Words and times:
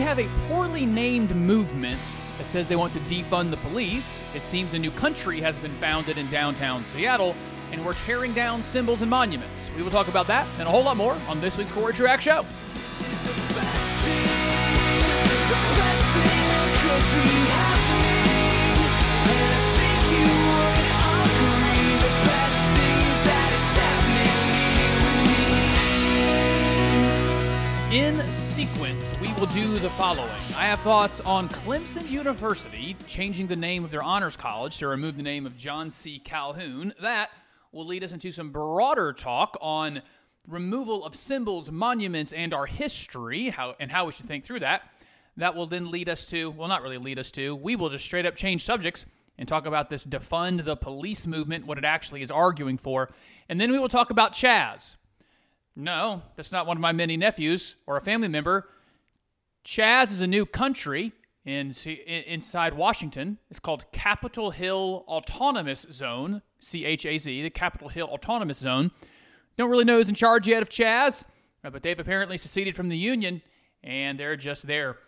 have 0.00 0.18
a 0.18 0.28
poorly 0.48 0.86
named 0.86 1.34
movement 1.34 1.98
that 2.38 2.48
says 2.48 2.66
they 2.66 2.76
want 2.76 2.92
to 2.92 2.98
defund 3.00 3.50
the 3.50 3.56
police. 3.58 4.22
It 4.34 4.42
seems 4.42 4.74
a 4.74 4.78
new 4.78 4.90
country 4.90 5.40
has 5.40 5.58
been 5.58 5.74
founded 5.74 6.18
in 6.18 6.28
downtown 6.30 6.84
Seattle, 6.84 7.34
and 7.70 7.84
we're 7.84 7.94
tearing 7.94 8.32
down 8.32 8.62
symbols 8.62 9.02
and 9.02 9.10
monuments. 9.10 9.70
We 9.76 9.82
will 9.82 9.90
talk 9.90 10.08
about 10.08 10.26
that 10.28 10.46
and 10.58 10.66
a 10.66 10.70
whole 10.70 10.82
lot 10.82 10.96
more 10.96 11.16
on 11.28 11.40
this 11.40 11.56
week's 11.56 11.72
Cory 11.72 11.92
Truax 11.92 12.24
Show. 12.24 12.44
In 27.92 28.22
sequence, 28.30 28.60
we 28.60 28.99
will 29.40 29.46
do 29.46 29.78
the 29.78 29.88
following. 29.90 30.28
I 30.54 30.66
have 30.66 30.80
thoughts 30.80 31.22
on 31.22 31.48
Clemson 31.48 32.10
University 32.10 32.94
changing 33.06 33.46
the 33.46 33.56
name 33.56 33.84
of 33.84 33.90
their 33.90 34.02
honors 34.02 34.36
college 34.36 34.76
to 34.80 34.88
remove 34.88 35.16
the 35.16 35.22
name 35.22 35.46
of 35.46 35.56
John 35.56 35.88
C. 35.88 36.18
Calhoun. 36.18 36.92
That 37.00 37.30
will 37.72 37.86
lead 37.86 38.04
us 38.04 38.12
into 38.12 38.32
some 38.32 38.50
broader 38.50 39.14
talk 39.14 39.56
on 39.62 40.02
removal 40.46 41.06
of 41.06 41.14
symbols, 41.14 41.70
monuments, 41.70 42.34
and 42.34 42.52
our 42.52 42.66
history, 42.66 43.48
how 43.48 43.76
and 43.80 43.90
how 43.90 44.04
we 44.04 44.12
should 44.12 44.26
think 44.26 44.44
through 44.44 44.60
that. 44.60 44.82
That 45.38 45.56
will 45.56 45.66
then 45.66 45.90
lead 45.90 46.10
us 46.10 46.26
to, 46.26 46.50
well, 46.50 46.68
not 46.68 46.82
really 46.82 46.98
lead 46.98 47.18
us 47.18 47.30
to, 47.30 47.56
we 47.56 47.76
will 47.76 47.88
just 47.88 48.04
straight 48.04 48.26
up 48.26 48.36
change 48.36 48.62
subjects 48.62 49.06
and 49.38 49.48
talk 49.48 49.64
about 49.64 49.88
this 49.88 50.04
defund 50.04 50.66
the 50.66 50.76
police 50.76 51.26
movement, 51.26 51.64
what 51.64 51.78
it 51.78 51.84
actually 51.86 52.20
is 52.20 52.30
arguing 52.30 52.76
for. 52.76 53.08
And 53.48 53.58
then 53.58 53.72
we 53.72 53.78
will 53.78 53.88
talk 53.88 54.10
about 54.10 54.34
Chaz. 54.34 54.96
No, 55.74 56.20
that's 56.36 56.52
not 56.52 56.66
one 56.66 56.76
of 56.76 56.82
my 56.82 56.92
many 56.92 57.16
nephews 57.16 57.76
or 57.86 57.96
a 57.96 58.02
family 58.02 58.28
member. 58.28 58.68
Chaz 59.64 60.10
is 60.10 60.22
a 60.22 60.26
new 60.26 60.46
country 60.46 61.12
in, 61.44 61.72
inside 62.26 62.74
Washington. 62.74 63.38
It's 63.50 63.60
called 63.60 63.84
Capitol 63.92 64.50
Hill 64.50 65.04
Autonomous 65.08 65.86
Zone, 65.92 66.42
C 66.60 66.84
H 66.84 67.06
A 67.06 67.18
Z, 67.18 67.42
the 67.42 67.50
Capitol 67.50 67.88
Hill 67.88 68.06
Autonomous 68.08 68.58
Zone. 68.58 68.90
Don't 69.56 69.70
really 69.70 69.84
know 69.84 69.96
who's 69.96 70.08
in 70.08 70.14
charge 70.14 70.48
yet 70.48 70.62
of 70.62 70.68
Chaz, 70.68 71.24
uh, 71.64 71.70
but 71.70 71.82
they've 71.82 71.98
apparently 71.98 72.38
seceded 72.38 72.74
from 72.74 72.88
the 72.88 72.96
Union 72.96 73.42
and 73.82 74.18
they're 74.18 74.36
just 74.36 74.66
there 74.66 74.98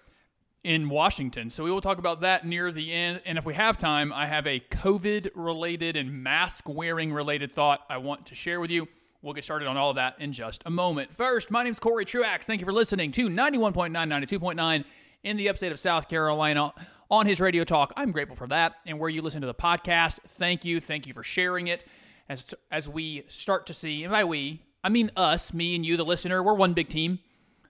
in 0.64 0.88
Washington. 0.88 1.50
So 1.50 1.64
we 1.64 1.70
will 1.70 1.80
talk 1.80 1.98
about 1.98 2.20
that 2.20 2.46
near 2.46 2.70
the 2.70 2.92
end. 2.92 3.20
And 3.26 3.36
if 3.36 3.44
we 3.44 3.54
have 3.54 3.78
time, 3.78 4.12
I 4.12 4.26
have 4.26 4.46
a 4.46 4.60
COVID 4.60 5.30
related 5.34 5.96
and 5.96 6.22
mask 6.22 6.68
wearing 6.68 7.12
related 7.12 7.50
thought 7.50 7.80
I 7.90 7.96
want 7.96 8.26
to 8.26 8.34
share 8.34 8.60
with 8.60 8.70
you. 8.70 8.86
We'll 9.22 9.34
get 9.34 9.44
started 9.44 9.68
on 9.68 9.76
all 9.76 9.90
of 9.90 9.96
that 9.96 10.16
in 10.18 10.32
just 10.32 10.64
a 10.66 10.70
moment. 10.70 11.14
First, 11.14 11.48
my 11.48 11.62
name 11.62 11.70
is 11.70 11.78
Cory 11.78 12.04
Truax. 12.04 12.44
Thank 12.44 12.60
you 12.60 12.64
for 12.64 12.72
listening 12.72 13.12
to 13.12 13.28
91.9, 13.28 13.92
92.9 13.92 14.84
in 15.22 15.36
the 15.36 15.48
upstate 15.48 15.70
of 15.70 15.78
South 15.78 16.08
Carolina 16.08 16.74
on 17.08 17.24
his 17.24 17.40
radio 17.40 17.62
talk. 17.62 17.92
I'm 17.96 18.10
grateful 18.10 18.34
for 18.34 18.48
that. 18.48 18.74
And 18.84 18.98
where 18.98 19.08
you 19.08 19.22
listen 19.22 19.40
to 19.42 19.46
the 19.46 19.54
podcast, 19.54 20.18
thank 20.26 20.64
you. 20.64 20.80
Thank 20.80 21.06
you 21.06 21.12
for 21.12 21.22
sharing 21.22 21.68
it. 21.68 21.84
As, 22.28 22.52
as 22.72 22.88
we 22.88 23.22
start 23.28 23.66
to 23.66 23.72
see, 23.72 24.02
and 24.02 24.10
by 24.10 24.24
we, 24.24 24.60
I 24.82 24.88
mean 24.88 25.12
us, 25.16 25.54
me 25.54 25.76
and 25.76 25.86
you, 25.86 25.96
the 25.96 26.04
listener, 26.04 26.42
we're 26.42 26.54
one 26.54 26.72
big 26.72 26.88
team, 26.88 27.20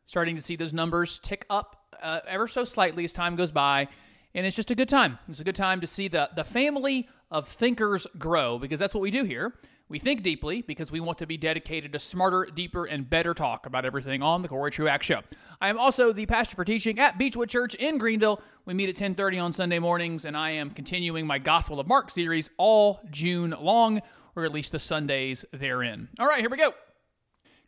starting 0.06 0.36
to 0.36 0.40
see 0.40 0.56
those 0.56 0.72
numbers 0.72 1.18
tick 1.18 1.44
up 1.50 1.84
uh, 2.02 2.20
ever 2.26 2.48
so 2.48 2.64
slightly 2.64 3.04
as 3.04 3.12
time 3.12 3.36
goes 3.36 3.50
by. 3.50 3.88
And 4.34 4.46
it's 4.46 4.56
just 4.56 4.70
a 4.70 4.74
good 4.74 4.88
time. 4.88 5.18
It's 5.28 5.40
a 5.40 5.44
good 5.44 5.54
time 5.54 5.82
to 5.82 5.86
see 5.86 6.08
the, 6.08 6.30
the 6.34 6.44
family 6.44 7.10
of 7.30 7.46
thinkers 7.46 8.06
grow 8.16 8.58
because 8.58 8.80
that's 8.80 8.94
what 8.94 9.02
we 9.02 9.10
do 9.10 9.24
here. 9.24 9.52
We 9.92 9.98
think 9.98 10.22
deeply 10.22 10.62
because 10.62 10.90
we 10.90 11.00
want 11.00 11.18
to 11.18 11.26
be 11.26 11.36
dedicated 11.36 11.92
to 11.92 11.98
smarter, 11.98 12.46
deeper, 12.46 12.86
and 12.86 13.10
better 13.10 13.34
talk 13.34 13.66
about 13.66 13.84
everything 13.84 14.22
on 14.22 14.40
the 14.40 14.48
Cory 14.48 14.70
Truax 14.70 15.04
Show. 15.04 15.20
I 15.60 15.68
am 15.68 15.78
also 15.78 16.14
the 16.14 16.24
pastor 16.24 16.56
for 16.56 16.64
teaching 16.64 16.98
at 16.98 17.18
Beechwood 17.18 17.50
Church 17.50 17.74
in 17.74 17.98
Greenville. 17.98 18.40
We 18.64 18.72
meet 18.72 18.88
at 18.88 18.96
10:30 18.96 19.38
on 19.38 19.52
Sunday 19.52 19.78
mornings, 19.78 20.24
and 20.24 20.34
I 20.34 20.52
am 20.52 20.70
continuing 20.70 21.26
my 21.26 21.38
Gospel 21.38 21.78
of 21.78 21.86
Mark 21.86 22.08
series 22.08 22.48
all 22.56 23.02
June 23.10 23.54
long, 23.60 24.00
or 24.34 24.46
at 24.46 24.52
least 24.54 24.72
the 24.72 24.78
Sundays 24.78 25.44
therein. 25.52 26.08
All 26.18 26.26
right, 26.26 26.40
here 26.40 26.48
we 26.48 26.56
go. 26.56 26.72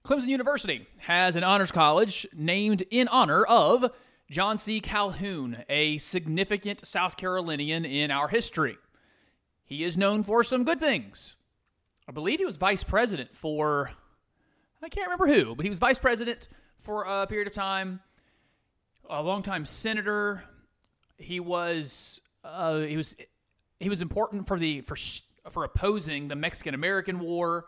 Clemson 0.02 0.28
University 0.28 0.86
has 1.00 1.36
an 1.36 1.44
honors 1.44 1.72
college 1.72 2.26
named 2.32 2.84
in 2.90 3.06
honor 3.08 3.44
of 3.44 3.92
John 4.30 4.56
C. 4.56 4.80
Calhoun, 4.80 5.62
a 5.68 5.98
significant 5.98 6.86
South 6.86 7.18
Carolinian 7.18 7.84
in 7.84 8.10
our 8.10 8.28
history. 8.28 8.78
He 9.66 9.84
is 9.84 9.98
known 9.98 10.22
for 10.22 10.42
some 10.42 10.64
good 10.64 10.80
things 10.80 11.36
I 12.08 12.12
believe 12.12 12.38
he 12.38 12.44
was 12.44 12.56
vice 12.56 12.84
president 12.84 13.34
for, 13.34 13.90
I 14.82 14.88
can't 14.88 15.06
remember 15.06 15.26
who, 15.26 15.54
but 15.54 15.64
he 15.64 15.70
was 15.70 15.78
vice 15.78 15.98
president 15.98 16.48
for 16.78 17.04
a 17.04 17.26
period 17.26 17.48
of 17.48 17.54
time, 17.54 18.00
a 19.08 19.22
long 19.22 19.42
time 19.42 19.64
senator. 19.64 20.44
He 21.16 21.40
was, 21.40 22.20
uh, 22.44 22.80
he 22.80 22.96
was, 22.96 23.16
he 23.80 23.88
was 23.88 24.02
important 24.02 24.46
for 24.46 24.58
the 24.58 24.80
for 24.82 24.96
for 25.50 25.64
opposing 25.64 26.28
the 26.28 26.36
Mexican 26.36 26.74
American 26.74 27.20
War. 27.20 27.66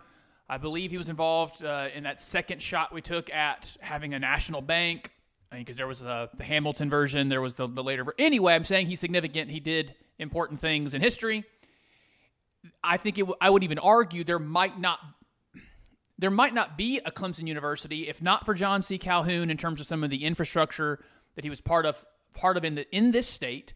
I 0.49 0.59
believe 0.59 0.91
he 0.91 0.99
was 0.99 1.09
involved 1.09 1.65
uh, 1.65 1.89
in 1.95 2.05
that 2.05 2.21
second 2.21 2.63
shot 2.63 2.93
we 2.93 3.03
took 3.03 3.31
at 3.31 3.77
having 3.81 4.15
a 4.15 4.19
national 4.19 4.63
bank. 4.63 5.13
Because 5.53 5.77
there 5.77 5.87
was 5.87 6.01
the, 6.01 6.29
the 6.37 6.45
Hamilton 6.45 6.91
version, 6.91 7.29
there 7.29 7.41
was 7.41 7.55
the, 7.55 7.69
the 7.69 7.83
later. 7.83 8.05
Anyway, 8.19 8.53
I'm 8.53 8.65
saying 8.65 8.89
he's 8.89 9.01
significant. 9.01 9.51
He 9.51 9.61
did 9.61 9.95
important 10.19 10.61
things 10.61 10.93
in 10.93 11.01
history. 11.01 11.45
I 12.83 12.97
think 12.97 13.19
it. 13.19 13.23
W- 13.23 13.37
I 13.41 13.51
would 13.51 13.65
even 13.65 13.79
argue 13.79 14.25
there 14.25 14.39
might 14.39 14.79
not 14.79 15.01
there 16.19 16.31
might 16.31 16.55
not 16.55 16.79
be 16.79 16.99
a 16.99 17.11
Clemson 17.11 17.47
University 17.47 18.09
if 18.09 18.23
not 18.23 18.47
for 18.47 18.55
John 18.55 18.83
C. 18.83 18.99
Calhoun 18.99 19.51
in 19.51 19.57
terms 19.57 19.81
of 19.81 19.87
some 19.87 20.03
of 20.03 20.11
the 20.11 20.25
infrastructure 20.25 21.05
that 21.35 21.45
he 21.45 21.51
was 21.51 21.61
part 21.61 21.87
of 21.87 22.05
part 22.35 22.57
of 22.57 22.65
in 22.65 22.75
the 22.75 22.97
in 22.97 23.11
this 23.11 23.27
state. 23.27 23.75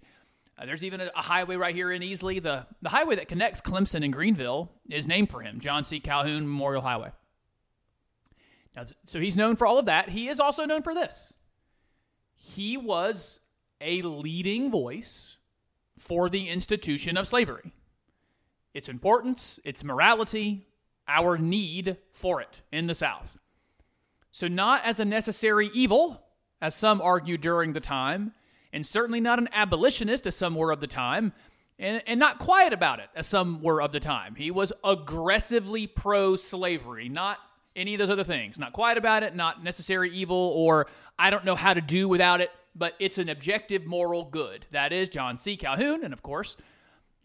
Uh, 0.59 0.67
there's 0.67 0.85
even 0.85 1.01
a, 1.01 1.11
a, 1.17 1.23
highway 1.23 1.57
right 1.57 1.75
here 1.75 1.91
in 1.91 2.03
Easley. 2.03 2.43
The 2.43 2.67
the 2.83 2.89
highway 2.89 3.17
that 3.17 3.29
connects 3.29 3.61
Clemson 3.61 4.05
and 4.05 4.13
Greenville 4.13 4.73
is 4.89 5.07
named 5.07 5.31
for 5.31 5.41
him, 5.41 5.61
John 5.61 5.85
C. 5.85 6.01
Calhoun 6.01 6.43
Memorial 6.43 6.83
Highway. 6.83 7.13
Now, 8.77 8.85
so 9.05 9.21
he's 9.21 9.37
known 9.37 9.57
for 9.57 9.67
all 9.67 9.79
of 9.79 9.87
that. 9.87 10.11
He 10.11 10.29
is 10.29 10.39
also 10.39 10.65
known 10.65 10.83
for 10.83 10.95
this. 10.95 11.33
He 12.37 12.77
was 12.77 13.41
a 13.81 14.03
leading 14.03 14.71
voice 14.71 15.37
for 15.99 16.31
the 16.31 16.49
institution 16.49 17.17
of 17.17 17.27
slavery 17.27 17.73
its 18.75 18.89
importance, 18.89 19.59
its 19.65 19.85
morality, 19.85 20.67
our 21.09 21.37
need 21.37 21.97
for 22.13 22.41
it 22.41 22.63
in 22.73 22.87
the 22.87 22.95
South. 22.95 23.39
So, 24.33 24.47
not 24.47 24.85
as 24.85 25.01
a 25.01 25.05
necessary 25.05 25.71
evil, 25.75 26.23
as 26.61 26.75
some 26.75 27.03
argued 27.03 27.41
during 27.41 27.73
the 27.73 27.81
time, 27.81 28.33
and 28.73 28.87
certainly 28.87 29.21
not 29.21 29.39
an 29.39 29.49
abolitionist, 29.53 30.27
as 30.27 30.37
some 30.37 30.55
were 30.55 30.71
of 30.71 30.81
the 30.81 30.87
time, 30.87 31.33
and, 31.79 32.03
and 32.07 32.21
not 32.21 32.39
quiet 32.39 32.73
about 32.73 33.01
it, 33.01 33.09
as 33.17 33.27
some 33.27 33.61
were 33.63 33.83
of 33.83 33.91
the 33.91 33.99
time. 33.99 34.37
He 34.37 34.51
was 34.51 34.73
aggressively 34.85 35.87
pro 35.87 36.37
slavery, 36.37 37.09
not 37.09 37.39
any 37.75 37.95
of 37.95 37.99
those 37.99 38.11
other 38.11 38.25
things. 38.25 38.59
Not 38.59 38.73
quiet 38.73 38.99
about 38.99 39.23
it, 39.23 39.35
not 39.35 39.65
necessary 39.65 40.11
evil, 40.11 40.53
or 40.55 40.87
I 41.19 41.31
don't 41.31 41.45
know 41.45 41.57
how 41.57 41.75
to 41.75 41.81
do 41.81 42.09
without 42.09 42.41
it, 42.41 42.51
but 42.75 42.95
it's 42.99 43.19
an 43.19 43.29
objective 43.29 43.87
moral 43.87 44.25
good. 44.25 44.67
That 44.71 44.93
is 44.93 45.09
John 45.09 45.39
C. 45.39 45.57
Calhoun, 45.57 46.05
and 46.05 46.13
of 46.13 46.23
course, 46.23 46.57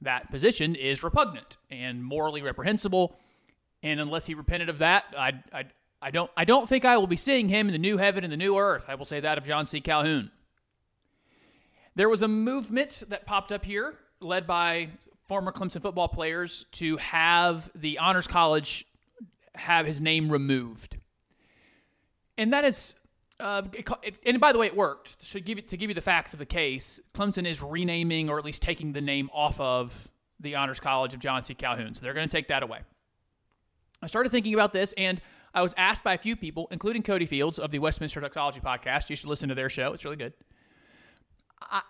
that 0.06 0.32
position 0.32 0.76
is 0.76 1.04
repugnant 1.04 1.58
and 1.70 2.04
morally 2.04 2.42
reprehensible. 2.42 3.16
And 3.84 4.00
unless 4.00 4.26
he 4.26 4.34
repented 4.34 4.70
of 4.70 4.80
that, 4.80 5.04
I, 5.16 5.34
I, 5.54 5.66
I 6.02 6.12
don't, 6.12 6.32
I 6.36 6.46
don't 6.46 6.68
think 6.68 6.86
I 6.86 6.98
will 6.98 7.08
be 7.08 7.16
seeing 7.16 7.50
him 7.50 7.68
in 7.68 7.74
the 7.74 7.80
new 7.80 7.98
heaven 7.98 8.24
and 8.24 8.34
the 8.34 8.38
new 8.38 8.58
earth. 8.58 8.86
I 8.88 8.96
will 8.96 9.06
say 9.06 9.20
that 9.20 9.38
of 9.38 9.46
John 9.46 9.66
C. 9.66 9.82
Calhoun. 9.82 10.32
There 11.96 12.10
was 12.10 12.22
a 12.22 12.28
movement 12.28 13.04
that 13.10 13.26
popped 13.26 13.52
up 13.52 13.64
here, 13.64 13.96
led 14.20 14.48
by 14.48 14.90
former 15.28 15.52
Clemson 15.52 15.82
football 15.82 16.08
players, 16.08 16.66
to 16.74 16.98
have 16.98 17.70
the 17.76 18.00
Honors 18.00 18.28
College 18.28 18.86
have 19.56 19.86
his 19.86 20.02
name 20.02 20.32
removed. 20.32 20.98
And 22.38 22.52
that 22.54 22.66
is 22.66 22.96
uh, 23.40 23.64
it, 23.74 24.16
and 24.26 24.40
by 24.40 24.52
the 24.52 24.58
way, 24.58 24.68
it 24.68 24.76
worked. 24.76 25.18
So 25.20 25.40
give 25.40 25.58
you, 25.58 25.64
to 25.64 25.78
give 25.78 25.90
you 25.90 25.94
the 25.94 26.02
facts 26.02 26.34
of 26.34 26.40
the 26.40 26.46
case, 26.46 27.00
Clemson 27.14 27.46
is 27.46 27.62
renaming 27.62 28.30
or 28.30 28.40
at 28.40 28.46
least 28.46 28.62
taking 28.62 28.94
the 28.94 29.02
name 29.02 29.30
off 29.34 29.60
of 29.60 30.10
the 30.40 30.56
Honors 30.56 30.80
College 30.80 31.14
of 31.14 31.20
John 31.20 31.44
C. 31.44 31.54
Calhoun. 31.54 31.94
So 31.96 32.02
they're 32.02 32.14
going 32.14 32.28
to 32.28 32.32
take 32.32 32.48
that 32.48 32.64
away. 32.64 32.80
I 34.02 34.08
started 34.08 34.32
thinking 34.32 34.54
about 34.54 34.74
this, 34.74 34.94
and 34.98 35.22
I 35.54 35.62
was 35.62 35.74
asked 35.78 36.04
by 36.04 36.14
a 36.14 36.18
few 36.18 36.36
people, 36.36 36.68
including 36.72 37.02
Cody 37.02 37.26
Fields 37.26 37.60
of 37.60 37.72
the 37.72 37.80
Westminster 37.80 38.20
Doxology 38.20 38.60
podcast. 38.60 39.10
You 39.10 39.16
should 39.16 39.30
listen 39.30 39.50
to 39.50 39.56
their 39.56 39.70
show; 39.70 39.94
it's 39.94 40.06
really 40.06 40.18
good. 40.18 40.34
I 41.62 41.82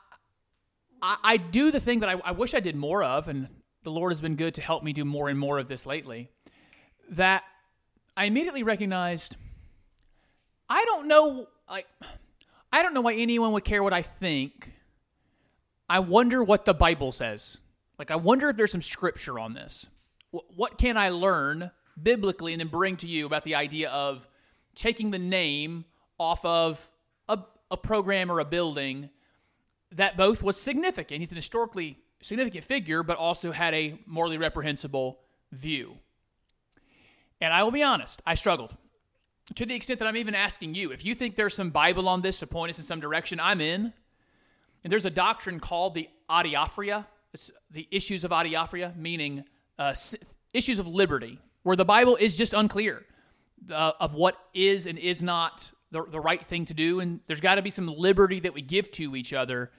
I, 1.02 1.18
I 1.24 1.38
do 1.38 1.72
the 1.72 1.80
thing 1.80 2.00
that 2.00 2.10
I, 2.10 2.14
I 2.24 2.32
wish 2.32 2.54
I 2.54 2.60
did 2.60 2.76
more 2.76 3.04
of, 3.04 3.28
and 3.28 3.48
the 3.84 3.92
Lord 3.92 4.12
has 4.12 4.22
been 4.22 4.36
good 4.36 4.56
to 4.56 4.62
help 4.62 4.84
me 4.84 4.94
do 4.94 5.06
more 5.06 5.30
and 5.30 5.38
more 5.38 5.60
of 5.60 5.68
this 5.68 5.86
lately. 5.86 6.30
That 7.12 7.44
I 8.18 8.26
immediately 8.26 8.64
recognized 8.64 9.38
I 10.70 10.86
don't 10.86 11.08
know 11.08 11.48
like 11.70 11.88
I 12.72 12.84
don't 12.84 12.94
know 12.94 13.02
why 13.02 13.14
anyone 13.14 13.52
would 13.54 13.64
care 13.64 13.84
what 13.84 13.94
I 13.94 14.02
think. 14.02 14.74
I 15.88 16.00
wonder 16.00 16.44
what 16.44 16.66
the 16.66 16.74
Bible 16.74 17.12
says. 17.12 17.58
Like 17.98 18.12
I 18.12 18.16
wonder 18.16 18.50
if 18.50 18.58
there's 18.58 18.72
some 18.72 18.82
scripture 18.82 19.40
on 19.40 19.54
this. 19.54 19.88
What 20.32 20.78
can 20.78 20.98
I 20.98 21.10
learn 21.10 21.72
biblically 22.02 22.54
and 22.54 22.60
then 22.60 22.68
bring 22.68 22.98
to 22.98 23.08
you 23.08 23.26
about 23.26 23.44
the 23.44 23.56
idea 23.56 23.90
of 23.90 24.28
taking 24.76 25.12
the 25.12 25.20
name 25.20 25.86
off 26.20 26.44
of 26.44 26.90
a, 27.30 27.40
a 27.72 27.78
program 27.78 28.32
or 28.32 28.40
a 28.40 28.46
building 28.46 29.10
that 29.92 30.18
both 30.18 30.44
was 30.44 30.62
significant. 30.62 31.22
He's 31.22 31.32
an 31.32 31.38
historically 31.38 31.98
significant 32.22 32.64
figure, 32.64 33.04
but 33.04 33.18
also 33.18 33.52
had 33.52 33.74
a 33.74 34.00
morally 34.06 34.38
reprehensible 34.38 35.20
view. 35.52 35.96
And 37.40 37.54
I 37.54 37.64
will 37.64 37.72
be 37.72 37.84
honest, 37.84 38.22
I 38.26 38.36
struggled. 38.36 38.76
To 39.54 39.66
the 39.66 39.76
extent 39.76 40.00
that 40.00 40.08
I'm 40.08 40.18
even 40.18 40.34
asking 40.34 40.74
you, 40.74 40.92
if 40.92 41.06
you 41.06 41.14
think 41.14 41.36
there's 41.36 41.54
some 41.54 41.70
Bible 41.70 42.10
on 42.10 42.22
this 42.22 42.40
to 42.40 42.48
point 42.48 42.72
us 42.72 42.80
in 42.80 42.84
some 42.84 43.00
direction, 43.00 43.40
I'm 43.40 43.62
in. 43.62 43.94
And 44.84 44.92
there's 44.92 45.06
a 45.06 45.12
doctrine 45.12 45.60
called 45.60 45.94
the 45.94 46.10
adiaphora, 46.30 47.06
it's 47.34 47.52
the 47.70 47.88
issues 47.92 48.24
of 48.24 48.32
adiaphora, 48.32 48.96
meaning 48.96 49.44
uh, 49.78 49.94
issues 50.54 50.80
of 50.80 50.88
liberty, 50.88 51.40
where 51.64 51.76
the 51.76 51.86
Bible 51.86 52.16
is 52.16 52.36
just 52.36 52.54
unclear 52.54 53.06
uh, 53.72 53.92
of 54.00 54.14
what 54.14 54.38
is 54.54 54.88
and 54.88 54.98
is 54.98 55.22
not 55.22 55.72
the, 55.92 56.04
the 56.06 56.20
right 56.20 56.44
thing 56.46 56.66
to 56.66 56.74
do. 56.74 57.02
And 57.02 57.20
there's 57.28 57.42
got 57.42 57.56
to 57.56 57.62
be 57.62 57.70
some 57.70 57.88
liberty 57.88 58.40
that 58.40 58.54
we 58.54 58.62
give 58.62 58.90
to 58.92 59.16
each 59.16 59.34
other 59.34 59.72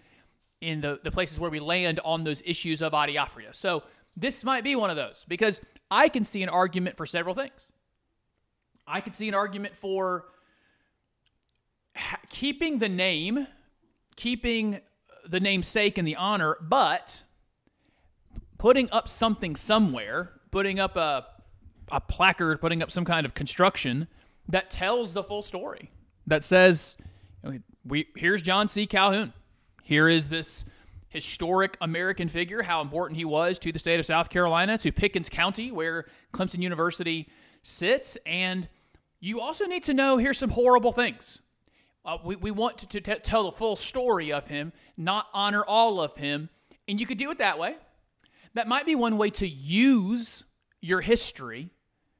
in 0.60 0.80
the, 0.80 1.00
the 1.02 1.10
places 1.10 1.40
where 1.40 1.50
we 1.50 1.60
land 1.60 2.00
on 2.04 2.24
those 2.24 2.42
issues 2.44 2.82
of 2.82 2.92
adiaphora. 2.92 3.54
So 3.54 3.84
this 4.16 4.44
might 4.44 4.64
be 4.64 4.76
one 4.76 4.90
of 4.90 4.96
those 4.96 5.24
because 5.28 5.60
I 5.90 6.08
can 6.08 6.24
see 6.24 6.42
an 6.42 6.48
argument 6.48 6.96
for 6.96 7.06
several 7.06 7.34
things. 7.34 7.70
I 8.86 9.00
could 9.00 9.14
see 9.14 9.28
an 9.28 9.34
argument 9.34 9.76
for 9.76 10.26
ha- 11.96 12.20
keeping 12.28 12.78
the 12.78 12.88
name, 12.88 13.46
keeping 14.16 14.80
the 15.28 15.40
namesake 15.40 15.98
and 15.98 16.06
the 16.06 16.16
honor, 16.16 16.56
but 16.60 17.22
putting 18.58 18.88
up 18.90 19.08
something 19.08 19.56
somewhere, 19.56 20.32
putting 20.50 20.78
up 20.78 20.96
a, 20.96 21.26
a 21.90 22.00
placard, 22.00 22.60
putting 22.60 22.82
up 22.82 22.90
some 22.90 23.04
kind 23.04 23.26
of 23.26 23.34
construction 23.34 24.06
that 24.48 24.70
tells 24.70 25.12
the 25.12 25.22
full 25.22 25.42
story, 25.42 25.90
that 26.26 26.44
says, 26.44 26.96
we, 27.84 28.06
here's 28.16 28.42
John 28.42 28.68
C. 28.68 28.86
Calhoun. 28.86 29.32
Here 29.82 30.08
is 30.08 30.28
this 30.28 30.64
historic 31.08 31.76
American 31.80 32.28
figure, 32.28 32.62
how 32.62 32.80
important 32.80 33.16
he 33.16 33.24
was 33.24 33.58
to 33.60 33.72
the 33.72 33.78
state 33.78 34.00
of 34.00 34.06
South 34.06 34.30
Carolina, 34.30 34.76
to 34.78 34.92
Pickens 34.92 35.28
County, 35.28 35.70
where 35.70 36.06
Clemson 36.32 36.62
University 36.62 37.28
sits. 37.62 38.18
And 38.26 38.68
you 39.20 39.40
also 39.40 39.66
need 39.66 39.84
to 39.84 39.94
know 39.94 40.16
here's 40.16 40.38
some 40.38 40.50
horrible 40.50 40.92
things. 40.92 41.40
Uh, 42.04 42.18
we, 42.24 42.36
we 42.36 42.50
want 42.50 42.78
to, 42.78 42.86
to 42.88 43.00
t- 43.00 43.20
tell 43.22 43.44
the 43.44 43.52
full 43.52 43.76
story 43.76 44.32
of 44.32 44.46
him, 44.46 44.72
not 44.96 45.26
honor 45.34 45.64
all 45.64 46.00
of 46.00 46.16
him. 46.16 46.48
And 46.86 47.00
you 47.00 47.06
could 47.06 47.18
do 47.18 47.30
it 47.30 47.38
that 47.38 47.58
way. 47.58 47.76
That 48.54 48.68
might 48.68 48.86
be 48.86 48.94
one 48.94 49.18
way 49.18 49.30
to 49.30 49.48
use 49.48 50.44
your 50.80 51.00
history 51.00 51.70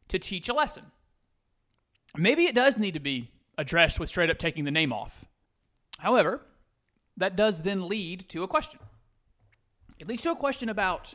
to 0.08 0.18
teach 0.18 0.48
a 0.48 0.54
lesson. 0.54 0.84
Maybe 2.16 2.46
it 2.46 2.54
does 2.54 2.76
need 2.76 2.94
to 2.94 3.00
be 3.00 3.30
addressed 3.58 4.00
with 4.00 4.08
straight 4.08 4.30
up 4.30 4.38
taking 4.38 4.64
the 4.64 4.70
name 4.70 4.92
off. 4.92 5.24
However, 5.98 6.42
that 7.16 7.36
does 7.36 7.62
then 7.62 7.88
lead 7.88 8.28
to 8.30 8.42
a 8.42 8.48
question. 8.48 8.80
It 9.98 10.08
leads 10.08 10.22
to 10.24 10.30
a 10.30 10.36
question 10.36 10.68
about 10.68 11.14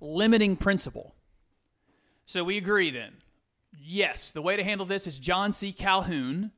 limiting 0.00 0.56
principle. 0.56 1.14
So 2.26 2.44
we 2.44 2.56
agree 2.56 2.90
then. 2.90 3.12
Yes, 3.82 4.32
the 4.32 4.42
way 4.42 4.56
to 4.56 4.64
handle 4.64 4.86
this 4.86 5.06
is 5.06 5.18
John 5.18 5.52
C. 5.52 5.72
Calhoun, 5.72 6.50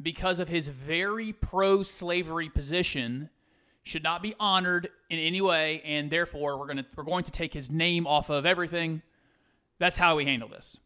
because 0.00 0.40
of 0.40 0.48
his 0.48 0.68
very 0.68 1.32
pro 1.32 1.82
slavery 1.82 2.48
position, 2.48 3.30
should 3.82 4.02
not 4.02 4.22
be 4.22 4.34
honored 4.38 4.88
in 5.10 5.18
any 5.18 5.40
way, 5.40 5.82
and 5.84 6.10
therefore 6.10 6.58
we're 6.58 6.66
gonna 6.66 6.86
we're 6.96 7.04
going 7.04 7.24
to 7.24 7.30
take 7.30 7.52
his 7.52 7.70
name 7.70 8.06
off 8.06 8.30
of 8.30 8.46
everything. 8.46 9.02
That's 9.78 9.96
how 9.96 10.16
we 10.16 10.24
handle 10.24 10.48
this. 10.48 10.78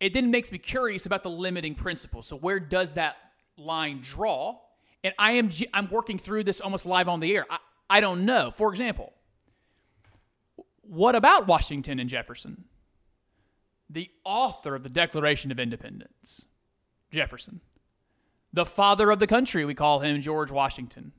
It 0.00 0.12
then 0.12 0.30
makes 0.30 0.50
me 0.50 0.58
curious 0.58 1.06
about 1.06 1.22
the 1.22 1.30
limiting 1.30 1.74
principle. 1.74 2.22
So 2.22 2.36
where 2.36 2.60
does 2.60 2.94
that 2.94 3.16
line 3.56 4.00
draw? 4.02 4.58
And 5.02 5.14
I 5.18 5.32
am 5.32 5.50
I'm 5.72 5.88
working 5.90 6.18
through 6.18 6.44
this 6.44 6.60
almost 6.60 6.86
live 6.86 7.08
on 7.08 7.20
the 7.20 7.34
air. 7.34 7.46
I, 7.48 7.58
I 7.88 8.00
don't 8.00 8.24
know. 8.24 8.50
For 8.50 8.70
example, 8.70 9.12
what 10.82 11.14
about 11.14 11.46
Washington 11.46 12.00
and 12.00 12.08
Jefferson? 12.08 12.64
The 13.90 14.08
author 14.24 14.74
of 14.74 14.82
the 14.82 14.88
Declaration 14.88 15.50
of 15.52 15.58
Independence, 15.58 16.46
Jefferson. 17.10 17.60
The 18.52 18.64
father 18.64 19.10
of 19.10 19.18
the 19.18 19.26
country, 19.26 19.64
we 19.64 19.74
call 19.74 20.00
him 20.00 20.20
George 20.20 20.50
Washington, 20.50 21.12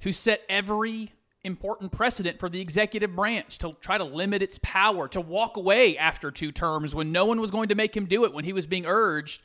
who 0.00 0.12
set 0.12 0.42
every 0.48 1.12
important 1.44 1.90
precedent 1.90 2.38
for 2.38 2.48
the 2.48 2.60
executive 2.60 3.16
branch 3.16 3.58
to 3.58 3.72
try 3.80 3.98
to 3.98 4.04
limit 4.04 4.42
its 4.42 4.58
power, 4.62 5.08
to 5.08 5.20
walk 5.20 5.56
away 5.56 5.98
after 5.98 6.30
two 6.30 6.52
terms 6.52 6.94
when 6.94 7.10
no 7.10 7.24
one 7.24 7.40
was 7.40 7.50
going 7.50 7.68
to 7.68 7.74
make 7.74 7.96
him 7.96 8.06
do 8.06 8.24
it, 8.24 8.32
when 8.32 8.44
he 8.44 8.52
was 8.52 8.66
being 8.66 8.86
urged 8.86 9.42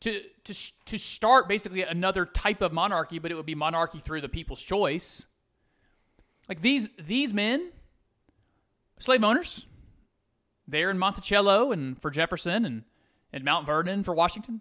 to, 0.00 0.22
to, 0.44 0.54
to 0.84 0.98
start 0.98 1.48
basically 1.48 1.82
another 1.82 2.24
type 2.24 2.62
of 2.62 2.72
monarchy, 2.72 3.18
but 3.18 3.30
it 3.30 3.34
would 3.34 3.46
be 3.46 3.54
monarchy 3.54 3.98
through 3.98 4.20
the 4.20 4.28
people's 4.28 4.62
choice. 4.62 5.26
Like 6.48 6.60
these 6.60 6.88
these 6.98 7.34
men, 7.34 7.70
slave 8.98 9.22
owners, 9.22 9.66
there 10.68 10.90
in 10.90 10.98
Monticello 10.98 11.72
and 11.72 12.00
for 12.00 12.10
Jefferson 12.10 12.64
and, 12.64 12.84
and 13.32 13.44
Mount 13.44 13.66
Vernon 13.66 14.02
for 14.02 14.14
Washington. 14.14 14.60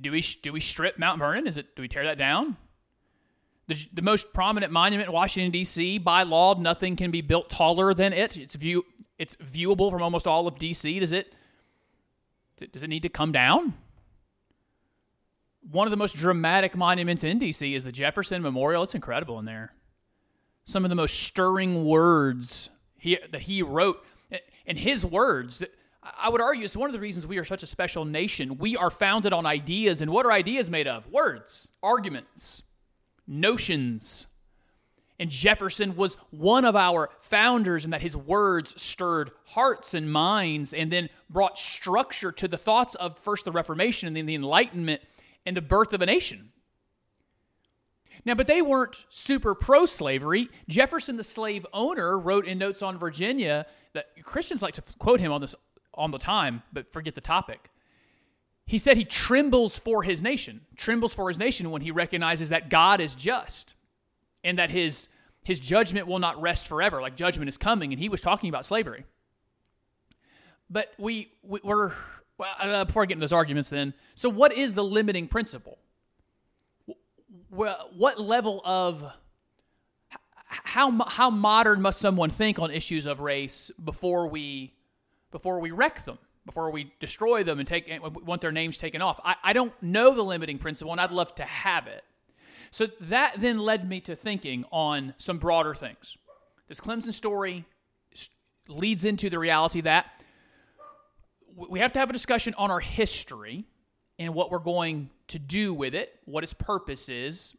Do 0.00 0.10
we 0.10 0.20
do 0.42 0.52
we 0.52 0.60
strip 0.60 0.98
Mount 0.98 1.18
Vernon? 1.18 1.46
Is 1.46 1.58
it 1.58 1.74
do 1.76 1.82
we 1.82 1.88
tear 1.88 2.04
that 2.04 2.18
down? 2.18 2.56
The, 3.68 3.76
the 3.92 4.02
most 4.02 4.32
prominent 4.34 4.72
monument 4.72 5.08
in 5.08 5.14
Washington 5.14 5.52
D.C. 5.52 5.98
by 5.98 6.24
law, 6.24 6.58
nothing 6.58 6.96
can 6.96 7.10
be 7.10 7.20
built 7.20 7.48
taller 7.48 7.94
than 7.94 8.12
it. 8.12 8.36
It's 8.36 8.56
view 8.56 8.84
it's 9.18 9.36
viewable 9.36 9.90
from 9.90 10.02
almost 10.02 10.26
all 10.26 10.48
of 10.48 10.58
D.C. 10.58 10.98
Does 10.98 11.12
it 11.12 11.34
does 12.72 12.82
it 12.82 12.88
need 12.88 13.02
to 13.02 13.08
come 13.08 13.32
down? 13.32 13.74
One 15.70 15.86
of 15.86 15.92
the 15.92 15.96
most 15.96 16.16
dramatic 16.16 16.76
monuments 16.76 17.22
in 17.22 17.38
D.C. 17.38 17.74
is 17.74 17.84
the 17.84 17.92
Jefferson 17.92 18.42
Memorial. 18.42 18.82
It's 18.82 18.96
incredible 18.96 19.38
in 19.38 19.44
there 19.44 19.72
some 20.64 20.84
of 20.84 20.90
the 20.90 20.96
most 20.96 21.20
stirring 21.20 21.84
words 21.84 22.70
he, 22.96 23.18
that 23.30 23.42
he 23.42 23.62
wrote. 23.62 24.04
And 24.66 24.78
his 24.78 25.04
words, 25.04 25.62
I 26.02 26.28
would 26.28 26.40
argue, 26.40 26.64
is 26.64 26.76
one 26.76 26.88
of 26.88 26.92
the 26.92 27.00
reasons 27.00 27.26
we 27.26 27.38
are 27.38 27.44
such 27.44 27.62
a 27.62 27.66
special 27.66 28.04
nation. 28.04 28.58
We 28.58 28.76
are 28.76 28.90
founded 28.90 29.32
on 29.32 29.46
ideas. 29.46 30.02
And 30.02 30.10
what 30.10 30.26
are 30.26 30.32
ideas 30.32 30.70
made 30.70 30.86
of? 30.86 31.06
Words, 31.08 31.68
arguments, 31.82 32.62
notions. 33.26 34.26
And 35.18 35.30
Jefferson 35.30 35.94
was 35.96 36.16
one 36.30 36.64
of 36.64 36.74
our 36.74 37.10
founders, 37.20 37.84
and 37.84 37.92
that 37.92 38.00
his 38.00 38.16
words 38.16 38.80
stirred 38.80 39.30
hearts 39.44 39.94
and 39.94 40.10
minds 40.10 40.72
and 40.72 40.90
then 40.90 41.08
brought 41.30 41.58
structure 41.58 42.32
to 42.32 42.48
the 42.48 42.56
thoughts 42.56 42.94
of 42.96 43.18
first 43.18 43.44
the 43.44 43.52
Reformation 43.52 44.08
and 44.08 44.16
then 44.16 44.26
the 44.26 44.34
Enlightenment 44.34 45.02
and 45.46 45.56
the 45.56 45.60
birth 45.60 45.92
of 45.92 46.02
a 46.02 46.06
nation. 46.06 46.51
Now, 48.24 48.34
but 48.34 48.46
they 48.46 48.62
weren't 48.62 49.04
super 49.08 49.54
pro 49.54 49.84
slavery. 49.86 50.48
Jefferson, 50.68 51.16
the 51.16 51.24
slave 51.24 51.66
owner, 51.72 52.18
wrote 52.18 52.46
in 52.46 52.58
Notes 52.58 52.82
on 52.82 52.98
Virginia 52.98 53.66
that 53.94 54.06
Christians 54.22 54.62
like 54.62 54.74
to 54.74 54.82
quote 54.98 55.20
him 55.20 55.32
on 55.32 55.40
this 55.40 55.54
on 55.94 56.10
the 56.10 56.18
time, 56.18 56.62
but 56.72 56.90
forget 56.90 57.14
the 57.14 57.20
topic. 57.20 57.70
He 58.64 58.78
said 58.78 58.96
he 58.96 59.04
trembles 59.04 59.78
for 59.78 60.02
his 60.02 60.22
nation, 60.22 60.60
trembles 60.76 61.14
for 61.14 61.28
his 61.28 61.38
nation 61.38 61.70
when 61.70 61.82
he 61.82 61.90
recognizes 61.90 62.48
that 62.50 62.70
God 62.70 63.00
is 63.00 63.14
just 63.14 63.74
and 64.44 64.58
that 64.58 64.70
his 64.70 65.08
his 65.44 65.58
judgment 65.58 66.06
will 66.06 66.20
not 66.20 66.40
rest 66.40 66.68
forever, 66.68 67.02
like 67.02 67.16
judgment 67.16 67.48
is 67.48 67.58
coming. 67.58 67.92
And 67.92 68.00
he 68.00 68.08
was 68.08 68.20
talking 68.20 68.48
about 68.48 68.64
slavery. 68.64 69.04
But 70.70 70.92
we, 70.98 71.32
we 71.42 71.60
are 71.64 71.92
well, 72.38 72.54
uh, 72.58 72.84
before 72.84 73.02
I 73.02 73.06
get 73.06 73.14
into 73.14 73.22
those 73.22 73.32
arguments, 73.32 73.68
then. 73.68 73.92
So, 74.14 74.28
what 74.28 74.52
is 74.52 74.74
the 74.74 74.84
limiting 74.84 75.28
principle? 75.28 75.78
What 77.52 78.18
level 78.18 78.62
of 78.64 79.04
how 80.44 81.04
how 81.06 81.30
modern 81.30 81.82
must 81.82 82.00
someone 82.00 82.30
think 82.30 82.58
on 82.58 82.70
issues 82.70 83.04
of 83.04 83.20
race 83.20 83.70
before 83.84 84.26
we 84.26 84.72
before 85.30 85.60
we 85.60 85.70
wreck 85.70 86.04
them 86.04 86.18
before 86.46 86.70
we 86.70 86.92
destroy 86.98 87.44
them 87.44 87.58
and 87.58 87.68
take 87.68 87.92
want 88.02 88.40
their 88.40 88.52
names 88.52 88.78
taken 88.78 89.02
off? 89.02 89.20
I, 89.22 89.36
I 89.42 89.52
don't 89.52 89.72
know 89.82 90.14
the 90.14 90.22
limiting 90.22 90.58
principle 90.58 90.92
and 90.92 91.00
i'd 91.00 91.12
love 91.12 91.34
to 91.36 91.44
have 91.44 91.86
it. 91.86 92.04
So 92.70 92.86
that 93.02 93.34
then 93.36 93.58
led 93.58 93.86
me 93.86 94.00
to 94.00 94.16
thinking 94.16 94.64
on 94.72 95.12
some 95.18 95.36
broader 95.36 95.74
things. 95.74 96.16
This 96.68 96.80
clemson 96.80 97.12
story 97.12 97.66
leads 98.66 99.04
into 99.04 99.28
the 99.28 99.38
reality 99.38 99.82
that 99.82 100.06
we 101.54 101.80
have 101.80 101.92
to 101.92 101.98
have 101.98 102.08
a 102.08 102.14
discussion 102.14 102.54
on 102.56 102.70
our 102.70 102.80
history 102.80 103.66
and 104.18 104.34
what 104.34 104.50
we're 104.50 104.58
going 104.58 105.10
to 105.32 105.38
do 105.38 105.74
with 105.74 105.94
it, 105.94 106.18
what 106.24 106.44
its 106.44 106.54
purpose 106.54 107.08
is, 107.08 107.54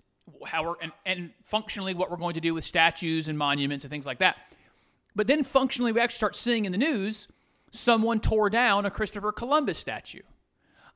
how 0.45 0.63
we're, 0.63 0.75
and, 0.81 0.91
and 1.05 1.31
functionally 1.43 1.93
what 1.93 2.09
we're 2.09 2.17
going 2.17 2.35
to 2.35 2.41
do 2.41 2.53
with 2.53 2.63
statues 2.63 3.27
and 3.27 3.37
monuments 3.37 3.83
and 3.83 3.91
things 3.91 4.05
like 4.05 4.19
that. 4.19 4.37
But 5.15 5.27
then 5.27 5.43
functionally, 5.43 5.91
we 5.91 5.99
actually 5.99 6.17
start 6.17 6.35
seeing 6.35 6.65
in 6.65 6.71
the 6.71 6.77
news 6.77 7.27
someone 7.71 8.19
tore 8.19 8.49
down 8.49 8.85
a 8.85 8.91
Christopher 8.91 9.31
Columbus 9.31 9.77
statue. 9.77 10.21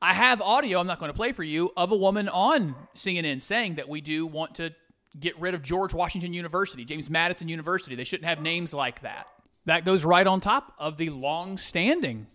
I 0.01 0.13
have 0.13 0.41
audio, 0.41 0.79
I'm 0.79 0.87
not 0.87 0.99
going 0.99 1.09
to 1.09 1.15
play 1.15 1.31
for 1.31 1.43
you, 1.43 1.71
of 1.75 1.91
a 1.91 1.95
woman 1.95 2.29
on 2.29 2.75
CNN 2.95 3.41
saying 3.41 3.75
that 3.75 3.89
we 3.89 3.99
do 3.99 4.27
want 4.27 4.55
to 4.55 4.71
get 5.19 5.39
rid 5.39 5.55
of 5.55 5.63
George 5.63 5.93
Washington 5.93 6.33
University, 6.33 6.85
James 6.85 7.09
Madison 7.09 7.49
University. 7.49 7.95
They 7.95 8.03
shouldn't 8.03 8.27
have 8.27 8.41
names 8.41 8.73
like 8.73 9.01
that. 9.01 9.27
That 9.65 9.85
goes 9.85 10.05
right 10.05 10.25
on 10.25 10.39
top 10.39 10.73
of 10.77 10.97
the 10.97 11.09
long 11.09 11.57
standing 11.57 12.27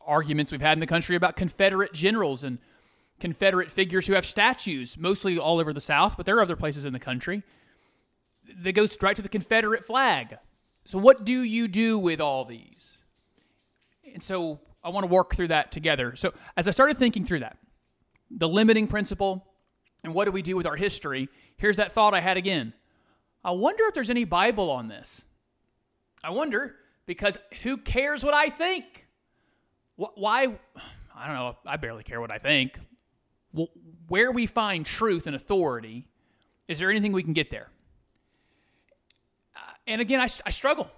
arguments 0.00 0.50
we've 0.50 0.62
had 0.62 0.72
in 0.72 0.80
the 0.80 0.86
country 0.86 1.14
about 1.14 1.36
Confederate 1.36 1.92
generals 1.92 2.42
and 2.42 2.58
Confederate 3.20 3.70
figures 3.70 4.06
who 4.06 4.14
have 4.14 4.24
statues, 4.24 4.96
mostly 4.96 5.38
all 5.38 5.58
over 5.58 5.72
the 5.72 5.80
South, 5.80 6.16
but 6.16 6.26
there 6.26 6.36
are 6.36 6.42
other 6.42 6.56
places 6.56 6.84
in 6.84 6.92
the 6.92 6.98
country. 6.98 7.42
That 8.62 8.72
goes 8.72 8.96
right 9.02 9.16
to 9.16 9.22
the 9.22 9.28
Confederate 9.28 9.84
flag. 9.84 10.38
So, 10.84 10.98
what 10.98 11.24
do 11.24 11.42
you 11.42 11.68
do 11.68 11.98
with 11.98 12.20
all 12.20 12.44
these? 12.44 13.02
And 14.12 14.22
so, 14.22 14.60
I 14.82 14.88
want 14.90 15.04
to 15.04 15.12
work 15.12 15.34
through 15.34 15.48
that 15.48 15.70
together. 15.70 16.16
So, 16.16 16.32
as 16.56 16.66
I 16.66 16.70
started 16.70 16.98
thinking 16.98 17.24
through 17.24 17.40
that, 17.40 17.58
the 18.30 18.48
limiting 18.48 18.86
principle, 18.86 19.44
and 20.04 20.14
what 20.14 20.24
do 20.24 20.30
we 20.30 20.42
do 20.42 20.56
with 20.56 20.66
our 20.66 20.76
history, 20.76 21.28
here's 21.56 21.76
that 21.76 21.92
thought 21.92 22.14
I 22.14 22.20
had 22.20 22.36
again. 22.36 22.72
I 23.44 23.50
wonder 23.50 23.84
if 23.84 23.94
there's 23.94 24.10
any 24.10 24.24
Bible 24.24 24.70
on 24.70 24.88
this. 24.88 25.24
I 26.22 26.30
wonder 26.30 26.76
because 27.06 27.38
who 27.62 27.76
cares 27.76 28.24
what 28.24 28.34
I 28.34 28.50
think? 28.50 29.06
Why? 29.96 30.44
I 31.16 31.26
don't 31.26 31.34
know. 31.34 31.56
I 31.66 31.76
barely 31.76 32.04
care 32.04 32.20
what 32.20 32.30
I 32.30 32.38
think. 32.38 32.78
Where 34.08 34.32
we 34.32 34.46
find 34.46 34.86
truth 34.86 35.26
and 35.26 35.36
authority, 35.36 36.06
is 36.66 36.78
there 36.78 36.90
anything 36.90 37.12
we 37.12 37.22
can 37.22 37.32
get 37.32 37.50
there? 37.50 37.68
Uh, 39.56 39.72
and 39.86 40.00
again, 40.00 40.20
I, 40.20 40.28
I 40.46 40.50
struggle. 40.50 40.90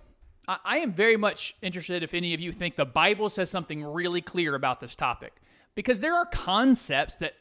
I, 0.48 0.58
I 0.64 0.78
am 0.78 0.92
very 0.92 1.16
much 1.16 1.56
interested 1.62 2.02
if 2.02 2.14
any 2.14 2.34
of 2.34 2.40
you 2.40 2.52
think 2.52 2.76
the 2.76 2.84
Bible 2.84 3.28
says 3.28 3.50
something 3.50 3.84
really 3.84 4.20
clear 4.20 4.54
about 4.54 4.80
this 4.80 4.94
topic, 4.96 5.32
because 5.74 6.00
there 6.00 6.14
are 6.14 6.26
concepts 6.26 7.16
that 7.16 7.34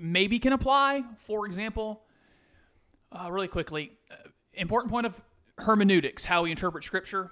maybe 0.00 0.38
can 0.38 0.52
apply. 0.52 1.04
For 1.16 1.46
example, 1.46 2.02
uh, 3.10 3.30
really 3.30 3.48
quickly, 3.48 3.92
uh, 4.10 4.28
important 4.54 4.92
point 4.92 5.06
of 5.06 5.20
hermeneutics, 5.58 6.24
how 6.24 6.42
we 6.42 6.50
interpret 6.50 6.84
Scripture. 6.84 7.30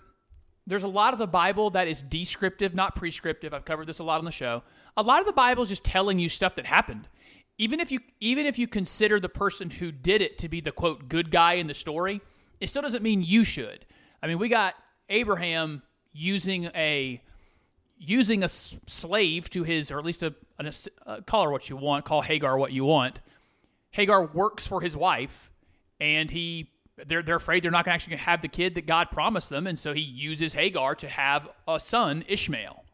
There's 0.66 0.84
a 0.84 0.88
lot 0.88 1.12
of 1.12 1.18
the 1.18 1.26
Bible 1.26 1.70
that 1.70 1.88
is 1.88 2.02
descriptive, 2.02 2.74
not 2.74 2.94
prescriptive. 2.94 3.54
I've 3.54 3.64
covered 3.64 3.88
this 3.88 3.98
a 3.98 4.04
lot 4.04 4.18
on 4.18 4.24
the 4.24 4.30
show. 4.30 4.62
A 4.96 5.02
lot 5.02 5.18
of 5.20 5.26
the 5.26 5.32
Bible 5.32 5.62
is 5.62 5.68
just 5.68 5.82
telling 5.82 6.18
you 6.18 6.28
stuff 6.28 6.54
that 6.56 6.66
happened. 6.66 7.08
Even 7.60 7.78
if 7.78 7.92
you 7.92 8.00
even 8.20 8.46
if 8.46 8.58
you 8.58 8.66
consider 8.66 9.20
the 9.20 9.28
person 9.28 9.68
who 9.68 9.92
did 9.92 10.22
it 10.22 10.38
to 10.38 10.48
be 10.48 10.62
the 10.62 10.72
quote 10.72 11.10
good 11.10 11.30
guy 11.30 11.54
in 11.54 11.66
the 11.66 11.74
story, 11.74 12.22
it 12.58 12.70
still 12.70 12.80
doesn't 12.80 13.02
mean 13.02 13.20
you 13.20 13.44
should. 13.44 13.84
I 14.22 14.28
mean, 14.28 14.38
we 14.38 14.48
got 14.48 14.76
Abraham 15.10 15.82
using 16.14 16.70
a 16.74 17.20
using 17.98 18.44
a 18.44 18.48
slave 18.48 19.50
to 19.50 19.62
his, 19.62 19.90
or 19.90 19.98
at 19.98 20.06
least 20.06 20.22
a, 20.22 20.34
a, 20.58 20.64
a 20.64 20.72
uh, 21.06 21.20
call 21.20 21.44
her 21.44 21.50
what 21.50 21.68
you 21.68 21.76
want, 21.76 22.06
call 22.06 22.22
Hagar 22.22 22.56
what 22.56 22.72
you 22.72 22.86
want. 22.86 23.20
Hagar 23.90 24.24
works 24.24 24.66
for 24.66 24.80
his 24.80 24.96
wife, 24.96 25.50
and 26.00 26.30
he 26.30 26.70
they're 27.08 27.22
they're 27.22 27.36
afraid 27.36 27.62
they're 27.62 27.70
not 27.70 27.86
actually 27.86 28.12
going 28.12 28.20
to 28.20 28.24
have 28.24 28.40
the 28.40 28.48
kid 28.48 28.74
that 28.76 28.86
God 28.86 29.10
promised 29.10 29.50
them, 29.50 29.66
and 29.66 29.78
so 29.78 29.92
he 29.92 30.00
uses 30.00 30.54
Hagar 30.54 30.94
to 30.94 31.08
have 31.10 31.46
a 31.68 31.78
son, 31.78 32.24
Ishmael. 32.26 32.86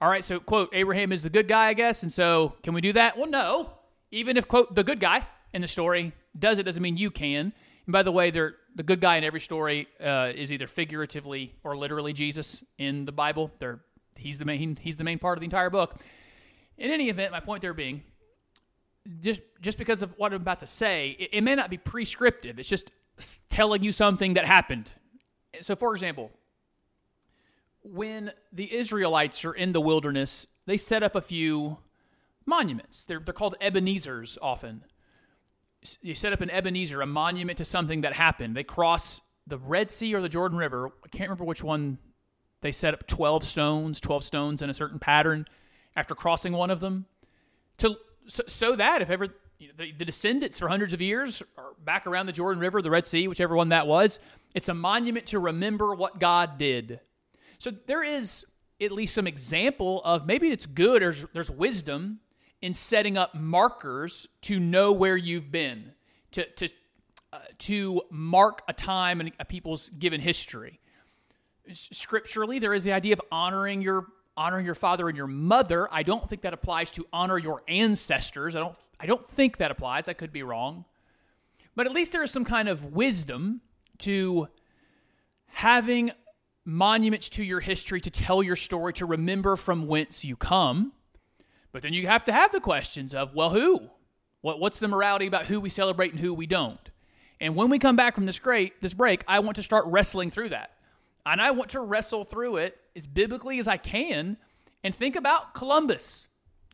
All 0.00 0.08
right, 0.08 0.24
so 0.24 0.40
quote 0.40 0.70
Abraham 0.72 1.12
is 1.12 1.22
the 1.22 1.30
good 1.30 1.48
guy, 1.48 1.68
I 1.68 1.74
guess, 1.74 2.02
and 2.02 2.12
so 2.12 2.54
can 2.62 2.74
we 2.74 2.80
do 2.80 2.92
that? 2.92 3.16
Well, 3.16 3.28
no. 3.28 3.70
Even 4.10 4.36
if 4.36 4.46
quote 4.46 4.74
the 4.74 4.84
good 4.84 5.00
guy 5.00 5.26
in 5.52 5.62
the 5.62 5.68
story 5.68 6.12
does 6.38 6.58
it, 6.58 6.64
doesn't 6.64 6.82
mean 6.82 6.96
you 6.96 7.10
can. 7.10 7.52
And 7.86 7.92
by 7.92 8.02
the 8.02 8.12
way, 8.12 8.30
they're 8.30 8.56
the 8.74 8.82
good 8.82 9.00
guy 9.00 9.16
in 9.16 9.24
every 9.24 9.40
story 9.40 9.86
uh, 10.02 10.32
is 10.34 10.50
either 10.50 10.66
figuratively 10.66 11.54
or 11.62 11.76
literally 11.76 12.12
Jesus 12.12 12.64
in 12.78 13.04
the 13.04 13.12
Bible. 13.12 13.50
They're 13.58 13.80
he's 14.16 14.38
the 14.38 14.44
main 14.44 14.76
he's 14.76 14.96
the 14.96 15.04
main 15.04 15.18
part 15.18 15.38
of 15.38 15.40
the 15.40 15.46
entire 15.46 15.70
book. 15.70 16.00
In 16.76 16.90
any 16.90 17.08
event, 17.08 17.30
my 17.30 17.40
point 17.40 17.62
there 17.62 17.74
being, 17.74 18.02
just 19.20 19.40
just 19.60 19.78
because 19.78 20.02
of 20.02 20.12
what 20.16 20.32
I'm 20.32 20.40
about 20.40 20.60
to 20.60 20.66
say, 20.66 21.16
it, 21.18 21.30
it 21.34 21.40
may 21.42 21.54
not 21.54 21.70
be 21.70 21.78
prescriptive. 21.78 22.58
It's 22.58 22.68
just 22.68 22.90
telling 23.48 23.82
you 23.82 23.92
something 23.92 24.34
that 24.34 24.44
happened. 24.44 24.92
So, 25.60 25.76
for 25.76 25.92
example, 25.94 26.32
when 27.84 28.32
the 28.52 28.74
Israelites 28.74 29.44
are 29.44 29.52
in 29.52 29.72
the 29.72 29.80
wilderness, 29.80 30.46
they 30.66 30.76
set 30.76 31.02
up 31.02 31.14
a 31.14 31.20
few 31.20 31.78
monuments. 32.46 33.04
They're, 33.04 33.20
they're 33.20 33.34
called 33.34 33.56
Ebenezer's 33.60 34.38
often. 34.42 34.84
You 36.00 36.14
set 36.14 36.32
up 36.32 36.40
an 36.40 36.50
Ebenezer, 36.50 37.02
a 37.02 37.06
monument 37.06 37.58
to 37.58 37.64
something 37.64 38.00
that 38.00 38.14
happened. 38.14 38.56
They 38.56 38.64
cross 38.64 39.20
the 39.46 39.58
Red 39.58 39.92
Sea 39.92 40.14
or 40.14 40.22
the 40.22 40.30
Jordan 40.30 40.56
River. 40.56 40.90
I 41.04 41.08
can't 41.08 41.28
remember 41.28 41.44
which 41.44 41.62
one 41.62 41.98
they 42.62 42.72
set 42.72 42.94
up 42.94 43.06
12 43.06 43.44
stones, 43.44 44.00
12 44.00 44.24
stones 44.24 44.62
in 44.62 44.70
a 44.70 44.74
certain 44.74 44.98
pattern 44.98 45.44
after 45.94 46.14
crossing 46.14 46.54
one 46.54 46.70
of 46.70 46.80
them 46.80 47.04
to 47.78 47.96
so, 48.26 48.42
so 48.46 48.76
that 48.76 49.02
if 49.02 49.10
ever 49.10 49.28
you 49.58 49.68
know, 49.68 49.74
the, 49.76 49.92
the, 49.92 50.04
descendants 50.04 50.58
for 50.58 50.68
hundreds 50.68 50.92
of 50.92 51.00
years 51.00 51.42
are 51.58 51.74
back 51.84 52.06
around 52.06 52.26
the 52.26 52.32
Jordan 52.32 52.60
River, 52.60 52.80
the 52.82 52.90
Red 52.90 53.06
Sea, 53.06 53.28
whichever 53.28 53.54
one 53.54 53.68
that 53.68 53.86
was, 53.86 54.18
it's 54.54 54.68
a 54.68 54.74
monument 54.74 55.26
to 55.26 55.38
remember 55.38 55.94
what 55.94 56.18
God 56.18 56.58
did. 56.58 57.00
So 57.58 57.70
there 57.70 58.02
is 58.02 58.44
at 58.80 58.92
least 58.92 59.14
some 59.14 59.26
example 59.26 60.02
of 60.04 60.26
maybe 60.26 60.48
it's 60.48 60.66
good 60.66 61.02
or 61.02 61.14
there's 61.32 61.50
wisdom 61.50 62.20
in 62.60 62.74
setting 62.74 63.16
up 63.16 63.34
markers 63.34 64.26
to 64.42 64.58
know 64.58 64.92
where 64.92 65.16
you've 65.16 65.50
been, 65.50 65.92
to, 66.32 66.44
to, 66.52 66.68
uh, 67.32 67.38
to 67.58 68.02
mark 68.10 68.62
a 68.68 68.72
time 68.72 69.20
in 69.20 69.32
a 69.38 69.44
people's 69.44 69.90
given 69.90 70.20
history. 70.20 70.80
Scripturally 71.72 72.58
there 72.58 72.74
is 72.74 72.84
the 72.84 72.92
idea 72.92 73.12
of 73.12 73.20
honoring 73.30 73.80
your 73.80 74.06
honoring 74.36 74.66
your 74.66 74.74
father 74.74 75.08
and 75.08 75.16
your 75.16 75.28
mother. 75.28 75.88
I 75.92 76.02
don't 76.02 76.28
think 76.28 76.42
that 76.42 76.52
applies 76.52 76.90
to 76.92 77.06
honor 77.12 77.38
your 77.38 77.62
ancestors. 77.68 78.56
I 78.56 78.60
don't 78.60 78.76
i 78.98 79.06
don't 79.06 79.26
think 79.26 79.58
that 79.58 79.70
applies. 79.70 80.08
I 80.08 80.12
could 80.12 80.32
be 80.32 80.42
wrong. 80.42 80.84
But 81.76 81.86
at 81.86 81.92
least 81.92 82.12
there 82.12 82.22
is 82.22 82.30
some 82.30 82.44
kind 82.44 82.68
of 82.68 82.92
wisdom 82.92 83.60
to 83.98 84.48
having 85.46 86.12
monuments 86.64 87.28
to 87.30 87.44
your 87.44 87.60
history 87.60 88.00
to 88.00 88.10
tell 88.10 88.42
your 88.42 88.56
story 88.56 88.92
to 88.94 89.06
remember 89.06 89.56
from 89.56 89.86
whence 89.86 90.24
you 90.24 90.36
come. 90.36 90.92
But 91.72 91.82
then 91.82 91.92
you 91.92 92.06
have 92.06 92.24
to 92.24 92.32
have 92.32 92.52
the 92.52 92.60
questions 92.60 93.14
of 93.14 93.34
well 93.34 93.50
who? 93.50 93.90
What, 94.40 94.60
what's 94.60 94.78
the 94.78 94.88
morality 94.88 95.26
about 95.26 95.46
who 95.46 95.60
we 95.60 95.68
celebrate 95.68 96.12
and 96.12 96.20
who 96.20 96.32
we 96.34 96.46
don't? 96.46 96.90
And 97.40 97.56
when 97.56 97.68
we 97.68 97.78
come 97.78 97.96
back 97.96 98.14
from 98.14 98.26
this 98.26 98.38
great 98.38 98.80
this 98.80 98.94
break 98.94 99.24
i 99.26 99.40
want 99.40 99.56
to 99.56 99.62
start 99.62 99.84
wrestling 99.86 100.30
through 100.30 100.50
that. 100.50 100.70
And 101.26 101.40
I 101.40 101.52
want 101.52 101.70
to 101.70 101.80
wrestle 101.80 102.24
through 102.24 102.56
it 102.56 102.76
as 102.94 103.06
biblically 103.06 103.58
as 103.58 103.66
I 103.66 103.78
can 103.78 104.36
and 104.82 104.94
think 104.94 105.16
about 105.16 105.54
Columbus 105.54 106.28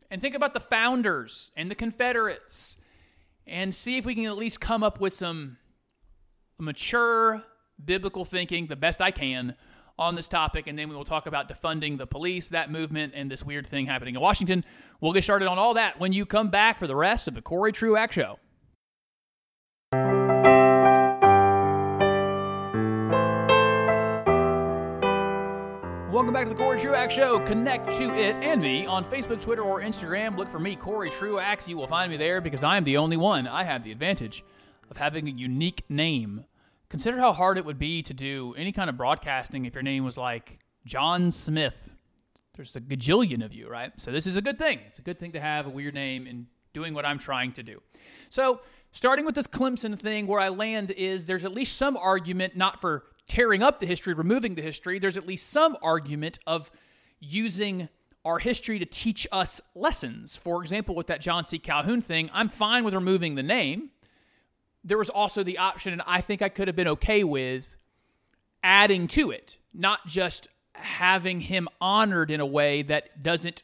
and 0.09 0.21
think 0.21 0.35
about 0.35 0.53
the 0.53 0.59
founders 0.59 1.51
and 1.55 1.71
the 1.71 1.75
Confederates 1.75 2.75
and 3.47 3.73
see 3.73 3.97
if 3.97 4.05
we 4.05 4.13
can 4.13 4.25
at 4.25 4.37
least 4.37 4.59
come 4.59 4.83
up 4.83 4.99
with 4.99 5.13
some 5.13 5.57
mature 6.59 7.43
biblical 7.83 8.25
thinking, 8.25 8.67
the 8.67 8.75
best 8.75 9.01
I 9.01 9.11
can, 9.11 9.55
on 9.97 10.15
this 10.15 10.27
topic. 10.27 10.67
And 10.67 10.77
then 10.77 10.89
we 10.89 10.95
will 10.95 11.05
talk 11.05 11.25
about 11.25 11.49
defunding 11.49 11.97
the 11.97 12.07
police, 12.07 12.49
that 12.49 12.71
movement, 12.71 13.13
and 13.15 13.29
this 13.29 13.43
weird 13.43 13.67
thing 13.67 13.85
happening 13.85 14.15
in 14.15 14.21
Washington. 14.21 14.63
We'll 14.99 15.13
get 15.13 15.23
started 15.23 15.47
on 15.47 15.57
all 15.57 15.73
that 15.75 15.99
when 15.99 16.13
you 16.13 16.25
come 16.25 16.49
back 16.49 16.77
for 16.79 16.87
the 16.87 16.95
rest 16.95 17.27
of 17.27 17.35
the 17.35 17.41
Cory 17.41 17.71
Truax 17.71 18.15
Show. 18.15 18.39
Welcome 26.11 26.33
back 26.33 26.43
to 26.43 26.49
the 26.49 26.55
Cory 26.55 26.77
Truax 26.77 27.13
Show. 27.13 27.39
Connect 27.45 27.91
to 27.93 28.13
it 28.13 28.35
and 28.43 28.61
me 28.61 28.85
on 28.85 29.03
Facebook, 29.03 29.41
Twitter, 29.41 29.63
or 29.63 29.81
Instagram. 29.81 30.37
Look 30.37 30.49
for 30.49 30.59
me, 30.59 30.75
Cory 30.75 31.09
Truax. 31.09 31.67
You 31.67 31.77
will 31.77 31.87
find 31.87 32.11
me 32.11 32.17
there 32.17 32.41
because 32.41 32.63
I 32.63 32.77
am 32.77 32.83
the 32.83 32.97
only 32.97 33.17
one. 33.17 33.47
I 33.47 33.63
have 33.63 33.83
the 33.83 33.91
advantage 33.91 34.43
of 34.89 34.97
having 34.97 35.27
a 35.27 35.31
unique 35.31 35.83
name. 35.89 36.45
Consider 36.91 37.19
how 37.19 37.31
hard 37.31 37.57
it 37.57 37.63
would 37.63 37.79
be 37.79 38.01
to 38.01 38.13
do 38.13 38.53
any 38.57 38.73
kind 38.73 38.89
of 38.89 38.97
broadcasting 38.97 39.63
if 39.63 39.73
your 39.73 39.81
name 39.81 40.03
was 40.03 40.17
like 40.17 40.59
John 40.83 41.31
Smith. 41.31 41.89
There's 42.53 42.75
a 42.75 42.81
gajillion 42.81 43.45
of 43.45 43.53
you, 43.53 43.69
right? 43.69 43.93
So 43.95 44.11
this 44.11 44.27
is 44.27 44.35
a 44.35 44.41
good 44.41 44.59
thing. 44.59 44.81
It's 44.87 44.99
a 44.99 45.01
good 45.01 45.17
thing 45.17 45.31
to 45.31 45.39
have 45.39 45.67
a 45.67 45.69
weird 45.69 45.93
name 45.93 46.27
in 46.27 46.47
doing 46.73 46.93
what 46.93 47.05
I'm 47.05 47.17
trying 47.17 47.53
to 47.53 47.63
do. 47.63 47.81
So 48.29 48.59
starting 48.91 49.23
with 49.23 49.35
this 49.35 49.47
Clemson 49.47 49.97
thing, 49.97 50.27
where 50.27 50.41
I 50.41 50.49
land 50.49 50.91
is 50.91 51.25
there's 51.25 51.45
at 51.45 51.53
least 51.53 51.77
some 51.77 51.95
argument, 51.95 52.57
not 52.57 52.81
for 52.81 53.05
tearing 53.25 53.63
up 53.63 53.79
the 53.79 53.85
history, 53.85 54.13
removing 54.13 54.55
the 54.55 54.61
history, 54.61 54.99
there's 54.99 55.15
at 55.15 55.25
least 55.25 55.49
some 55.49 55.77
argument 55.81 56.39
of 56.45 56.69
using 57.21 57.87
our 58.25 58.37
history 58.37 58.79
to 58.79 58.85
teach 58.85 59.25
us 59.31 59.61
lessons. 59.75 60.35
For 60.35 60.61
example, 60.61 60.93
with 60.93 61.07
that 61.07 61.21
John 61.21 61.45
C. 61.45 61.57
Calhoun 61.57 62.01
thing, 62.01 62.29
I'm 62.33 62.49
fine 62.49 62.83
with 62.83 62.93
removing 62.93 63.35
the 63.35 63.43
name. 63.43 63.91
There 64.83 64.97
was 64.97 65.09
also 65.09 65.43
the 65.43 65.57
option, 65.59 65.93
and 65.93 66.01
I 66.05 66.21
think 66.21 66.41
I 66.41 66.49
could 66.49 66.67
have 66.67 66.75
been 66.75 66.87
okay 66.87 67.23
with 67.23 67.77
adding 68.63 69.07
to 69.07 69.31
it, 69.31 69.57
not 69.73 70.07
just 70.07 70.47
having 70.73 71.41
him 71.41 71.67
honored 71.79 72.31
in 72.31 72.39
a 72.39 72.45
way 72.45 72.81
that 72.83 73.21
doesn't 73.21 73.63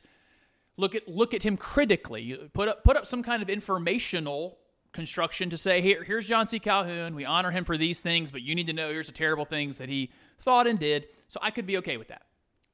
look 0.76 0.94
at 0.94 1.08
look 1.08 1.34
at 1.34 1.44
him 1.44 1.58
critically. 1.58 2.38
Put 2.54 2.68
up 2.68 2.84
put 2.84 2.96
up 2.96 3.06
some 3.08 3.24
kind 3.24 3.42
of 3.42 3.50
informational 3.50 4.58
construction 4.94 5.50
to 5.50 5.58
say, 5.58 5.82
here, 5.82 6.04
here's 6.04 6.26
John 6.26 6.48
C. 6.48 6.60
Calhoun. 6.60 7.14
We 7.14 7.26
honor 7.26 7.52
him 7.52 7.66
for 7.66 7.78
these 7.78 8.02
things, 8.02 8.32
but 8.32 8.42
you 8.42 8.56
need 8.56 8.68
to 8.68 8.74
know 8.74 8.90
here's 8.90 9.08
the 9.08 9.14
terrible 9.14 9.46
things 9.46 9.78
that 9.78 9.90
he 9.90 10.12
thought 10.40 10.68
and 10.68 10.80
did. 10.80 11.08
So 11.28 11.40
I 11.42 11.52
could 11.52 11.68
be 11.68 11.78
okay 11.78 11.98
with 11.98 12.08
that. 12.08 12.24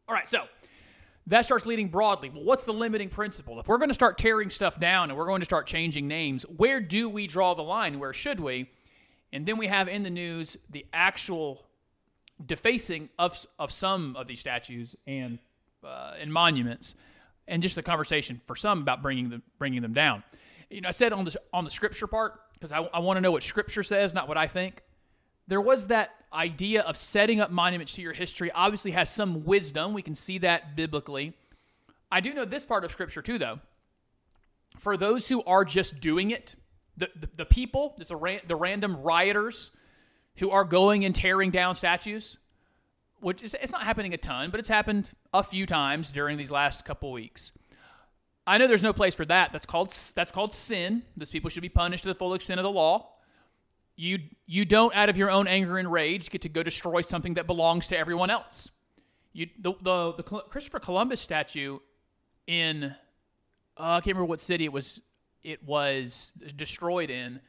All 0.08 0.16
right, 0.16 0.28
so 0.28 0.46
that 1.28 1.46
starts 1.46 1.66
leading 1.66 1.88
broadly. 1.88 2.30
Well, 2.30 2.44
what's 2.44 2.66
the 2.66 2.74
limiting 2.74 3.10
principle? 3.10 3.60
If 3.60 3.68
we're 3.68 3.78
going 3.78 3.90
to 3.90 3.96
start 3.96 4.18
tearing 4.18 4.50
stuff 4.50 4.80
down 4.80 5.10
and 5.10 5.18
we're 5.18 5.26
going 5.26 5.42
to 5.42 5.46
start 5.46 5.68
changing 5.68 6.08
names, 6.08 6.44
where 6.44 6.80
do 6.82 7.10
we 7.10 7.28
draw 7.28 7.54
the 7.54 7.62
line? 7.62 8.00
Where 8.00 8.14
should 8.14 8.40
we? 8.40 8.70
And 9.32 9.46
then 9.46 9.58
we 9.58 9.68
have 9.68 9.88
in 9.88 10.04
the 10.04 10.10
news 10.10 10.58
the 10.70 10.86
actual 10.94 11.66
defacing 12.46 13.10
of, 13.18 13.38
of 13.58 13.72
some 13.72 14.16
of 14.16 14.28
these 14.28 14.40
statues 14.40 14.96
and, 15.08 15.40
uh, 15.84 16.14
and 16.20 16.32
monuments 16.32 16.96
and 17.48 17.62
just 17.62 17.76
the 17.76 17.84
conversation 17.84 18.42
for 18.46 18.56
some 18.56 18.82
about 18.82 19.02
bringing 19.02 19.30
them 19.30 19.44
bringing 19.58 19.82
them 19.82 19.94
down. 19.94 20.24
You 20.70 20.82
know, 20.82 20.88
I 20.88 20.92
said 20.92 21.14
on 21.14 21.26
the 21.26 21.36
on 21.54 21.64
the 21.64 21.70
scripture 21.70 22.08
part 22.08 22.40
because 22.54 22.72
I, 22.72 22.80
I 22.94 23.00
want 23.00 23.18
to 23.18 23.22
know 23.22 23.32
what 23.32 23.44
scripture 23.44 23.84
says, 23.84 24.14
not 24.14 24.28
what 24.28 24.38
I 24.38 24.48
think. 24.48 24.82
There 25.48 25.62
was 25.62 25.88
that 25.88 26.12
idea 26.34 26.82
of 26.82 26.98
setting 26.98 27.40
up 27.40 27.52
monuments 27.52 27.94
to 27.94 28.02
your 28.02 28.14
history. 28.14 28.52
Obviously, 28.52 28.92
has 28.92 29.10
some 29.10 29.46
wisdom. 29.46 29.94
We 29.94 30.02
can 30.02 30.16
see 30.16 30.40
that 30.40 30.76
biblically. 30.76 31.34
I 32.12 32.22
do 32.22 32.34
know 32.34 32.46
this 32.46 32.66
part 32.66 32.84
of 32.84 32.92
scripture 32.92 33.22
too, 33.22 33.38
though. 33.38 33.60
For 34.78 34.98
those 34.98 35.30
who 35.30 35.44
are 35.44 35.66
just 35.66 36.00
doing 36.00 36.32
it, 36.32 36.56
the 36.98 37.10
the, 37.16 37.30
the 37.38 37.46
people, 37.46 37.96
the, 37.98 38.16
ran, 38.16 38.42
the 38.48 38.56
random 38.56 39.02
rioters 39.02 39.72
who 40.38 40.50
are 40.50 40.64
going 40.64 41.06
and 41.06 41.14
tearing 41.14 41.52
down 41.52 41.76
statues, 41.76 42.38
which 43.20 43.44
is 43.44 43.56
it's 43.62 43.72
not 43.72 43.84
happening 43.84 44.14
a 44.14 44.18
ton, 44.18 44.50
but 44.50 44.60
it's 44.60 44.70
happened 44.70 45.12
a 45.34 45.44
few 45.44 45.66
times 45.66 46.12
during 46.12 46.38
these 46.38 46.52
last 46.52 46.86
couple 46.86 47.12
weeks. 47.12 47.52
I 48.46 48.58
know 48.58 48.68
there's 48.68 48.84
no 48.84 48.94
place 48.94 49.16
for 49.16 49.26
that. 49.26 49.52
That's 49.54 49.66
called 49.66 49.90
that's 50.16 50.32
called 50.32 50.54
sin. 50.54 51.04
Those 51.16 51.32
people 51.32 51.50
should 51.50 51.62
be 51.62 51.70
punished 51.70 52.04
to 52.04 52.10
the 52.10 52.16
full 52.16 52.34
extent 52.34 52.60
of 52.60 52.64
the 52.64 52.72
law. 52.72 53.13
You 53.96 54.20
you 54.48 54.66
don't 54.66 54.94
out 54.96 55.10
of 55.10 55.18
your 55.18 55.30
own 55.30 55.48
anger 55.48 55.78
and 55.78 55.92
rage 55.92 56.30
get 56.30 56.42
to 56.42 56.50
go 56.50 56.64
destroy 56.64 57.02
something 57.02 57.36
that 57.36 57.46
belongs 57.46 57.88
to 57.88 57.98
everyone 57.98 58.30
else. 58.30 58.72
You 59.34 59.50
the 59.60 59.74
the, 59.82 60.14
the 60.14 60.24
Christopher 60.24 60.80
Columbus 60.80 61.22
statue 61.22 61.80
in 62.48 62.84
uh, 62.84 62.90
I 63.78 63.96
can't 63.98 64.08
remember 64.08 64.26
what 64.26 64.42
city 64.42 64.66
it 64.66 64.74
was 64.74 65.02
it 65.44 65.64
was 65.64 66.34
destroyed 66.56 67.10
in, 67.10 67.40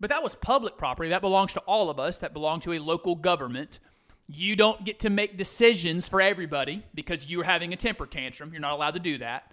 but 0.00 0.10
that 0.10 0.22
was 0.22 0.34
public 0.34 0.76
property. 0.76 1.10
That 1.10 1.22
belongs 1.22 1.54
to 1.54 1.60
all 1.60 1.88
of 1.88 1.98
us. 1.98 2.18
That 2.18 2.32
belonged 2.32 2.62
to 2.62 2.74
a 2.74 2.78
local 2.78 3.14
government. 3.14 3.78
You 4.26 4.56
don't 4.56 4.84
get 4.84 4.98
to 5.00 5.10
make 5.10 5.38
decisions 5.38 6.06
for 6.06 6.20
everybody 6.20 6.84
because 6.94 7.30
you're 7.30 7.44
having 7.44 7.72
a 7.72 7.76
temper 7.76 8.04
tantrum. 8.04 8.52
You're 8.52 8.60
not 8.60 8.74
allowed 8.74 8.94
to 8.94 9.00
do 9.00 9.16
that. 9.18 9.52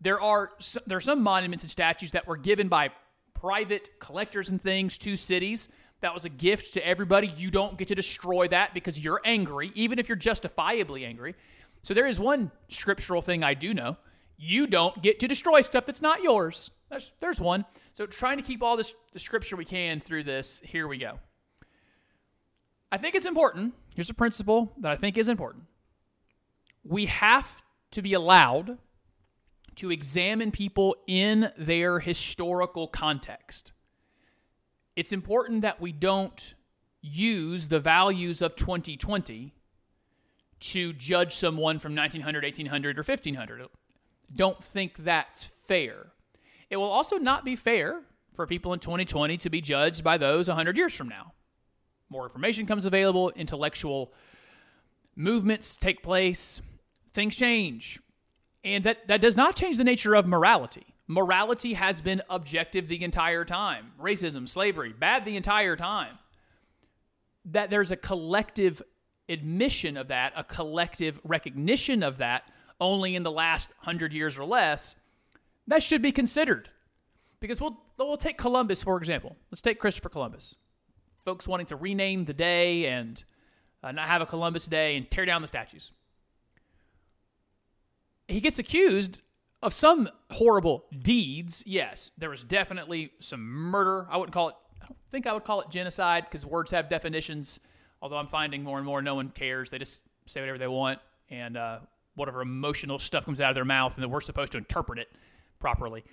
There 0.00 0.20
are 0.20 0.52
there 0.86 0.96
are 0.96 1.02
some 1.02 1.22
monuments 1.22 1.64
and 1.64 1.70
statues 1.70 2.12
that 2.12 2.26
were 2.26 2.38
given 2.38 2.68
by 2.68 2.90
private 3.40 3.98
collectors 3.98 4.48
and 4.48 4.60
things 4.60 4.98
to 4.98 5.16
cities. 5.16 5.68
That 6.00 6.14
was 6.14 6.24
a 6.24 6.28
gift 6.28 6.74
to 6.74 6.86
everybody. 6.86 7.28
You 7.28 7.50
don't 7.50 7.76
get 7.78 7.88
to 7.88 7.94
destroy 7.94 8.48
that 8.48 8.74
because 8.74 8.98
you're 8.98 9.20
angry, 9.24 9.72
even 9.74 9.98
if 9.98 10.08
you're 10.08 10.16
justifiably 10.16 11.04
angry. 11.04 11.34
So 11.82 11.94
there 11.94 12.06
is 12.06 12.18
one 12.18 12.50
scriptural 12.68 13.22
thing 13.22 13.42
I 13.42 13.54
do 13.54 13.72
know. 13.74 13.96
You 14.36 14.66
don't 14.66 15.00
get 15.02 15.20
to 15.20 15.28
destroy 15.28 15.60
stuff 15.62 15.86
that's 15.86 16.02
not 16.02 16.22
yours. 16.22 16.70
There's, 16.90 17.12
there's 17.20 17.40
one. 17.40 17.64
So 17.92 18.06
trying 18.06 18.36
to 18.38 18.42
keep 18.42 18.62
all 18.62 18.76
this 18.76 18.94
the 19.12 19.18
scripture 19.18 19.56
we 19.56 19.64
can 19.64 20.00
through 20.00 20.24
this. 20.24 20.62
Here 20.64 20.88
we 20.88 20.98
go. 20.98 21.18
I 22.92 22.98
think 22.98 23.14
it's 23.14 23.26
important. 23.26 23.74
Here's 23.94 24.10
a 24.10 24.14
principle 24.14 24.72
that 24.78 24.90
I 24.90 24.96
think 24.96 25.16
is 25.16 25.28
important. 25.28 25.64
We 26.84 27.06
have 27.06 27.62
to 27.92 28.02
be 28.02 28.14
allowed 28.14 28.78
to 29.80 29.90
examine 29.90 30.50
people 30.50 30.94
in 31.06 31.50
their 31.56 31.98
historical 31.98 32.86
context. 32.86 33.72
It's 34.94 35.14
important 35.14 35.62
that 35.62 35.80
we 35.80 35.90
don't 35.90 36.54
use 37.00 37.66
the 37.66 37.80
values 37.80 38.42
of 38.42 38.56
2020 38.56 39.54
to 40.60 40.92
judge 40.92 41.34
someone 41.34 41.78
from 41.78 41.94
1900, 41.94 42.44
1800, 42.44 42.98
or 42.98 43.02
1500. 43.02 43.68
Don't 44.36 44.62
think 44.62 44.98
that's 44.98 45.44
fair. 45.44 46.12
It 46.68 46.76
will 46.76 46.84
also 46.90 47.16
not 47.16 47.46
be 47.46 47.56
fair 47.56 48.02
for 48.34 48.46
people 48.46 48.74
in 48.74 48.80
2020 48.80 49.38
to 49.38 49.48
be 49.48 49.62
judged 49.62 50.04
by 50.04 50.18
those 50.18 50.48
100 50.48 50.76
years 50.76 50.94
from 50.94 51.08
now. 51.08 51.32
More 52.10 52.24
information 52.24 52.66
comes 52.66 52.84
available, 52.84 53.30
intellectual 53.30 54.12
movements 55.16 55.74
take 55.78 56.02
place, 56.02 56.60
things 57.14 57.34
change. 57.34 57.98
And 58.64 58.84
that, 58.84 59.08
that 59.08 59.20
does 59.20 59.36
not 59.36 59.56
change 59.56 59.76
the 59.76 59.84
nature 59.84 60.14
of 60.14 60.26
morality. 60.26 60.86
Morality 61.06 61.74
has 61.74 62.00
been 62.00 62.22
objective 62.30 62.88
the 62.88 63.02
entire 63.02 63.44
time. 63.44 63.92
Racism, 64.00 64.48
slavery, 64.48 64.92
bad 64.92 65.24
the 65.24 65.36
entire 65.36 65.76
time. 65.76 66.18
That 67.46 67.70
there's 67.70 67.90
a 67.90 67.96
collective 67.96 68.82
admission 69.28 69.96
of 69.96 70.08
that, 70.08 70.32
a 70.36 70.44
collective 70.44 71.18
recognition 71.24 72.02
of 72.02 72.18
that 72.18 72.44
only 72.80 73.16
in 73.16 73.22
the 73.22 73.30
last 73.30 73.70
hundred 73.78 74.12
years 74.12 74.38
or 74.38 74.44
less, 74.44 74.94
that 75.66 75.82
should 75.82 76.02
be 76.02 76.12
considered. 76.12 76.68
Because 77.40 77.60
we'll, 77.60 77.78
we'll 77.98 78.16
take 78.16 78.38
Columbus, 78.38 78.82
for 78.82 78.96
example. 78.96 79.36
Let's 79.50 79.62
take 79.62 79.78
Christopher 79.78 80.08
Columbus. 80.10 80.56
Folks 81.24 81.48
wanting 81.48 81.66
to 81.66 81.76
rename 81.76 82.24
the 82.24 82.34
day 82.34 82.86
and 82.86 83.22
uh, 83.82 83.92
not 83.92 84.08
have 84.08 84.22
a 84.22 84.26
Columbus 84.26 84.66
Day 84.66 84.96
and 84.96 85.10
tear 85.10 85.24
down 85.24 85.42
the 85.42 85.48
statues 85.48 85.92
he 88.30 88.40
gets 88.40 88.58
accused 88.58 89.20
of 89.62 89.72
some 89.72 90.08
horrible 90.30 90.84
deeds. 91.02 91.62
Yes, 91.66 92.10
there 92.18 92.30
was 92.30 92.42
definitely 92.44 93.12
some 93.20 93.42
murder. 93.42 94.06
I 94.10 94.16
wouldn't 94.16 94.32
call 94.32 94.50
it, 94.50 94.54
I 94.82 94.86
don't 94.86 94.98
think 95.10 95.26
I 95.26 95.32
would 95.32 95.44
call 95.44 95.60
it 95.60 95.70
genocide 95.70 96.24
because 96.24 96.46
words 96.46 96.70
have 96.70 96.88
definitions. 96.88 97.60
Although 98.02 98.16
I'm 98.16 98.26
finding 98.26 98.62
more 98.62 98.78
and 98.78 98.86
more 98.86 99.02
no 99.02 99.14
one 99.14 99.28
cares. 99.28 99.68
They 99.70 99.78
just 99.78 100.02
say 100.26 100.40
whatever 100.40 100.58
they 100.58 100.68
want 100.68 101.00
and 101.28 101.56
uh, 101.56 101.80
whatever 102.14 102.40
emotional 102.40 102.98
stuff 102.98 103.24
comes 103.24 103.40
out 103.40 103.50
of 103.50 103.54
their 103.54 103.64
mouth, 103.64 103.94
and 103.94 104.02
that 104.02 104.08
we're 104.08 104.20
supposed 104.20 104.52
to 104.52 104.58
interpret 104.58 104.98
it 104.98 105.08
properly. 105.58 106.04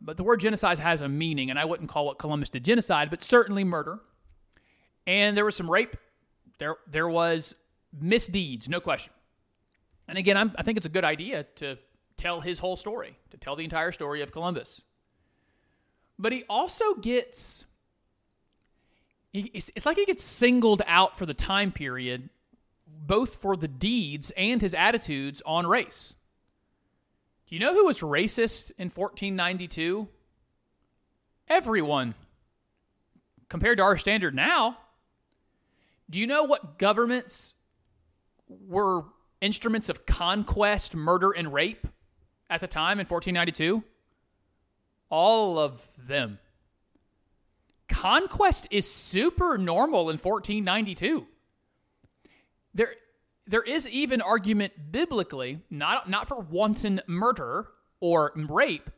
But 0.00 0.16
the 0.16 0.24
word 0.24 0.40
genocide 0.40 0.78
has 0.78 1.00
a 1.00 1.08
meaning, 1.08 1.50
and 1.50 1.58
I 1.58 1.64
wouldn't 1.64 1.88
call 1.88 2.06
what 2.06 2.18
Columbus 2.18 2.50
did 2.50 2.64
genocide, 2.64 3.10
but 3.10 3.22
certainly 3.22 3.64
murder. 3.64 4.00
And 5.06 5.36
there 5.36 5.44
was 5.44 5.56
some 5.56 5.70
rape. 5.70 5.96
There, 6.58 6.76
there 6.90 7.08
was 7.08 7.54
misdeeds, 7.98 8.68
no 8.68 8.80
question. 8.80 9.12
And 10.08 10.18
again, 10.18 10.36
I'm, 10.36 10.52
i 10.56 10.62
think 10.62 10.76
it's 10.76 10.86
a 10.86 10.90
good 10.90 11.04
idea 11.04 11.44
to 11.56 11.78
tell 12.16 12.40
his 12.40 12.58
whole 12.58 12.76
story, 12.76 13.16
to 13.30 13.36
tell 13.36 13.56
the 13.56 13.64
entire 13.64 13.92
story 13.92 14.22
of 14.22 14.32
Columbus. 14.32 14.82
But 16.18 16.32
he 16.32 16.44
also 16.48 16.94
gets, 16.94 17.66
he, 19.32 19.50
it's, 19.52 19.70
it's 19.74 19.84
like 19.84 19.96
he 19.96 20.06
gets 20.06 20.24
singled 20.24 20.82
out 20.86 21.18
for 21.18 21.26
the 21.26 21.34
time 21.34 21.72
period, 21.72 22.30
both 22.86 23.36
for 23.36 23.56
the 23.56 23.68
deeds 23.68 24.32
and 24.36 24.62
his 24.62 24.72
attitudes 24.74 25.42
on 25.44 25.66
race. 25.66 26.14
Do 27.46 27.54
you 27.54 27.60
know 27.60 27.74
who 27.74 27.84
was 27.84 28.00
racist 28.00 28.72
in 28.78 28.86
1492? 28.86 30.08
Everyone. 31.48 32.14
Compared 33.48 33.78
to 33.78 33.84
our 33.84 33.96
standard 33.96 34.34
now, 34.34 34.78
do 36.10 36.18
you 36.18 36.26
know 36.26 36.42
what 36.44 36.78
governments 36.78 37.54
were 38.48 39.04
instruments 39.40 39.88
of 39.88 40.06
conquest, 40.06 40.94
murder, 40.94 41.32
and 41.32 41.52
rape 41.52 41.86
at 42.50 42.60
the 42.60 42.66
time 42.66 42.98
in 42.98 43.06
1492? 43.06 43.82
All 45.10 45.58
of 45.58 45.86
them. 45.98 46.38
Conquest 47.88 48.66
is 48.70 48.90
super 48.90 49.56
normal 49.56 50.10
in 50.10 50.18
1492. 50.18 51.26
There, 52.74 52.94
there 53.46 53.62
is 53.62 53.88
even 53.88 54.20
argument 54.20 54.72
biblically, 54.90 55.60
not, 55.70 56.10
not 56.10 56.28
for 56.28 56.40
wanton 56.40 57.00
murder 57.06 57.68
or 58.00 58.32
rape, 58.34 58.90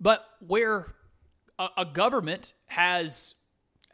but 0.00 0.24
where 0.46 0.94
a, 1.58 1.68
a 1.78 1.84
government 1.84 2.54
has 2.66 3.34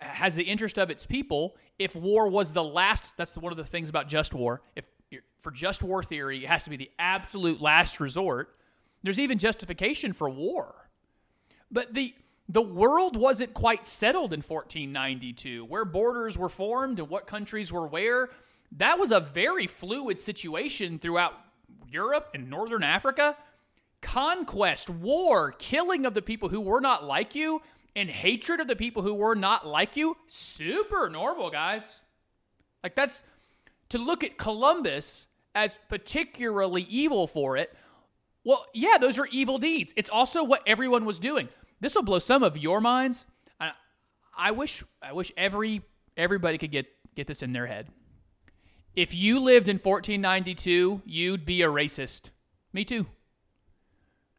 has 0.01 0.35
the 0.35 0.43
interest 0.43 0.79
of 0.79 0.91
its 0.91 1.07
people. 1.07 1.57
If 1.79 1.97
war 1.97 2.29
was 2.29 2.53
the 2.53 2.63
last, 2.63 3.15
that's 3.17 3.37
one 3.37 3.53
of 3.53 3.57
the 3.57 3.65
things 3.65 3.89
about 3.89 4.09
just 4.09 4.35
war. 4.35 4.61
If 4.77 4.87
for 5.45 5.51
just 5.51 5.83
war 5.83 6.03
theory, 6.03 6.43
it 6.43 6.49
has 6.49 6.65
to 6.65 6.71
be 6.71 6.77
the 6.77 6.91
absolute 6.99 7.61
last 7.61 8.01
resort. 8.01 8.57
There's 9.03 9.21
even 9.21 9.39
justification 9.39 10.15
for 10.15 10.29
war. 10.29 10.89
But 11.71 11.95
the 11.95 12.15
the 12.49 12.63
world 12.63 13.17
wasn't 13.17 13.55
quite 13.55 13.87
settled 13.87 14.33
in 14.33 14.41
1492. 14.41 15.65
Where 15.65 15.85
borders 15.85 16.37
were 16.37 16.49
formed 16.49 16.99
and 16.99 17.09
what 17.09 17.27
countries 17.27 17.73
were 17.73 17.87
where, 17.87 18.29
that 18.73 18.99
was 18.99 19.13
a 19.13 19.21
very 19.21 19.67
fluid 19.67 20.21
situation 20.21 20.99
throughout 20.99 21.35
Europe 21.91 22.31
and 22.35 22.51
northern 22.51 22.83
Africa. 22.83 23.37
Conquest, 24.03 24.91
war, 24.91 25.53
killing 25.53 26.05
of 26.05 26.13
the 26.13 26.21
people 26.21 26.51
who 26.51 26.61
were 26.61 26.83
not 26.83 27.05
like 27.05 27.35
you, 27.35 27.63
and 27.97 28.11
hatred 28.11 28.61
of 28.61 28.69
the 28.69 28.77
people 28.77 29.03
who 29.03 29.15
were 29.15 29.35
not 29.35 29.67
like 29.67 29.97
you, 29.97 30.15
super 30.27 31.09
normal, 31.09 31.49
guys. 31.49 32.03
Like 32.83 32.95
that's 32.95 33.25
to 33.89 33.99
look 33.99 34.23
at 34.23 34.37
Columbus 34.37 35.27
as 35.55 35.79
particularly 35.89 36.83
evil 36.83 37.27
for 37.27 37.57
it, 37.57 37.75
well, 38.45 38.67
yeah, 38.75 38.99
those 39.01 39.19
are 39.19 39.27
evil 39.27 39.59
deeds. 39.59 39.95
It's 39.97 40.11
also 40.11 40.45
what 40.45 40.63
everyone 40.67 41.05
was 41.05 41.19
doing. 41.19 41.49
This 41.81 41.95
will 41.95 42.03
blow 42.03 42.19
some 42.19 42.43
of 42.43 42.59
your 42.59 42.81
minds. 42.81 43.27
I, 43.59 43.73
I 44.37 44.51
wish 44.51 44.85
I 45.03 45.13
wish 45.13 45.33
every 45.37 45.83
everybody 46.17 46.59
could 46.59 46.71
get 46.71 46.87
get 47.15 47.27
this 47.27 47.43
in 47.43 47.53
their 47.53 47.67
head. 47.67 47.89
If 48.95 49.15
you 49.15 49.41
lived 49.41 49.69
in 49.69 49.77
1492, 49.77 51.03
you'd 51.05 51.45
be 51.45 51.63
a 51.63 51.69
racist. 51.69 52.31
Me 52.73 52.85
too. 52.85 53.07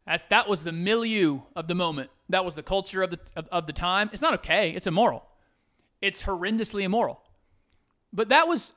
That's 0.06 0.24
that 0.24 0.48
was 0.48 0.62
the 0.62 0.72
milieu 0.72 1.40
of 1.54 1.66
the 1.66 1.74
moment. 1.74 2.10
That 2.28 2.44
was 2.44 2.54
the 2.54 2.62
culture 2.62 3.02
of 3.02 3.10
the 3.10 3.18
of, 3.34 3.48
of 3.50 3.66
the 3.66 3.72
time. 3.72 4.08
It's 4.12 4.22
not 4.22 4.34
okay. 4.34 4.70
It's 4.70 4.86
immoral. 4.86 5.24
It's 6.00 6.22
horrendously 6.22 6.84
immoral. 6.84 7.20
But 8.12 8.28
that 8.28 8.46
was 8.46 8.72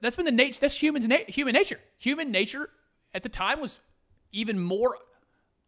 that's 0.00 0.16
been 0.16 0.24
the 0.24 0.32
nature. 0.32 0.58
That's 0.60 0.78
human 0.78 1.02
human 1.28 1.52
nature. 1.52 1.78
Human 1.98 2.30
nature 2.30 2.70
at 3.12 3.22
the 3.22 3.28
time 3.28 3.60
was 3.60 3.80
even 4.32 4.58
more 4.58 4.96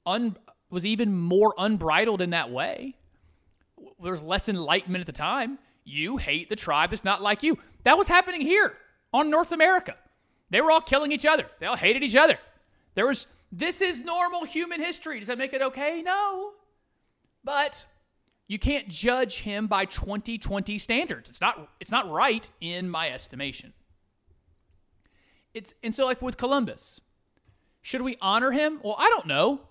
un, 0.04 0.36
was 0.70 0.86
even 0.86 1.14
more 1.14 1.54
unbridled 1.58 2.20
in 2.20 2.30
that 2.30 2.50
way. 2.50 2.96
There 4.02 4.12
was 4.12 4.22
less 4.22 4.48
enlightenment 4.48 5.00
at 5.00 5.06
the 5.06 5.12
time. 5.12 5.58
You 5.84 6.16
hate 6.16 6.48
the 6.48 6.56
tribe 6.56 6.90
that's 6.90 7.04
not 7.04 7.22
like 7.22 7.42
you. 7.42 7.58
That 7.84 7.96
was 7.96 8.08
happening 8.08 8.40
here 8.40 8.74
on 9.12 9.30
North 9.30 9.52
America. 9.52 9.94
They 10.50 10.60
were 10.60 10.70
all 10.70 10.80
killing 10.80 11.12
each 11.12 11.26
other. 11.26 11.46
They 11.60 11.66
all 11.66 11.76
hated 11.76 12.02
each 12.02 12.16
other. 12.16 12.38
There 12.94 13.06
was 13.06 13.26
this 13.52 13.80
is 13.80 14.00
normal 14.00 14.44
human 14.44 14.80
history. 14.80 15.18
Does 15.18 15.28
that 15.28 15.38
make 15.38 15.52
it 15.52 15.62
okay? 15.62 16.02
No. 16.02 16.52
But 17.44 17.86
you 18.48 18.58
can't 18.58 18.88
judge 18.88 19.38
him 19.40 19.66
by 19.66 19.84
2020 19.84 20.78
standards. 20.78 21.28
It's 21.28 21.40
not 21.40 21.68
it's 21.80 21.90
not 21.90 22.10
right 22.10 22.48
in 22.60 22.88
my 22.88 23.10
estimation. 23.10 23.72
It's 25.56 25.72
and 25.82 25.94
so 25.94 26.04
like 26.04 26.20
with 26.20 26.36
Columbus, 26.36 27.00
should 27.80 28.02
we 28.02 28.18
honor 28.20 28.50
him? 28.50 28.78
Well, 28.84 28.94
I 28.98 29.08
don't 29.08 29.26
know. 29.26 29.62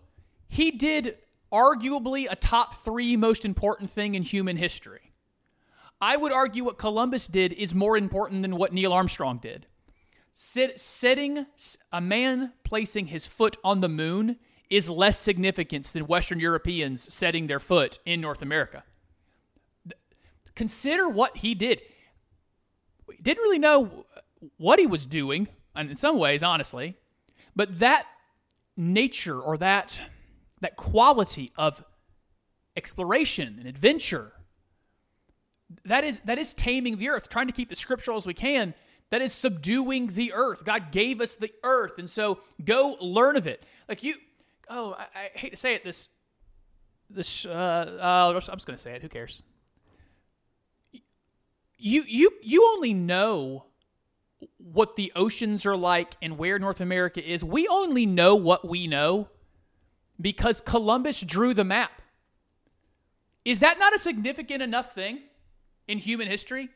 He 0.47 0.71
did 0.71 1.17
arguably 1.53 2.25
a 2.27 2.35
top 2.35 2.73
3 2.73 3.15
most 3.17 3.45
important 3.45 3.91
thing 3.91 4.15
in 4.15 4.23
human 4.23 4.57
history. 4.57 5.11
I 6.01 6.17
would 6.17 6.31
argue 6.31 6.63
what 6.63 6.79
Columbus 6.79 7.27
did 7.27 7.53
is 7.53 7.75
more 7.75 7.97
important 7.97 8.41
than 8.41 8.57
what 8.57 8.73
Neil 8.73 8.91
Armstrong 8.93 9.37
did. 9.37 9.67
Sit, 10.31 10.79
setting 10.79 11.45
a 11.93 12.01
man 12.01 12.53
placing 12.63 13.05
his 13.07 13.27
foot 13.27 13.55
on 13.63 13.79
the 13.79 13.87
moon 13.87 14.37
is 14.71 14.89
less 14.89 15.19
significant 15.19 15.85
than 15.85 16.07
Western 16.07 16.39
Europeans 16.39 17.13
setting 17.13 17.45
their 17.45 17.59
foot 17.59 17.99
in 18.07 18.21
North 18.21 18.41
America. 18.41 18.83
Consider 20.55 21.07
what 21.07 21.37
he 21.37 21.53
did. 21.53 21.79
We 23.07 23.17
didn't 23.17 23.43
really 23.43 23.59
know 23.59 24.05
what 24.57 24.79
he 24.79 24.87
was 24.87 25.05
doing, 25.05 25.47
and 25.75 25.89
in 25.89 25.95
some 25.95 26.17
ways, 26.17 26.43
honestly, 26.43 26.95
but 27.55 27.79
that 27.79 28.05
nature 28.77 29.39
or 29.39 29.57
that 29.57 29.99
that 30.61 30.75
quality 30.75 31.51
of 31.57 31.83
exploration 32.75 33.57
and 33.59 33.67
adventure 33.67 34.33
that 35.85 36.03
is 36.03 36.19
that 36.25 36.37
is 36.37 36.53
taming 36.53 36.97
the 36.97 37.09
earth, 37.09 37.29
trying 37.29 37.47
to 37.47 37.53
keep 37.53 37.69
the 37.69 37.75
scriptural 37.75 38.17
as 38.17 38.25
we 38.25 38.33
can. 38.33 38.73
That 39.11 39.21
is 39.21 39.33
subduing 39.33 40.07
the 40.07 40.33
earth. 40.33 40.65
God 40.65 40.91
gave 40.91 41.21
us 41.21 41.35
the 41.35 41.51
earth, 41.63 41.99
and 41.99 42.09
so 42.09 42.39
go 42.63 42.97
learn 42.99 43.35
of 43.35 43.47
it. 43.47 43.63
Like 43.87 44.03
you, 44.03 44.15
oh, 44.69 44.95
I, 44.97 45.03
I 45.19 45.29
hate 45.37 45.51
to 45.51 45.57
say 45.57 45.75
it. 45.75 45.83
This, 45.83 46.09
this, 47.09 47.45
uh, 47.45 47.49
uh 47.51 48.33
I'm 48.35 48.41
just 48.41 48.65
gonna 48.65 48.77
say 48.77 48.93
it. 48.93 49.01
Who 49.01 49.09
cares? 49.09 49.43
You, 51.77 52.03
you, 52.07 52.31
you 52.41 52.67
only 52.73 52.93
know 52.93 53.65
what 54.57 54.95
the 54.95 55.11
oceans 55.15 55.65
are 55.65 55.77
like 55.77 56.15
and 56.21 56.37
where 56.37 56.59
North 56.59 56.81
America 56.81 57.23
is. 57.23 57.43
We 57.43 57.67
only 57.67 58.05
know 58.05 58.35
what 58.35 58.67
we 58.67 58.87
know 58.87 59.29
because 60.19 60.61
Columbus 60.61 61.21
drew 61.21 61.53
the 61.53 61.63
map. 61.63 62.01
Is 63.43 63.59
that 63.59 63.79
not 63.79 63.95
a 63.95 63.99
significant 63.99 64.61
enough 64.61 64.93
thing 64.93 65.19
in 65.87 65.97
human 65.97 66.27
history? 66.27 66.69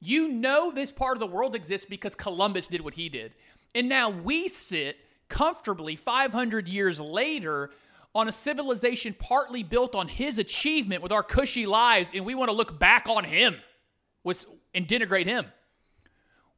You 0.00 0.28
know 0.28 0.72
this 0.72 0.92
part 0.92 1.16
of 1.16 1.20
the 1.20 1.26
world 1.26 1.54
exists 1.54 1.86
because 1.86 2.14
Columbus 2.14 2.66
did 2.66 2.80
what 2.80 2.94
he 2.94 3.08
did. 3.08 3.32
And 3.74 3.88
now 3.88 4.10
we 4.10 4.48
sit 4.48 4.96
comfortably 5.28 5.94
500 5.94 6.66
years 6.66 6.98
later 6.98 7.70
on 8.14 8.26
a 8.26 8.32
civilization 8.32 9.14
partly 9.18 9.62
built 9.62 9.94
on 9.94 10.08
his 10.08 10.40
achievement 10.40 11.02
with 11.02 11.12
our 11.12 11.22
cushy 11.22 11.66
lives, 11.66 12.10
and 12.12 12.26
we 12.26 12.34
want 12.34 12.48
to 12.48 12.52
look 12.52 12.78
back 12.78 13.08
on 13.08 13.22
him 13.22 13.56
and 14.74 14.88
denigrate 14.88 15.26
him. 15.26 15.46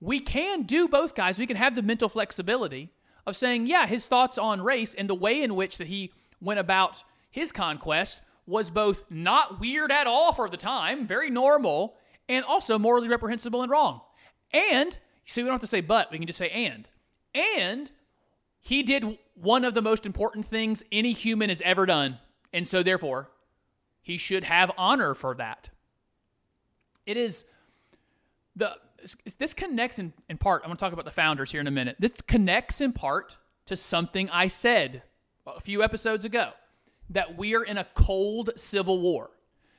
We 0.02 0.18
can 0.18 0.64
do 0.64 0.88
both, 0.88 1.14
guys. 1.14 1.38
We 1.38 1.46
can 1.46 1.56
have 1.56 1.76
the 1.76 1.82
mental 1.82 2.08
flexibility 2.08 2.90
of 3.24 3.36
saying, 3.36 3.68
yeah, 3.68 3.86
his 3.86 4.08
thoughts 4.08 4.36
on 4.36 4.60
race 4.60 4.94
and 4.94 5.08
the 5.08 5.14
way 5.14 5.44
in 5.44 5.54
which 5.54 5.78
that 5.78 5.86
he 5.86 6.12
went 6.40 6.58
about 6.58 7.04
his 7.30 7.52
conquest 7.52 8.20
was 8.44 8.68
both 8.68 9.08
not 9.12 9.60
weird 9.60 9.92
at 9.92 10.08
all 10.08 10.32
for 10.32 10.48
the 10.48 10.56
time, 10.56 11.06
very 11.06 11.30
normal, 11.30 11.94
and 12.28 12.44
also 12.44 12.80
morally 12.80 13.06
reprehensible 13.06 13.62
and 13.62 13.70
wrong. 13.70 14.00
And, 14.52 14.98
see, 15.24 15.40
we 15.40 15.46
don't 15.46 15.54
have 15.54 15.60
to 15.60 15.68
say 15.68 15.80
but, 15.80 16.10
we 16.10 16.18
can 16.18 16.26
just 16.26 16.38
say 16.40 16.50
and. 16.50 16.88
And 17.32 17.88
he 18.58 18.82
did 18.82 19.18
one 19.34 19.64
of 19.64 19.74
the 19.74 19.82
most 19.82 20.04
important 20.04 20.44
things 20.44 20.82
any 20.90 21.12
human 21.12 21.48
has 21.48 21.60
ever 21.60 21.86
done. 21.86 22.18
And 22.52 22.66
so, 22.66 22.82
therefore, 22.82 23.30
he 24.00 24.16
should 24.16 24.42
have 24.42 24.72
honor 24.76 25.14
for 25.14 25.36
that. 25.36 25.70
It 27.06 27.16
is 27.16 27.44
the 28.56 28.74
this 29.38 29.54
connects 29.54 29.98
in, 29.98 30.12
in 30.28 30.38
part. 30.38 30.62
I'm 30.62 30.68
going 30.68 30.76
to 30.76 30.80
talk 30.80 30.92
about 30.92 31.04
the 31.04 31.10
founders 31.10 31.50
here 31.50 31.60
in 31.60 31.66
a 31.66 31.72
minute. 31.72 31.96
This 31.98 32.12
connects 32.26 32.80
in 32.80 32.92
part 32.92 33.36
to 33.66 33.76
something 33.76 34.28
I 34.30 34.46
said 34.46 35.02
a 35.46 35.60
few 35.60 35.82
episodes 35.82 36.24
ago 36.24 36.50
that 37.10 37.36
we 37.36 37.54
are 37.54 37.64
in 37.64 37.78
a 37.78 37.86
cold 37.94 38.50
civil 38.56 39.00
war. 39.00 39.30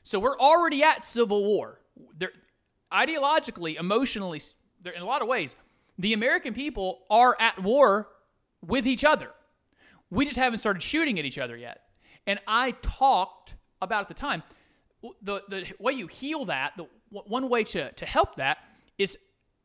So 0.03 0.19
we're 0.19 0.37
already 0.37 0.83
at 0.83 1.05
civil 1.05 1.43
war. 1.43 1.79
There, 2.17 2.31
ideologically, 2.91 3.79
emotionally, 3.79 4.41
in 4.85 5.01
a 5.01 5.05
lot 5.05 5.21
of 5.21 5.27
ways, 5.27 5.55
the 5.97 6.13
American 6.13 6.53
people 6.53 6.99
are 7.09 7.37
at 7.39 7.61
war 7.61 8.09
with 8.65 8.85
each 8.85 9.03
other. 9.03 9.29
We 10.09 10.25
just 10.25 10.37
haven't 10.37 10.59
started 10.59 10.81
shooting 10.81 11.19
at 11.19 11.25
each 11.25 11.37
other 11.37 11.55
yet. 11.55 11.81
And 12.27 12.39
I 12.47 12.71
talked 12.81 13.55
about 13.81 14.01
at 14.01 14.07
the 14.07 14.13
time 14.13 14.43
the, 15.21 15.41
the 15.49 15.65
way 15.79 15.93
you 15.93 16.07
heal 16.07 16.45
that, 16.45 16.73
the 16.77 16.87
one 17.09 17.49
way 17.49 17.63
to, 17.65 17.91
to 17.91 18.05
help 18.05 18.35
that 18.35 18.59
is 18.97 19.17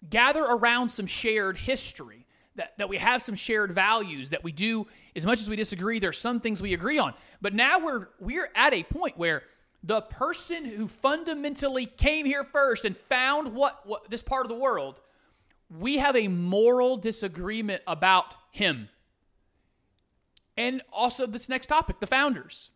gather 0.08 0.42
around 0.42 0.88
some 0.88 1.06
shared 1.06 1.56
history. 1.56 2.24
That, 2.56 2.76
that 2.78 2.88
we 2.88 2.98
have 2.98 3.22
some 3.22 3.36
shared 3.36 3.72
values 3.72 4.30
that 4.30 4.42
we 4.42 4.50
do 4.50 4.88
as 5.14 5.24
much 5.24 5.38
as 5.40 5.48
we 5.48 5.54
disagree 5.54 6.00
there's 6.00 6.18
some 6.18 6.40
things 6.40 6.60
we 6.60 6.74
agree 6.74 6.98
on 6.98 7.14
but 7.40 7.54
now 7.54 7.78
we're 7.78 8.08
we're 8.18 8.50
at 8.56 8.74
a 8.74 8.82
point 8.82 9.16
where 9.16 9.44
the 9.84 10.00
person 10.00 10.64
who 10.64 10.88
fundamentally 10.88 11.86
came 11.86 12.26
here 12.26 12.42
first 12.42 12.84
and 12.84 12.96
found 12.96 13.54
what, 13.54 13.86
what 13.86 14.10
this 14.10 14.24
part 14.24 14.44
of 14.44 14.48
the 14.48 14.56
world 14.56 15.00
we 15.70 15.98
have 15.98 16.16
a 16.16 16.28
moral 16.28 16.96
disagreement 16.96 17.82
about 17.86 18.34
him. 18.50 18.88
And 20.56 20.82
also 20.92 21.26
this 21.26 21.48
next 21.48 21.66
topic, 21.66 22.00
the 22.00 22.06
founders. 22.06 22.70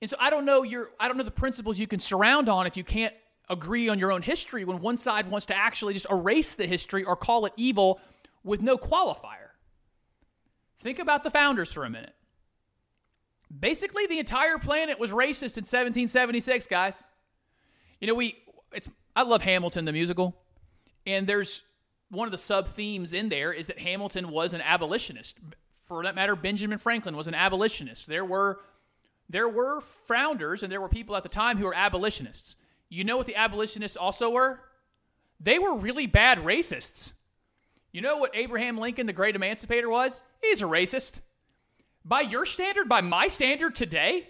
And 0.00 0.08
so 0.08 0.16
I 0.20 0.30
don't 0.30 0.44
know 0.44 0.62
your 0.62 0.90
I 1.00 1.08
don't 1.08 1.16
know 1.16 1.24
the 1.24 1.30
principles 1.30 1.78
you 1.78 1.86
can 1.86 1.98
surround 2.00 2.48
on 2.48 2.66
if 2.66 2.76
you 2.76 2.84
can't 2.84 3.14
agree 3.50 3.88
on 3.88 3.98
your 3.98 4.12
own 4.12 4.22
history 4.22 4.64
when 4.64 4.80
one 4.80 4.96
side 4.96 5.30
wants 5.30 5.46
to 5.46 5.56
actually 5.56 5.94
just 5.94 6.06
erase 6.10 6.54
the 6.54 6.66
history 6.66 7.04
or 7.04 7.16
call 7.16 7.46
it 7.46 7.52
evil 7.56 8.00
with 8.44 8.62
no 8.62 8.76
qualifier. 8.76 9.50
Think 10.80 10.98
about 10.98 11.24
the 11.24 11.30
founders 11.30 11.72
for 11.72 11.84
a 11.84 11.90
minute. 11.90 12.14
Basically, 13.56 14.06
the 14.06 14.18
entire 14.18 14.58
planet 14.58 14.98
was 14.98 15.10
racist 15.10 15.56
in 15.56 15.64
1776, 15.64 16.66
guys. 16.66 17.06
You 18.00 18.06
know, 18.06 18.14
we 18.14 18.36
it's 18.72 18.88
I 19.16 19.22
love 19.22 19.42
Hamilton 19.42 19.84
the 19.84 19.92
musical, 19.92 20.36
and 21.06 21.26
there's 21.26 21.62
one 22.10 22.26
of 22.26 22.32
the 22.32 22.38
sub 22.38 22.68
themes 22.68 23.14
in 23.14 23.28
there 23.28 23.52
is 23.52 23.66
that 23.66 23.78
Hamilton 23.78 24.30
was 24.30 24.54
an 24.54 24.60
abolitionist. 24.60 25.38
For 25.86 26.02
that 26.04 26.14
matter, 26.14 26.36
Benjamin 26.36 26.78
Franklin 26.78 27.16
was 27.16 27.28
an 27.28 27.34
abolitionist. 27.34 28.06
There 28.06 28.24
were 28.24 28.60
there 29.28 29.48
were 29.48 29.80
founders 29.80 30.62
and 30.62 30.72
there 30.72 30.80
were 30.80 30.88
people 30.88 31.16
at 31.16 31.22
the 31.22 31.28
time 31.28 31.58
who 31.58 31.64
were 31.64 31.74
abolitionists. 31.74 32.56
You 32.88 33.04
know 33.04 33.16
what 33.16 33.26
the 33.26 33.36
abolitionists 33.36 33.96
also 33.96 34.30
were? 34.30 34.60
They 35.40 35.58
were 35.58 35.76
really 35.76 36.06
bad 36.06 36.38
racists. 36.38 37.12
You 37.92 38.00
know 38.00 38.16
what 38.16 38.34
Abraham 38.34 38.78
Lincoln, 38.78 39.06
the 39.06 39.12
great 39.12 39.36
emancipator, 39.36 39.88
was? 39.88 40.22
He's 40.42 40.62
a 40.62 40.66
racist. 40.66 41.20
By 42.04 42.22
your 42.22 42.46
standard, 42.46 42.88
by 42.88 43.00
my 43.00 43.28
standard 43.28 43.74
today, 43.74 44.28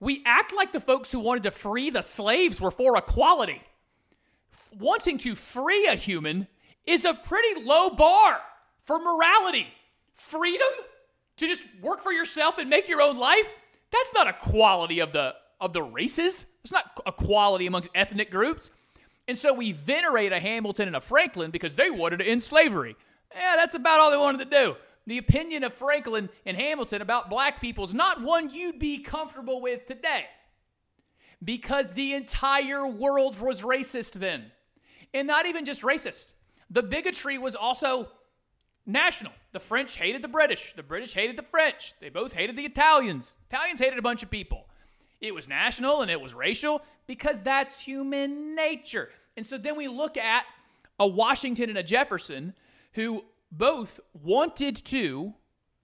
we 0.00 0.22
act 0.26 0.54
like 0.54 0.72
the 0.72 0.80
folks 0.80 1.10
who 1.10 1.20
wanted 1.20 1.44
to 1.44 1.50
free 1.50 1.90
the 1.90 2.02
slaves 2.02 2.60
were 2.60 2.70
for 2.70 2.96
equality. 2.96 3.62
Wanting 4.78 5.18
to 5.18 5.34
free 5.34 5.86
a 5.86 5.94
human 5.94 6.46
is 6.86 7.04
a 7.04 7.14
pretty 7.14 7.62
low 7.62 7.90
bar 7.90 8.40
for 8.82 8.98
morality. 8.98 9.66
Freedom 10.12 10.68
to 11.36 11.46
just 11.46 11.64
work 11.80 12.00
for 12.00 12.12
yourself 12.12 12.58
and 12.58 12.70
make 12.70 12.88
your 12.88 13.00
own 13.02 13.16
life, 13.16 13.50
that's 13.90 14.14
not 14.14 14.28
a 14.28 14.32
quality 14.32 15.00
of 15.00 15.12
the 15.12 15.34
of 15.64 15.72
the 15.72 15.82
races. 15.82 16.46
It's 16.62 16.72
not 16.72 17.00
equality 17.06 17.66
among 17.66 17.88
ethnic 17.94 18.30
groups. 18.30 18.70
And 19.26 19.38
so 19.38 19.54
we 19.54 19.72
venerate 19.72 20.32
a 20.32 20.40
Hamilton 20.40 20.86
and 20.88 20.96
a 20.96 21.00
Franklin 21.00 21.50
because 21.50 21.76
they 21.76 21.90
wanted 21.90 22.18
to 22.18 22.26
end 22.26 22.42
slavery. 22.42 22.96
Yeah, 23.34 23.56
that's 23.56 23.74
about 23.74 24.00
all 24.00 24.10
they 24.10 24.16
wanted 24.16 24.50
to 24.50 24.56
do. 24.56 24.76
The 25.06 25.18
opinion 25.18 25.64
of 25.64 25.72
Franklin 25.72 26.30
and 26.46 26.56
Hamilton 26.56 27.02
about 27.02 27.30
black 27.30 27.60
people 27.60 27.84
is 27.84 27.94
not 27.94 28.22
one 28.22 28.50
you'd 28.50 28.78
be 28.78 28.98
comfortable 28.98 29.60
with 29.60 29.86
today 29.86 30.26
because 31.42 31.92
the 31.92 32.14
entire 32.14 32.86
world 32.86 33.38
was 33.38 33.62
racist 33.62 34.12
then. 34.12 34.50
And 35.12 35.26
not 35.26 35.46
even 35.46 35.64
just 35.64 35.82
racist, 35.82 36.32
the 36.70 36.82
bigotry 36.82 37.38
was 37.38 37.54
also 37.54 38.08
national. 38.86 39.32
The 39.52 39.60
French 39.60 39.96
hated 39.96 40.22
the 40.22 40.28
British. 40.28 40.74
The 40.74 40.82
British 40.82 41.14
hated 41.14 41.36
the 41.36 41.42
French. 41.42 41.94
They 42.00 42.08
both 42.08 42.32
hated 42.32 42.56
the 42.56 42.64
Italians. 42.64 43.36
Italians 43.48 43.80
hated 43.80 43.98
a 43.98 44.02
bunch 44.02 44.22
of 44.22 44.30
people. 44.30 44.63
It 45.24 45.34
was 45.34 45.48
national 45.48 46.02
and 46.02 46.10
it 46.10 46.20
was 46.20 46.34
racial 46.34 46.82
because 47.06 47.42
that's 47.42 47.80
human 47.80 48.54
nature. 48.54 49.08
And 49.36 49.46
so 49.46 49.56
then 49.56 49.76
we 49.76 49.88
look 49.88 50.16
at 50.16 50.44
a 51.00 51.06
Washington 51.06 51.70
and 51.70 51.78
a 51.78 51.82
Jefferson 51.82 52.54
who 52.92 53.24
both 53.50 54.00
wanted 54.12 54.76
to 54.86 55.34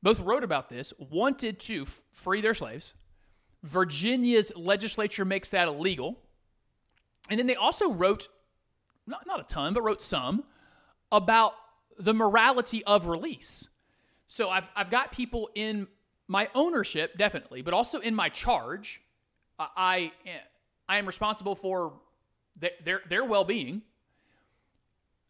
both 0.02 0.20
wrote 0.20 0.44
about 0.44 0.68
this, 0.68 0.92
wanted 0.98 1.58
to 1.60 1.86
free 2.12 2.40
their 2.40 2.54
slaves. 2.54 2.94
Virginia's 3.62 4.52
legislature 4.56 5.24
makes 5.24 5.50
that 5.50 5.68
illegal. 5.68 6.18
And 7.28 7.38
then 7.38 7.46
they 7.46 7.56
also 7.56 7.92
wrote, 7.92 8.28
not, 9.06 9.26
not 9.26 9.40
a 9.40 9.44
ton, 9.44 9.74
but 9.74 9.82
wrote 9.82 10.02
some 10.02 10.44
about 11.12 11.52
the 11.98 12.14
morality 12.14 12.82
of 12.84 13.08
release. 13.08 13.68
So 14.28 14.48
I've, 14.48 14.70
I've 14.74 14.90
got 14.90 15.12
people 15.12 15.50
in 15.54 15.86
my 16.28 16.48
ownership, 16.54 17.18
definitely, 17.18 17.60
but 17.62 17.74
also 17.74 17.98
in 17.98 18.14
my 18.14 18.28
charge. 18.28 19.02
I, 19.60 20.12
I 20.88 20.98
am 20.98 21.06
responsible 21.06 21.54
for 21.54 21.92
their, 22.84 23.02
their 23.08 23.24
well 23.24 23.44
being. 23.44 23.82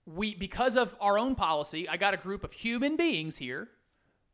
We, 0.07 0.35
because 0.35 0.77
of 0.77 0.97
our 1.01 1.19
own 1.19 1.35
policy, 1.35 1.88
I 1.88 1.97
got 1.97 2.14
a 2.14 2.16
group 2.16 2.43
of 2.43 2.53
human 2.53 2.97
beings 2.97 3.37
here, 3.37 3.69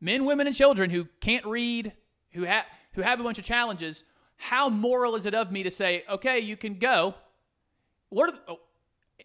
men, 0.00 0.24
women, 0.24 0.46
and 0.46 0.56
children 0.56 0.90
who 0.90 1.06
can't 1.20 1.44
read, 1.44 1.92
who, 2.30 2.44
have 2.44 2.64
who 2.92 3.02
have 3.02 3.20
a 3.20 3.22
bunch 3.22 3.38
of 3.38 3.44
challenges. 3.44 4.04
How 4.36 4.68
moral 4.68 5.14
is 5.16 5.26
it 5.26 5.34
of 5.34 5.50
me 5.50 5.62
to 5.62 5.70
say, 5.70 6.04
okay, 6.08 6.40
you 6.40 6.56
can 6.56 6.78
go? 6.78 7.14
What 8.10 8.30
are, 8.30 8.38
oh, 8.48 8.60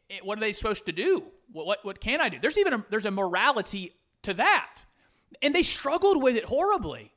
eh, 0.10 0.19
what 0.23 0.38
are 0.38 0.41
they 0.41 0.53
supposed 0.53 0.86
to 0.88 0.91
do? 0.91 1.23
What, 1.51 1.65
what, 1.65 1.86
what 1.86 1.99
can 2.01 2.21
I 2.21 2.29
do? 2.29 2.39
There's 2.41 2.57
even 2.57 2.73
a, 2.73 2.86
there's 2.89 3.05
a 3.05 3.12
morality 3.12 3.93
to 4.23 4.34
that. 4.36 4.84
And 5.41 5.53
they 5.55 5.63
struggled 5.63 6.21
with 6.21 6.36
it 6.36 6.45
horribly. 6.45 7.12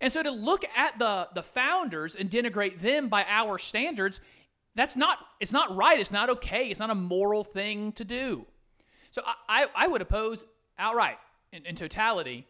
And 0.00 0.12
so 0.12 0.22
to 0.22 0.30
look 0.30 0.64
at 0.76 0.98
the, 0.98 1.28
the 1.34 1.42
founders 1.42 2.14
and 2.14 2.30
denigrate 2.30 2.80
them 2.80 3.08
by 3.08 3.24
our 3.28 3.58
standards, 3.58 4.20
that's 4.74 4.96
not, 4.96 5.18
it's 5.40 5.52
not 5.52 5.74
right. 5.74 5.98
It's 5.98 6.10
not 6.10 6.30
okay. 6.30 6.68
It's 6.68 6.80
not 6.80 6.90
a 6.90 6.94
moral 6.94 7.44
thing 7.44 7.92
to 7.92 8.04
do. 8.04 8.46
So 9.10 9.22
I, 9.24 9.34
I, 9.48 9.66
I 9.74 9.86
would 9.86 10.02
oppose 10.02 10.44
outright, 10.78 11.16
in, 11.52 11.64
in 11.64 11.74
totality, 11.74 12.46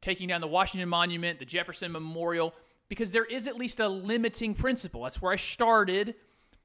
taking 0.00 0.28
down 0.28 0.40
the 0.40 0.46
Washington 0.46 0.88
Monument, 0.88 1.38
the 1.38 1.44
Jefferson 1.44 1.92
Memorial, 1.92 2.54
because 2.88 3.10
there 3.10 3.24
is 3.24 3.48
at 3.48 3.56
least 3.56 3.80
a 3.80 3.88
limiting 3.88 4.54
principle. 4.54 5.04
That's 5.04 5.22
where 5.22 5.32
I 5.32 5.36
started. 5.36 6.14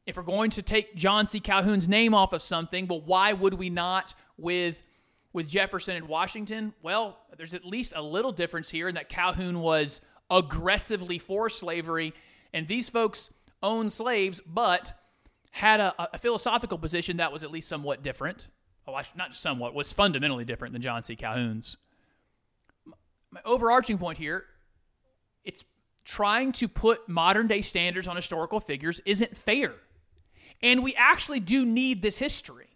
If 0.06 0.18
we're 0.18 0.24
going 0.24 0.50
to 0.52 0.62
take 0.62 0.96
John 0.96 1.26
C. 1.28 1.40
Calhoun's 1.40 1.88
name 1.88 2.14
off 2.14 2.34
of 2.34 2.42
something, 2.42 2.86
but 2.86 3.06
why 3.06 3.34
would 3.34 3.54
we 3.54 3.70
not 3.70 4.14
with 4.38 4.84
with 5.34 5.48
Jefferson 5.48 5.96
and 5.96 6.08
Washington? 6.08 6.74
Well, 6.82 7.20
there's 7.38 7.54
at 7.54 7.64
least 7.64 7.94
a 7.96 8.02
little 8.02 8.32
difference 8.32 8.70
here 8.70 8.88
in 8.88 8.96
that 8.96 9.08
Calhoun 9.08 9.60
was 9.60 10.02
aggressively 10.30 11.20
for 11.20 11.50
slavery, 11.50 12.14
and 12.54 12.68
these 12.68 12.90
folks 12.90 13.30
owned 13.62 13.92
slaves, 13.92 14.42
but 14.46 14.94
had 15.52 15.80
a, 15.80 15.94
a 16.14 16.18
philosophical 16.18 16.78
position 16.78 17.18
that 17.18 17.32
was 17.32 17.44
at 17.44 17.52
least 17.52 17.68
somewhat 17.68 18.04
different. 18.04 18.48
Oh, 18.88 18.94
not 19.16 19.32
just 19.32 19.42
somewhat, 19.42 19.74
was 19.74 19.92
fundamentally 19.92 20.46
different 20.46 20.74
than 20.74 20.82
John 20.82 21.04
C. 21.04 21.16
Calhoun's. 21.16 21.78
My 23.32 23.42
overarching 23.44 23.98
point 23.98 24.18
here, 24.18 24.46
it's 25.44 25.66
trying 26.06 26.54
to 26.54 26.68
put 26.68 27.10
modern 27.10 27.48
day 27.48 27.62
standards 27.62 28.08
on 28.08 28.16
historical 28.16 28.60
figures 28.60 29.02
isn't 29.06 29.36
fair. 29.36 29.74
And 30.64 30.84
we 30.84 30.96
actually 30.96 31.42
do 31.42 31.66
need 31.66 32.02
this 32.02 32.18
history. 32.18 32.70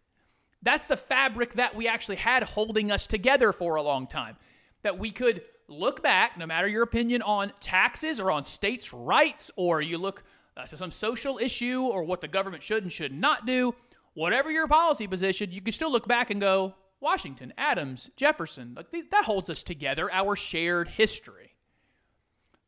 That's 0.61 0.85
the 0.85 0.97
fabric 0.97 1.53
that 1.53 1.75
we 1.75 1.87
actually 1.87 2.17
had 2.17 2.43
holding 2.43 2.91
us 2.91 3.07
together 3.07 3.51
for 3.51 3.75
a 3.75 3.81
long 3.81 4.05
time. 4.05 4.35
That 4.83 4.99
we 4.99 5.11
could 5.11 5.43
look 5.71 6.03
back, 6.03 6.37
no 6.37 6.45
matter 6.45 6.67
your 6.67 6.83
opinion 6.83 7.21
on 7.21 7.51
taxes 7.59 8.19
or 8.19 8.29
on 8.31 8.45
states' 8.45 8.93
rights, 8.93 9.49
or 9.55 9.81
you 9.81 9.97
look 9.97 10.23
uh, 10.57 10.65
to 10.65 10.77
some 10.77 10.91
social 10.91 11.37
issue 11.37 11.81
or 11.83 12.03
what 12.03 12.21
the 12.21 12.27
government 12.27 12.61
should 12.61 12.83
and 12.83 12.91
should 12.91 13.13
not 13.13 13.45
do, 13.45 13.73
whatever 14.13 14.51
your 14.51 14.67
policy 14.67 15.07
position, 15.07 15.51
you 15.51 15.61
can 15.61 15.73
still 15.73 15.91
look 15.91 16.07
back 16.07 16.29
and 16.29 16.41
go, 16.41 16.75
Washington, 16.99 17.51
Adams, 17.57 18.11
Jefferson, 18.15 18.73
like 18.75 18.91
that 19.09 19.25
holds 19.25 19.49
us 19.49 19.63
together, 19.63 20.11
our 20.11 20.35
shared 20.35 20.87
history. 20.87 21.55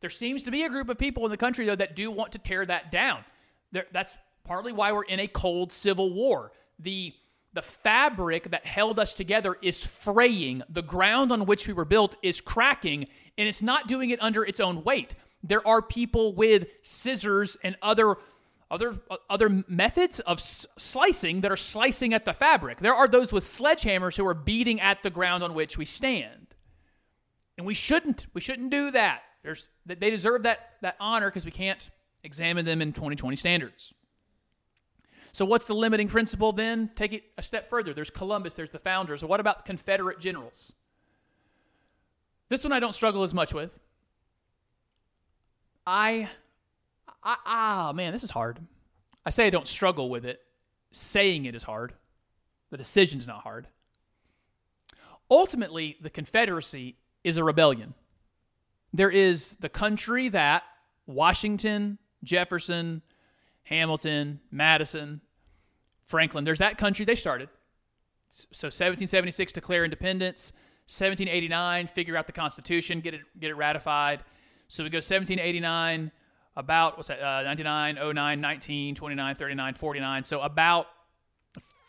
There 0.02 0.10
seems 0.10 0.44
to 0.44 0.52
be 0.52 0.63
a 0.63 0.70
group 0.70 0.89
of 0.89 0.98
people 0.98 1.24
in 1.26 1.32
the 1.32 1.38
country, 1.38 1.66
though, 1.66 1.76
that 1.76 1.96
do 1.96 2.10
want 2.10 2.32
to 2.34 2.39
tear 2.39 2.66
that 2.66 2.92
down. 2.92 3.24
That's 3.72 4.18
partly 4.44 4.74
why 4.74 4.92
we're 4.92 5.04
in 5.04 5.20
a 5.20 5.28
cold 5.28 5.72
civil 5.72 6.13
war. 6.13 6.52
The 6.80 7.13
the 7.54 7.62
fabric 7.62 8.50
that 8.52 8.66
held 8.66 9.00
us 9.00 9.13
together 9.13 9.58
is 9.62 9.86
fraying. 9.86 10.63
The 10.70 10.82
ground 10.82 11.32
on 11.32 11.46
which 11.46 11.68
we 11.68 11.74
were 11.74 11.86
built 11.86 12.16
is 12.24 12.42
cracking, 12.42 13.08
and 13.38 13.48
it's 13.48 13.62
not 13.62 13.88
doing 13.88 14.10
it 14.10 14.22
under 14.22 14.44
its 14.44 14.60
own 14.60 14.84
weight. 14.84 15.16
There 15.44 15.66
are 15.68 15.82
people 15.82 16.34
with 16.34 16.68
scissors 16.82 17.58
and 17.63 17.76
other 17.82 18.16
other 18.72 19.00
other 19.30 19.63
methods 19.68 20.20
of 20.22 20.39
s- 20.39 20.66
slicing 20.80 21.42
that 21.42 21.52
are 21.52 21.56
slicing 21.56 22.13
at 22.13 22.26
the 22.26 22.34
fabric. 22.34 22.80
There 22.80 22.96
are 22.96 23.08
those 23.08 23.32
with 23.32 23.44
sledgehammers 23.44 24.18
who 24.18 24.26
are 24.26 24.34
beating 24.34 24.82
at 24.82 25.04
the 25.04 25.12
ground 25.12 25.44
on 25.44 25.54
which 25.54 25.78
we 25.78 25.86
stand. 25.86 26.48
And 27.58 27.68
we 27.68 27.76
shouldn't. 27.76 28.26
We 28.34 28.42
shouldn't 28.42 28.72
do 28.72 28.89
that. 28.92 29.22
There's 29.44 29.70
they 29.86 30.10
deserve 30.10 30.44
that 30.44 30.60
that 30.82 30.96
honor 31.00 31.30
because 31.30 31.46
we 31.46 31.52
can't 31.52 31.88
examine 32.24 32.66
them 32.66 32.82
in 32.82 32.94
2020 32.94 33.36
standards. 33.36 33.94
So, 35.34 35.46
what's 35.46 35.65
the 35.65 35.74
limiting 35.74 36.08
principle 36.08 36.52
then? 36.52 36.91
Take 36.96 37.12
it 37.12 37.24
a 37.39 37.41
step 37.41 37.67
further. 37.69 37.93
There's 37.93 38.12
Columbus, 38.12 38.54
there's 38.54 38.69
the 38.69 38.80
founders. 38.80 39.19
So 39.22 39.28
what 39.28 39.39
about 39.39 39.65
Confederate 39.65 40.19
generals? 40.19 40.74
This 42.50 42.63
one 42.63 42.72
I 42.72 42.80
don't 42.80 42.93
struggle 42.93 43.24
as 43.24 43.34
much 43.34 43.52
with. 43.52 43.80
I, 45.88 46.30
I, 47.24 47.38
ah, 47.46 47.93
man, 47.96 48.13
this 48.13 48.24
is 48.24 48.30
hard. 48.30 48.60
I 49.26 49.32
say 49.32 49.48
I 49.48 49.50
don't 49.50 49.67
struggle 49.67 50.08
with 50.10 50.24
it. 50.24 50.39
Saying 50.91 51.46
it 51.46 51.56
is 51.56 51.63
hard. 51.63 51.93
The 52.69 52.78
decision's 52.78 53.26
not 53.26 53.41
hard. 53.41 53.67
Ultimately, 55.32 55.98
the 56.00 56.12
Confederacy 56.12 56.96
is 57.24 57.39
a 57.39 57.43
rebellion. 57.43 57.96
There 58.93 59.10
is 59.10 59.56
the 59.60 59.69
country 59.69 60.30
that 60.30 60.62
Washington, 61.08 61.98
Jefferson, 62.24 63.02
Hamilton, 63.63 64.39
Madison, 64.52 65.21
Franklin. 66.06 66.43
There's 66.43 66.60
that 66.60 66.78
country 66.78 67.06
they 67.06 67.15
started. 67.15 67.49
So 68.30 68.67
1776 68.67 69.54
declare 69.54 69.84
independence, 69.84 70.52
1789 70.88 71.88
figure 71.88 72.17
out 72.17 72.26
the 72.28 72.34
Constitution, 72.34 72.99
get 72.99 73.13
it 73.13 73.21
get 73.39 73.52
it 73.52 73.56
ratified. 73.56 74.23
So 74.67 74.84
we 74.84 74.89
go 74.89 74.97
1789 74.97 76.12
about 76.56 76.97
what's 76.97 77.08
that 77.08 77.21
uh, 77.21 77.43
99 77.43 77.97
09 78.13 78.41
19 78.41 78.95
29 78.95 79.36
39 79.36 79.73
49 79.73 80.23
so 80.23 80.41
about 80.41 80.88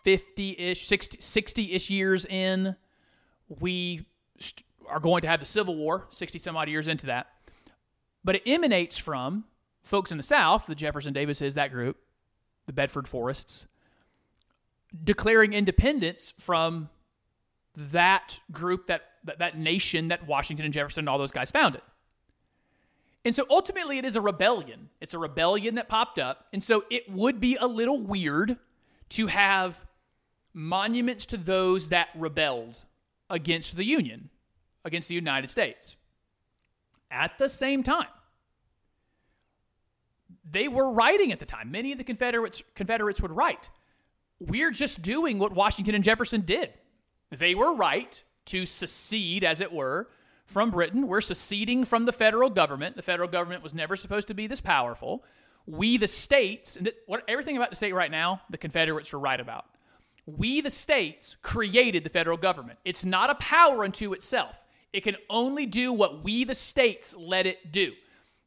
50-ish 0.07 0.87
60, 0.87 1.19
60-ish 1.19 1.91
years 1.91 2.27
in 2.27 2.77
we 3.61 4.07
st- 4.39 4.65
are 4.89 5.01
going 5.01 5.23
to 5.23 5.29
have 5.29 5.41
the 5.41 5.47
civil 5.47 5.77
war 5.77 6.07
60 6.11 6.39
some 6.39 6.57
odd 6.57 6.69
years 6.69 6.89
into 6.89 7.07
that 7.07 7.27
but 8.23 8.37
it 8.37 8.43
emanates 8.47 8.97
from 8.97 9.45
folks 9.85 10.11
in 10.11 10.17
the 10.17 10.23
South, 10.23 10.67
the 10.67 10.75
Jefferson 10.75 11.13
Davises, 11.13 11.55
that 11.55 11.71
group, 11.71 11.97
the 12.67 12.73
Bedford 12.73 13.07
Forrests, 13.07 13.67
declaring 15.03 15.53
independence 15.53 16.35
from 16.39 16.89
that 17.77 18.41
group, 18.51 18.87
that, 18.87 19.03
that, 19.25 19.39
that 19.39 19.59
nation 19.59 20.09
that 20.09 20.27
Washington 20.27 20.65
and 20.65 20.75
Jefferson 20.75 21.03
and 21.03 21.09
all 21.09 21.19
those 21.19 21.33
guys 21.33 21.51
founded. 21.51 21.83
And 23.25 23.35
so 23.35 23.47
ultimately, 23.49 23.99
it 23.99 24.05
is 24.05 24.17
a 24.17 24.21
rebellion. 24.21 24.91
It's 25.01 25.15
a 25.15 25.19
rebellion 25.19 25.77
that 25.77 25.89
popped 25.89 26.19
up. 26.19 26.47
And 26.53 26.63
so 26.63 26.85
it 26.91 27.11
would 27.11 27.41
be 27.41 27.57
a 27.57 27.67
little 27.67 28.01
weird 28.01 28.59
to 29.11 29.27
have 29.29 29.87
monuments 30.53 31.27
to 31.27 31.37
those 31.37 31.89
that 31.89 32.09
rebelled 32.15 32.79
against 33.31 33.77
the 33.77 33.85
Union, 33.85 34.29
against 34.85 35.09
the 35.09 35.15
United 35.15 35.51
States. 35.51 35.97
At 37.11 37.39
the 37.39 37.49
same 37.49 37.83
time, 37.83 38.09
they 40.51 40.69
were 40.69 40.91
writing 40.91 41.33
at 41.33 41.41
the 41.41 41.47
time. 41.47 41.71
Many 41.71 41.93
of 41.93 41.99
the 41.99 42.05
Confederates 42.05 42.63
Confederates 42.75 43.21
would 43.21 43.33
write. 43.33 43.71
We're 44.41 44.71
just 44.71 45.03
doing 45.03 45.39
what 45.39 45.53
Washington 45.53 45.95
and 45.95 46.05
Jefferson 46.05 46.43
did. 46.43 46.71
They 47.31 47.55
were 47.55 47.75
right 47.75 48.23
to 48.47 48.67
secede, 48.67 49.45
as 49.45 49.61
it 49.61 49.73
were, 49.73 50.09
from 50.47 50.71
Britain. 50.71 51.07
We're 51.07 51.21
seceding 51.21 51.85
from 51.85 52.05
the 52.05 52.13
federal 52.13 52.51
government. 52.51 52.97
The 52.97 53.03
federal 53.03 53.29
government 53.29 53.63
was 53.63 53.75
never 53.75 53.97
supposed 53.97 54.29
to 54.29 54.35
be 54.35 54.47
this 54.47 54.61
powerful. 54.61 55.25
We, 55.67 55.97
the 55.97 56.07
states, 56.07 56.77
and 56.77 56.93
what 57.07 57.25
everything 57.27 57.57
about 57.57 57.71
the 57.71 57.77
state 57.77 57.95
right 57.95 58.11
now, 58.11 58.43
the 58.51 58.59
Confederates 58.59 59.13
were 59.13 59.19
right 59.19 59.41
about. 59.41 59.65
We, 60.27 60.61
the 60.61 60.71
states, 60.71 61.37
created 61.43 62.05
the 62.05 62.11
federal 62.11 62.37
government. 62.37 62.79
It's 62.85 63.05
not 63.05 63.31
a 63.31 63.35
power 63.37 63.85
unto 63.85 64.13
itself. 64.13 64.65
It 64.93 65.03
can 65.05 65.17
only 65.31 65.67
do 65.67 65.93
what 65.93 66.23
we, 66.23 66.45
the 66.45 66.55
states, 66.55 67.15
let 67.17 67.47
it 67.47 67.73
do. 67.73 67.93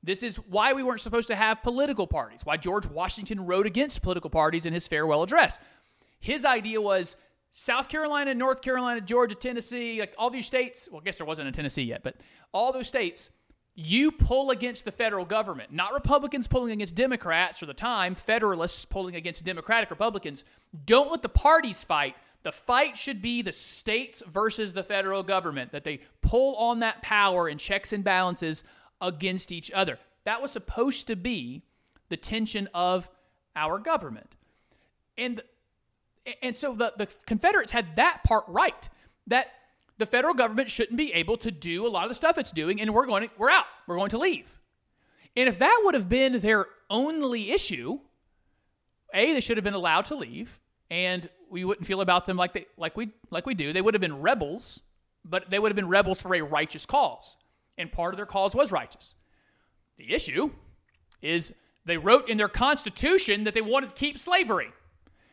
This 0.03 0.23
is 0.23 0.37
why 0.37 0.73
we 0.73 0.83
weren't 0.83 1.01
supposed 1.01 1.27
to 1.29 1.35
have 1.35 1.63
political 1.63 2.07
parties, 2.07 2.41
why 2.43 2.57
George 2.57 2.85
Washington 2.85 3.45
wrote 3.45 3.65
against 3.65 4.01
political 4.01 4.29
parties 4.29 4.65
in 4.65 4.73
his 4.73 4.87
farewell 4.87 5.23
address. 5.23 5.59
His 6.19 6.45
idea 6.45 6.79
was 6.79 7.15
South 7.51 7.89
Carolina, 7.89 8.33
North 8.33 8.61
Carolina, 8.61 9.01
Georgia, 9.01 9.35
Tennessee, 9.35 9.99
like 9.99 10.13
all 10.17 10.29
these 10.29 10.45
states, 10.45 10.87
well, 10.91 11.01
I 11.01 11.03
guess 11.03 11.17
there 11.17 11.25
wasn't 11.25 11.49
a 11.49 11.51
Tennessee 11.51 11.83
yet, 11.83 12.03
but 12.03 12.15
all 12.53 12.71
those 12.71 12.87
states, 12.87 13.31
you 13.73 14.11
pull 14.11 14.51
against 14.51 14.85
the 14.85 14.91
federal 14.91 15.25
government, 15.25 15.71
not 15.71 15.93
Republicans 15.93 16.47
pulling 16.47 16.71
against 16.71 16.95
Democrats 16.95 17.61
or 17.61 17.65
the 17.65 17.73
time, 17.73 18.15
Federalists 18.15 18.85
pulling 18.85 19.15
against 19.15 19.45
Democratic 19.45 19.89
Republicans. 19.89 20.43
Don't 20.85 21.11
let 21.11 21.21
the 21.21 21.29
parties 21.29 21.83
fight. 21.83 22.15
The 22.43 22.51
fight 22.51 22.97
should 22.97 23.21
be 23.21 23.41
the 23.41 23.51
states 23.51 24.23
versus 24.27 24.73
the 24.73 24.83
federal 24.83 25.21
government, 25.21 25.71
that 25.71 25.83
they 25.83 25.99
pull 26.21 26.55
on 26.55 26.79
that 26.79 27.01
power 27.01 27.49
and 27.49 27.59
checks 27.59 27.93
and 27.93 28.03
balances 28.03 28.63
against 29.01 29.51
each 29.51 29.71
other. 29.71 29.99
That 30.25 30.41
was 30.41 30.51
supposed 30.51 31.07
to 31.07 31.15
be 31.15 31.63
the 32.09 32.17
tension 32.17 32.69
of 32.73 33.09
our 33.55 33.79
government. 33.79 34.35
And, 35.17 35.41
and 36.41 36.55
so 36.55 36.73
the, 36.73 36.93
the 36.97 37.07
Confederates 37.25 37.71
had 37.71 37.95
that 37.95 38.21
part 38.23 38.45
right. 38.47 38.89
That 39.27 39.47
the 39.97 40.05
federal 40.05 40.33
government 40.33 40.69
shouldn't 40.69 40.97
be 40.97 41.13
able 41.13 41.37
to 41.37 41.51
do 41.51 41.85
a 41.85 41.89
lot 41.89 42.03
of 42.03 42.09
the 42.09 42.15
stuff 42.15 42.37
it's 42.37 42.51
doing, 42.51 42.79
and 42.81 42.93
we're 42.93 43.05
going 43.05 43.27
to, 43.27 43.29
we're 43.37 43.49
out. 43.49 43.65
We're 43.87 43.97
going 43.97 44.11
to 44.11 44.17
leave. 44.17 44.57
And 45.35 45.47
if 45.49 45.59
that 45.59 45.81
would 45.83 45.93
have 45.93 46.09
been 46.09 46.39
their 46.39 46.65
only 46.89 47.51
issue, 47.51 47.99
a 49.13 49.33
they 49.33 49.39
should 49.39 49.57
have 49.57 49.63
been 49.63 49.73
allowed 49.73 50.05
to 50.05 50.15
leave, 50.15 50.59
and 50.89 51.29
we 51.49 51.63
wouldn't 51.65 51.85
feel 51.85 52.01
about 52.01 52.25
them 52.25 52.37
like 52.37 52.53
they 52.53 52.65
like 52.77 52.97
we 52.97 53.11
like 53.29 53.45
we 53.45 53.53
do. 53.53 53.71
They 53.71 53.81
would 53.81 53.93
have 53.93 54.01
been 54.01 54.21
rebels, 54.21 54.81
but 55.23 55.49
they 55.49 55.59
would 55.59 55.69
have 55.69 55.75
been 55.75 55.87
rebels 55.87 56.21
for 56.21 56.33
a 56.35 56.41
righteous 56.41 56.85
cause, 56.85 57.37
and 57.77 57.91
part 57.91 58.13
of 58.13 58.17
their 58.17 58.25
cause 58.25 58.55
was 58.55 58.71
righteous. 58.71 59.15
The 59.97 60.13
issue 60.13 60.51
is 61.21 61.53
they 61.85 61.97
wrote 61.97 62.29
in 62.29 62.37
their 62.37 62.49
constitution 62.49 63.45
that 63.45 63.53
they 63.53 63.61
wanted 63.61 63.89
to 63.89 63.95
keep 63.95 64.17
slavery. 64.17 64.69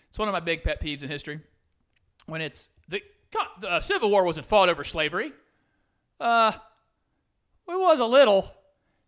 It's 0.08 0.18
one 0.18 0.28
of 0.28 0.32
my 0.32 0.40
big 0.40 0.62
pet 0.62 0.80
peeves 0.80 1.02
in 1.02 1.08
history. 1.08 1.40
When 2.26 2.40
it's 2.40 2.68
the 2.88 3.02
the 3.60 3.68
uh, 3.68 3.80
Civil 3.80 4.10
War 4.10 4.24
wasn't 4.24 4.46
fought 4.46 4.68
over 4.68 4.84
slavery. 4.84 5.32
Uh, 6.20 6.52
it 7.68 7.78
was 7.78 8.00
a 8.00 8.06
little. 8.06 8.50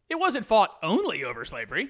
It 0.09 0.19
wasn't 0.19 0.45
fought 0.45 0.73
only 0.83 1.25
over 1.25 1.45
slavery, 1.45 1.89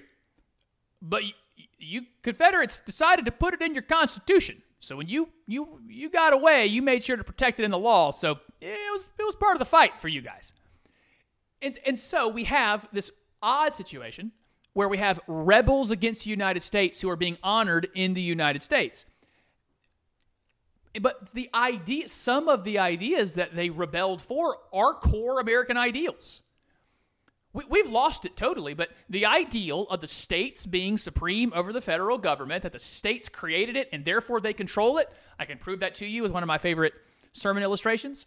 but 1.02 1.24
you, 1.24 1.32
you 1.78 2.02
Confederates 2.22 2.78
decided 2.80 3.24
to 3.24 3.32
put 3.32 3.54
it 3.54 3.62
in 3.62 3.74
your 3.74 3.82
Constitution. 3.82 4.62
So 4.78 4.96
when 4.96 5.08
you 5.08 5.28
you 5.46 5.80
you 5.88 6.10
got 6.10 6.32
away, 6.32 6.66
you 6.66 6.82
made 6.82 7.02
sure 7.04 7.16
to 7.16 7.24
protect 7.24 7.60
it 7.60 7.64
in 7.64 7.70
the 7.70 7.78
law. 7.78 8.10
So 8.10 8.38
it 8.60 8.92
was 8.92 9.08
it 9.18 9.22
was 9.22 9.34
part 9.34 9.54
of 9.54 9.58
the 9.58 9.64
fight 9.64 9.98
for 9.98 10.08
you 10.08 10.20
guys. 10.20 10.52
And 11.62 11.78
and 11.86 11.98
so 11.98 12.28
we 12.28 12.44
have 12.44 12.88
this 12.92 13.10
odd 13.42 13.74
situation 13.74 14.32
where 14.72 14.88
we 14.88 14.98
have 14.98 15.20
rebels 15.26 15.90
against 15.90 16.24
the 16.24 16.30
United 16.30 16.62
States 16.62 17.00
who 17.00 17.08
are 17.08 17.16
being 17.16 17.38
honored 17.42 17.88
in 17.94 18.14
the 18.14 18.20
United 18.20 18.62
States 18.62 19.06
but 21.00 21.32
the 21.32 21.50
idea, 21.54 22.08
some 22.08 22.48
of 22.48 22.64
the 22.64 22.78
ideas 22.78 23.34
that 23.34 23.54
they 23.54 23.70
rebelled 23.70 24.22
for 24.22 24.58
are 24.72 24.94
core 24.94 25.40
American 25.40 25.76
ideals. 25.76 26.42
We, 27.52 27.80
have 27.80 27.90
lost 27.90 28.26
it 28.26 28.36
totally, 28.36 28.74
but 28.74 28.90
the 29.08 29.24
ideal 29.24 29.84
of 29.84 30.02
the 30.02 30.06
states 30.06 30.66
being 30.66 30.98
supreme 30.98 31.54
over 31.54 31.72
the 31.72 31.80
federal 31.80 32.18
government, 32.18 32.62
that 32.64 32.72
the 32.72 32.78
states 32.78 33.30
created 33.30 33.76
it 33.76 33.88
and 33.92 34.04
therefore 34.04 34.42
they 34.42 34.52
control 34.52 34.98
it, 34.98 35.08
I 35.38 35.46
can 35.46 35.56
prove 35.56 35.80
that 35.80 35.94
to 35.96 36.06
you 36.06 36.22
with 36.22 36.32
one 36.32 36.42
of 36.42 36.46
my 36.48 36.58
favorite 36.58 36.92
sermon 37.32 37.62
illustrations. 37.62 38.26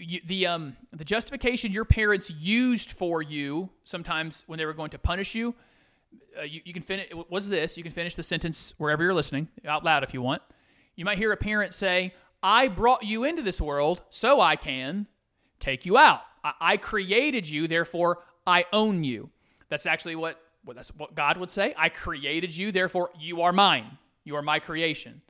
You, 0.00 0.20
the 0.26 0.46
um, 0.46 0.76
the 0.92 1.04
justification 1.04 1.72
your 1.72 1.84
parents 1.84 2.30
used 2.30 2.92
for 2.92 3.20
you 3.20 3.68
sometimes 3.84 4.44
when 4.46 4.58
they 4.58 4.64
were 4.64 4.72
going 4.72 4.90
to 4.90 4.98
punish 4.98 5.34
you, 5.34 5.54
uh, 6.38 6.42
you, 6.42 6.62
you 6.64 6.72
can 6.72 6.82
finish 6.82 7.08
was 7.28 7.48
this. 7.48 7.76
You 7.76 7.82
can 7.82 7.92
finish 7.92 8.14
the 8.14 8.22
sentence 8.22 8.72
wherever 8.78 9.02
you're 9.02 9.14
listening 9.14 9.48
out 9.66 9.84
loud 9.84 10.02
if 10.02 10.14
you 10.14 10.22
want. 10.22 10.42
You 10.96 11.04
might 11.04 11.18
hear 11.18 11.32
a 11.32 11.36
parent 11.36 11.74
say, 11.74 12.14
I 12.42 12.68
brought 12.68 13.02
you 13.02 13.24
into 13.24 13.42
this 13.42 13.60
world 13.60 14.02
so 14.10 14.40
I 14.40 14.56
can 14.56 15.06
take 15.58 15.84
you 15.84 15.98
out. 15.98 16.22
I, 16.42 16.54
I 16.60 16.76
created 16.76 17.48
you, 17.48 17.68
therefore 17.68 18.18
I 18.46 18.64
own 18.72 19.04
you. 19.04 19.30
That's 19.68 19.86
actually 19.86 20.16
what, 20.16 20.40
well, 20.64 20.74
that's 20.74 20.90
what 20.96 21.14
God 21.14 21.36
would 21.38 21.50
say. 21.50 21.74
I 21.76 21.90
created 21.90 22.56
you, 22.56 22.72
therefore 22.72 23.10
you 23.18 23.42
are 23.42 23.52
mine. 23.52 23.98
You 24.24 24.36
are 24.36 24.42
my 24.42 24.58
creation. 24.58 25.20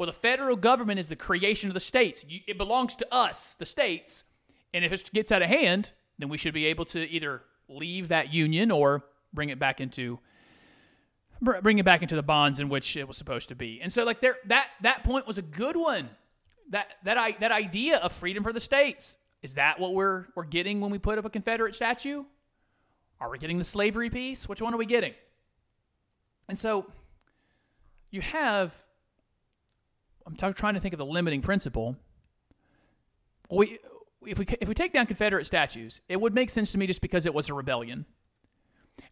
Well, 0.00 0.06
the 0.06 0.12
federal 0.12 0.56
government 0.56 0.98
is 0.98 1.10
the 1.10 1.16
creation 1.16 1.68
of 1.68 1.74
the 1.74 1.80
states. 1.80 2.24
It 2.26 2.56
belongs 2.56 2.96
to 2.96 3.14
us, 3.14 3.52
the 3.52 3.66
states. 3.66 4.24
And 4.72 4.82
if 4.82 4.92
it 4.92 5.10
gets 5.12 5.30
out 5.30 5.42
of 5.42 5.48
hand, 5.50 5.90
then 6.18 6.30
we 6.30 6.38
should 6.38 6.54
be 6.54 6.64
able 6.64 6.86
to 6.86 7.06
either 7.06 7.42
leave 7.68 8.08
that 8.08 8.32
union 8.32 8.70
or 8.70 9.04
bring 9.34 9.50
it 9.50 9.58
back 9.58 9.78
into 9.78 10.18
bring 11.42 11.78
it 11.78 11.84
back 11.84 12.00
into 12.00 12.16
the 12.16 12.22
bonds 12.22 12.60
in 12.60 12.70
which 12.70 12.96
it 12.96 13.06
was 13.06 13.18
supposed 13.18 13.50
to 13.50 13.54
be. 13.54 13.78
And 13.82 13.92
so 13.92 14.04
like 14.04 14.22
there 14.22 14.36
that 14.46 14.68
that 14.80 15.04
point 15.04 15.26
was 15.26 15.36
a 15.36 15.42
good 15.42 15.76
one. 15.76 16.08
That 16.70 16.94
that 17.04 17.18
I 17.18 17.36
that 17.40 17.52
idea 17.52 17.98
of 17.98 18.10
freedom 18.10 18.42
for 18.42 18.54
the 18.54 18.60
states. 18.60 19.18
Is 19.42 19.56
that 19.56 19.78
what 19.78 19.92
we're 19.92 20.28
we're 20.34 20.44
getting 20.44 20.80
when 20.80 20.90
we 20.90 20.98
put 20.98 21.18
up 21.18 21.26
a 21.26 21.30
Confederate 21.30 21.74
statue? 21.74 22.24
Are 23.20 23.28
we 23.28 23.36
getting 23.36 23.58
the 23.58 23.64
slavery 23.64 24.08
piece? 24.08 24.48
Which 24.48 24.62
one 24.62 24.72
are 24.72 24.78
we 24.78 24.86
getting? 24.86 25.12
And 26.48 26.58
so 26.58 26.86
you 28.10 28.22
have 28.22 28.74
I'm 30.26 30.36
t- 30.36 30.52
trying 30.52 30.74
to 30.74 30.80
think 30.80 30.94
of 30.94 30.98
the 30.98 31.06
limiting 31.06 31.42
principle. 31.42 31.96
We 33.50 33.78
if 34.26 34.38
we 34.38 34.46
if 34.60 34.68
we 34.68 34.74
take 34.74 34.92
down 34.92 35.06
Confederate 35.06 35.46
statues, 35.46 36.00
it 36.08 36.20
would 36.20 36.34
make 36.34 36.50
sense 36.50 36.72
to 36.72 36.78
me 36.78 36.86
just 36.86 37.00
because 37.00 37.26
it 37.26 37.34
was 37.34 37.48
a 37.48 37.54
rebellion. 37.54 38.06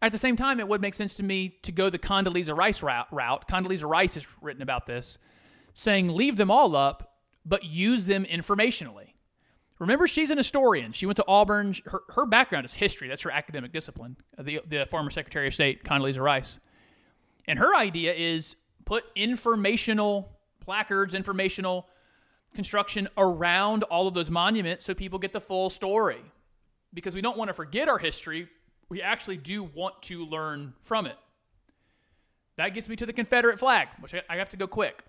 At 0.01 0.11
the 0.11 0.17
same 0.17 0.35
time, 0.35 0.59
it 0.59 0.67
would 0.67 0.81
make 0.81 0.93
sense 0.93 1.15
to 1.15 1.23
me 1.23 1.57
to 1.63 1.71
go 1.71 1.89
the 1.89 1.99
Condoleezza 1.99 2.55
Rice 2.55 2.83
route. 2.83 3.07
route. 3.11 3.47
Condoleezza 3.47 3.89
Rice 3.89 4.13
has 4.13 4.27
written 4.41 4.61
about 4.61 4.85
this, 4.85 5.17
saying 5.73 6.09
leave 6.09 6.37
them 6.37 6.51
all 6.51 6.75
up, 6.75 7.17
but 7.45 7.63
use 7.63 8.05
them 8.05 8.25
informationally. 8.25 9.13
Remember, 9.79 10.07
she's 10.07 10.29
an 10.29 10.37
historian. 10.37 10.91
She 10.91 11.05
went 11.05 11.17
to 11.17 11.25
Auburn. 11.27 11.73
Her, 11.85 12.01
her 12.09 12.25
background 12.25 12.65
is 12.65 12.73
history. 12.73 13.07
That's 13.07 13.23
her 13.23 13.31
academic 13.31 13.71
discipline, 13.71 14.17
uh, 14.37 14.43
the, 14.43 14.59
the 14.67 14.85
former 14.89 15.09
Secretary 15.09 15.47
of 15.47 15.53
State, 15.53 15.83
Condoleezza 15.83 16.21
Rice. 16.21 16.59
And 17.47 17.57
her 17.57 17.73
idea 17.75 18.13
is 18.13 18.57
put 18.85 19.05
informational 19.15 20.37
placards, 20.59 21.13
informational 21.13 21.87
construction 22.53 23.07
around 23.17 23.83
all 23.83 24.07
of 24.07 24.13
those 24.13 24.31
monuments 24.31 24.85
so 24.85 24.93
people 24.93 25.19
get 25.19 25.33
the 25.33 25.41
full 25.41 25.69
story. 25.69 26.21
Because 26.93 27.13
we 27.13 27.21
don't 27.21 27.37
want 27.37 27.49
to 27.49 27.53
forget 27.53 27.87
our 27.87 27.99
history, 27.99 28.49
we 28.89 29.01
actually 29.01 29.37
do 29.37 29.63
want 29.63 30.01
to 30.03 30.25
learn 30.25 30.73
from 30.81 31.05
it. 31.05 31.15
That 32.57 32.73
gets 32.73 32.89
me 32.89 32.95
to 32.97 33.05
the 33.05 33.13
Confederate 33.13 33.59
flag, 33.59 33.87
which 33.99 34.13
I 34.27 34.35
have 34.35 34.49
to 34.49 34.57
go 34.57 34.67
quick. 34.67 35.03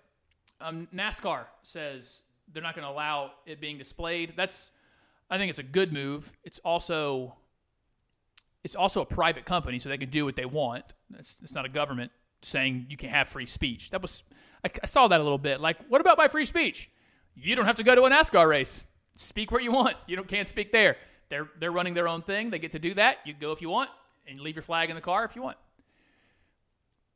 Um, 0.60 0.86
NASCAR 0.94 1.46
says 1.62 2.24
they're 2.52 2.62
not 2.62 2.74
going 2.74 2.86
to 2.86 2.92
allow 2.92 3.32
it 3.46 3.60
being 3.60 3.78
displayed. 3.78 4.34
That's, 4.36 4.70
I 5.30 5.38
think 5.38 5.50
it's 5.50 5.58
a 5.58 5.64
good 5.64 5.92
move. 5.92 6.32
It's 6.44 6.58
also, 6.60 7.34
it's 8.62 8.76
also 8.76 9.00
a 9.00 9.06
private 9.06 9.46
company, 9.46 9.78
so 9.78 9.88
they 9.88 9.98
can 9.98 10.10
do 10.10 10.24
what 10.24 10.36
they 10.36 10.44
want. 10.44 10.84
It's, 11.18 11.36
it's 11.42 11.54
not 11.54 11.64
a 11.64 11.68
government 11.68 12.12
saying 12.42 12.86
you 12.88 12.96
can't 12.96 13.12
have 13.12 13.28
free 13.28 13.46
speech. 13.46 13.90
That 13.90 14.02
was, 14.02 14.22
I, 14.64 14.70
I 14.82 14.86
saw 14.86 15.08
that 15.08 15.20
a 15.20 15.22
little 15.22 15.38
bit. 15.38 15.60
Like, 15.60 15.78
what 15.88 16.00
about 16.00 16.18
my 16.18 16.28
free 16.28 16.44
speech? 16.44 16.90
You 17.34 17.56
don't 17.56 17.66
have 17.66 17.76
to 17.76 17.84
go 17.84 17.94
to 17.94 18.02
a 18.02 18.10
NASCAR 18.10 18.48
race. 18.48 18.84
Speak 19.16 19.50
where 19.50 19.60
you 19.60 19.72
want. 19.72 19.96
You 20.06 20.16
don't 20.16 20.28
can't 20.28 20.48
speak 20.48 20.72
there. 20.72 20.96
They're 21.28 21.48
they're 21.58 21.72
running 21.72 21.94
their 21.94 22.08
own 22.08 22.22
thing. 22.22 22.50
They 22.50 22.58
get 22.58 22.72
to 22.72 22.78
do 22.78 22.94
that. 22.94 23.18
You 23.24 23.34
go 23.38 23.52
if 23.52 23.62
you 23.62 23.68
want, 23.68 23.90
and 24.26 24.40
leave 24.40 24.56
your 24.56 24.62
flag 24.62 24.90
in 24.90 24.96
the 24.96 25.02
car 25.02 25.24
if 25.24 25.36
you 25.36 25.42
want. 25.42 25.56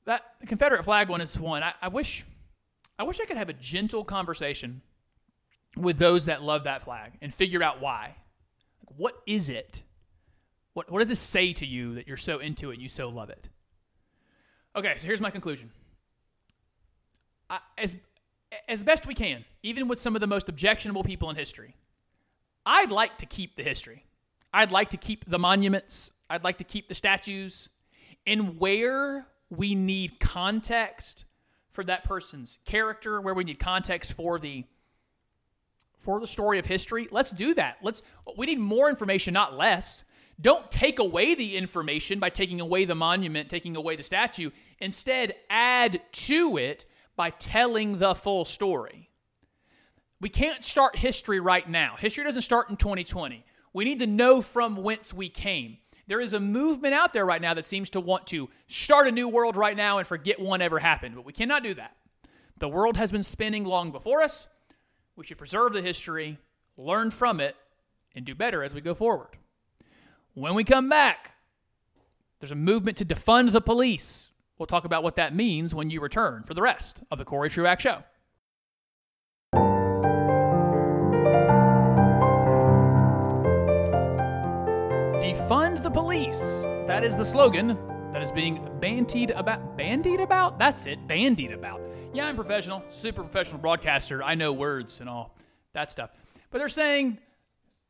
That 0.05 0.23
the 0.41 0.47
Confederate 0.47 0.85
flag 0.85 1.09
one 1.09 1.21
is 1.21 1.39
one. 1.39 1.63
I, 1.63 1.75
I 1.81 1.89
wish 1.89 2.25
I 2.99 3.05
wish 3.05 3.21
I 3.21 3.25
could 3.25 3.37
have 3.37 3.49
a 3.49 3.55
gentle 3.55 4.05
conversation 4.05 4.83
with 5.77 5.99
those 5.99 6.27
that 6.27 6.43
love 6.43 6.65
that 6.65 6.83
flag 6.83 7.13
and 7.21 7.35
figure 7.35 7.63
out 7.63 7.81
why. 7.81 8.17
What 8.97 9.15
is 9.27 9.49
it? 9.49 9.83
What 10.75 10.91
what 10.91 11.01
does 11.01 11.09
this 11.09 11.21
say 11.21 11.53
to 11.55 11.67
you 11.67 11.95
that 11.95 12.07
you're 12.07 12.17
so 12.17 12.39
into 12.39 12.71
it 12.71 12.75
and 12.75 12.83
you 12.83 12.89
so 12.89 13.09
love 13.09 13.31
it? 13.31 13.49
Okay, 14.77 14.95
so 14.99 15.07
here's 15.07 15.21
my 15.21 15.31
conclusion. 15.31 15.71
As 17.79 17.97
as 18.69 18.83
best 18.83 19.07
we 19.07 19.15
can, 19.15 19.45
even 19.63 19.89
with 19.89 19.99
some 19.99 20.15
of 20.15 20.21
the 20.21 20.27
most 20.27 20.49
objectionable 20.49 21.03
people 21.03 21.29
in 21.31 21.37
history, 21.37 21.75
I'd 22.65 22.91
like 22.91 23.19
to 23.19 23.27
keep 23.27 23.57
the 23.57 23.63
history. 23.63 24.05
I'd 24.53 24.71
like 24.71 24.91
to 24.91 24.97
keep 24.97 25.29
the 25.29 25.39
monuments. 25.39 26.13
I'd 26.31 26.45
like 26.45 26.59
to 26.59 26.65
keep 26.65 26.89
the 26.89 26.95
statues. 26.95 27.69
And 28.27 28.59
where 28.59 29.27
we 29.51 29.75
need 29.75 30.21
context 30.21 31.25
for 31.71 31.85
that 31.85 32.05
person's 32.05 32.59
character, 32.65 33.21
where 33.21 33.35
we 33.35 33.45
need 33.45 33.59
context 33.59 34.15
for 34.15 34.39
the 34.39 34.65
for 35.99 36.21
the 36.21 36.27
story 36.27 36.59
of 36.59 36.67
history, 36.67 37.09
let's 37.11 37.31
do 37.31 37.55
that. 37.55 37.79
Let's 37.83 38.03
we 38.37 38.47
need 38.47 38.61
more 38.61 38.89
information, 38.89 39.35
not 39.35 39.57
less. 39.57 40.05
Don't 40.41 40.69
take 40.71 40.99
away 40.99 41.35
the 41.35 41.57
information 41.57 42.19
by 42.19 42.29
taking 42.29 42.61
away 42.61 42.85
the 42.85 42.95
monument, 42.95 43.49
taking 43.49 43.77
away 43.77 43.97
the 43.97 44.03
statue. 44.03 44.51
Instead, 44.81 45.35
add 45.49 46.01
to 46.13 46.57
it 46.57 46.87
by 47.17 47.31
telling 47.31 47.99
the 47.99 48.15
full 48.15 48.45
story. 48.45 49.11
We 50.21 50.29
can't 50.29 50.65
start 50.65 50.97
history 50.97 51.41
right 51.41 51.69
now. 51.69 51.97
History 51.99 52.25
doesn't 52.25 52.43
start 52.43 52.71
in 52.71 52.77
2020. 52.77 53.45
We 53.73 53.85
need 53.85 53.99
to 53.99 54.07
know 54.07 54.41
from 54.41 54.77
whence 54.77 55.13
we 55.13 55.29
came. 55.29 55.79
There 56.07 56.21
is 56.21 56.33
a 56.33 56.41
movement 56.41 56.95
out 56.95 57.13
there 57.13 57.27
right 57.27 57.41
now 57.41 57.55
that 57.55 57.65
seems 57.65 57.91
to 57.91 58.01
want 58.01 58.27
to 58.29 58.49
start 58.69 59.07
a 59.07 59.13
new 59.13 59.29
world 59.29 59.57
right 59.57 59.77
now 59.77 59.99
and 59.99 60.07
forget 60.07 60.39
one 60.39 60.63
ever 60.63 60.79
happened, 60.79 61.15
but 61.15 61.25
we 61.25 61.33
cannot 61.33 61.63
do 61.63 61.75
that. 61.75 61.97
The 62.59 62.69
world 62.69 62.97
has 62.97 63.11
been 63.11 63.23
spinning 63.23 63.65
long 63.65 63.91
before 63.91 64.23
us. 64.23 64.47
We 65.17 65.25
should 65.25 65.39
preserve 65.39 65.73
the 65.73 65.83
history, 65.83 66.39
learn 66.77 67.11
from 67.11 67.41
it, 67.41 67.57
and 68.15 68.25
do 68.25 68.35
better 68.35 68.63
as 68.63 68.75
we 68.75 68.81
go 68.81 68.95
forward. 68.95 69.37
When 70.35 70.55
we 70.55 70.65
come 70.65 70.89
back, 70.89 71.35
there's 72.41 72.51
a 72.51 72.57
movement 72.57 72.99
to 72.99 73.05
defund 73.05 73.53
the 73.53 73.61
police. 73.61 74.31
We'll 74.59 74.67
talk 74.67 74.85
about 74.85 75.03
what 75.03 75.17
that 75.17 75.35
means 75.35 75.75
when 75.75 75.91
you 75.91 76.01
return 76.01 76.45
for 76.45 76.55
the 76.55 76.63
rest 76.63 77.03
of 77.11 77.19
the 77.19 77.25
Cory 77.25 77.51
Truax 77.51 77.83
Show. 77.83 78.05
Defund 85.21 85.83
the 85.83 85.91
police. 85.91 86.63
That 86.87 87.03
is 87.03 87.17
the 87.17 87.25
slogan 87.25 87.77
that 88.13 88.23
is 88.23 88.31
being 88.31 88.69
bandied 88.81 89.33
about. 89.33 89.77
Bandied 89.77 90.21
about? 90.21 90.57
That's 90.57 90.87
it. 90.87 91.05
Bandied 91.09 91.51
about. 91.51 91.81
Yeah, 92.13 92.27
I'm 92.27 92.37
professional, 92.37 92.85
super 92.91 93.23
professional 93.23 93.59
broadcaster. 93.59 94.23
I 94.23 94.37
know 94.37 94.53
words 94.53 95.01
and 95.01 95.09
all 95.09 95.35
that 95.73 95.91
stuff. 95.91 96.11
But 96.51 96.59
they're 96.59 96.69
saying 96.69 97.19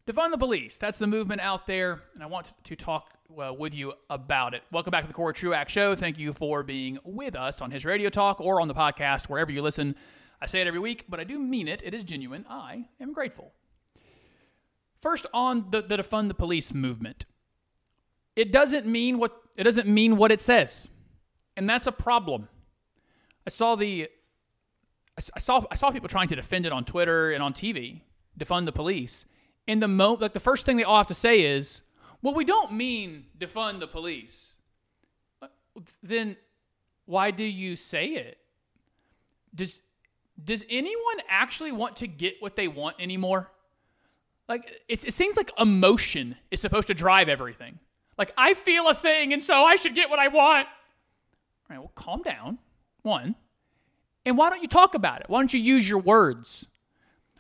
defund 0.07 0.33
the 0.33 0.39
police. 0.39 0.77
That's 0.77 0.99
the 0.99 1.07
movement 1.07 1.41
out 1.41 1.67
there, 1.67 2.03
and 2.15 2.23
I 2.23 2.27
want 2.27 2.53
to 2.65 2.77
talk 2.77 3.11
uh, 3.43 3.55
with 3.55 3.75
you 3.75 3.95
about 4.11 4.55
it. 4.55 4.63
Welcome 4.71 4.91
back 4.91 5.03
to 5.03 5.09
the 5.09 5.15
Cory 5.15 5.33
Truax 5.33 5.73
Show. 5.73 5.95
Thank 5.95 6.19
you 6.19 6.33
for 6.33 6.63
being 6.63 6.99
with 7.05 7.35
us 7.35 7.63
on 7.63 7.71
his 7.71 7.85
radio 7.85 8.11
talk 8.11 8.41
or 8.41 8.61
on 8.61 8.69
the 8.69 8.75
podcast, 8.75 9.29
wherever 9.29 9.51
you 9.51 9.63
listen. 9.63 9.97
I 10.43 10.47
say 10.47 10.61
it 10.61 10.67
every 10.67 10.81
week, 10.81 11.07
but 11.09 11.21
I 11.21 11.25
do 11.25 11.39
mean 11.39 11.69
it. 11.69 11.81
It 11.83 11.95
is 11.95 12.05
genuine. 12.05 12.45
I 12.51 12.87
am 13.01 13.15
grateful. 13.15 13.53
First, 15.01 15.27
on 15.33 15.67
the, 15.71 15.81
the 15.81 15.97
defund 15.97 16.29
the 16.29 16.35
police 16.35 16.75
movement, 16.75 17.25
it 18.37 18.53
doesn't 18.53 18.87
mean 18.87 19.19
what 19.19 19.41
it 19.57 19.65
doesn't 19.65 19.89
mean 19.89 20.17
what 20.17 20.33
it 20.33 20.41
says, 20.41 20.89
and 21.57 21.69
that's 21.69 21.87
a 21.87 21.93
problem. 21.93 22.49
I 23.47 23.51
saw 23.51 23.75
the 23.75 24.09
I 25.17 25.39
saw 25.39 25.65
I 25.71 25.77
saw 25.77 25.91
people 25.91 26.09
trying 26.09 26.29
to 26.29 26.37
defend 26.37 26.67
it 26.67 26.73
on 26.73 26.85
Twitter 26.85 27.33
and 27.33 27.43
on 27.43 27.55
TV, 27.55 28.01
defund 28.39 28.67
the 28.67 28.73
police. 28.73 29.25
And 29.67 29.81
the 29.83 29.89
mo 29.89 30.15
like 30.15 30.33
the 30.33 30.41
first 30.41 30.67
thing 30.67 30.77
they 30.77 30.85
all 30.85 30.99
have 30.99 31.07
to 31.09 31.15
say 31.15 31.43
is, 31.43 31.83
"Well, 32.23 32.35
we 32.35 32.45
don't 32.45 32.73
mean 32.73 33.27
defund 33.39 33.81
the 33.81 33.87
police." 33.87 34.55
Uh, 35.41 35.49
then 36.03 36.37
why 37.07 37.31
do 37.31 37.45
you 37.45 37.77
say 37.77 38.09
it? 38.09 38.39
Does 39.55 39.81
does 40.43 40.65
anyone 40.69 41.17
actually 41.29 41.73
want 41.73 41.97
to 41.97 42.07
get 42.07 42.35
what 42.41 42.57
they 42.57 42.69
want 42.69 42.97
anymore? 42.99 43.51
Like 44.49 44.83
it, 44.89 45.05
it 45.07 45.13
seems 45.13 45.37
like 45.37 45.51
emotion 45.59 46.37
is 46.51 46.61
supposed 46.61 46.89
to 46.89 46.95
drive 46.95 47.29
everything. 47.29 47.79
Like 48.19 48.33
I 48.37 48.55
feel 48.55 48.89
a 48.89 48.95
thing, 48.95 49.33
and 49.33 49.43
so 49.43 49.65
I 49.65 49.77
should 49.77 49.95
get 49.95 50.11
what 50.11 50.19
I 50.19 50.29
want. 50.29 50.67
All 50.69 51.71
right, 51.71 51.79
well, 51.79 51.93
calm 51.95 52.23
down. 52.23 52.59
One, 53.03 53.35
and 54.25 54.39
why 54.39 54.51
don't 54.51 54.63
you 54.63 54.69
talk 54.69 54.95
about 54.95 55.21
it? 55.21 55.29
Why 55.29 55.41
don't 55.41 55.53
you 55.53 55.61
use 55.61 55.89
your 55.89 55.99
words? 56.01 56.67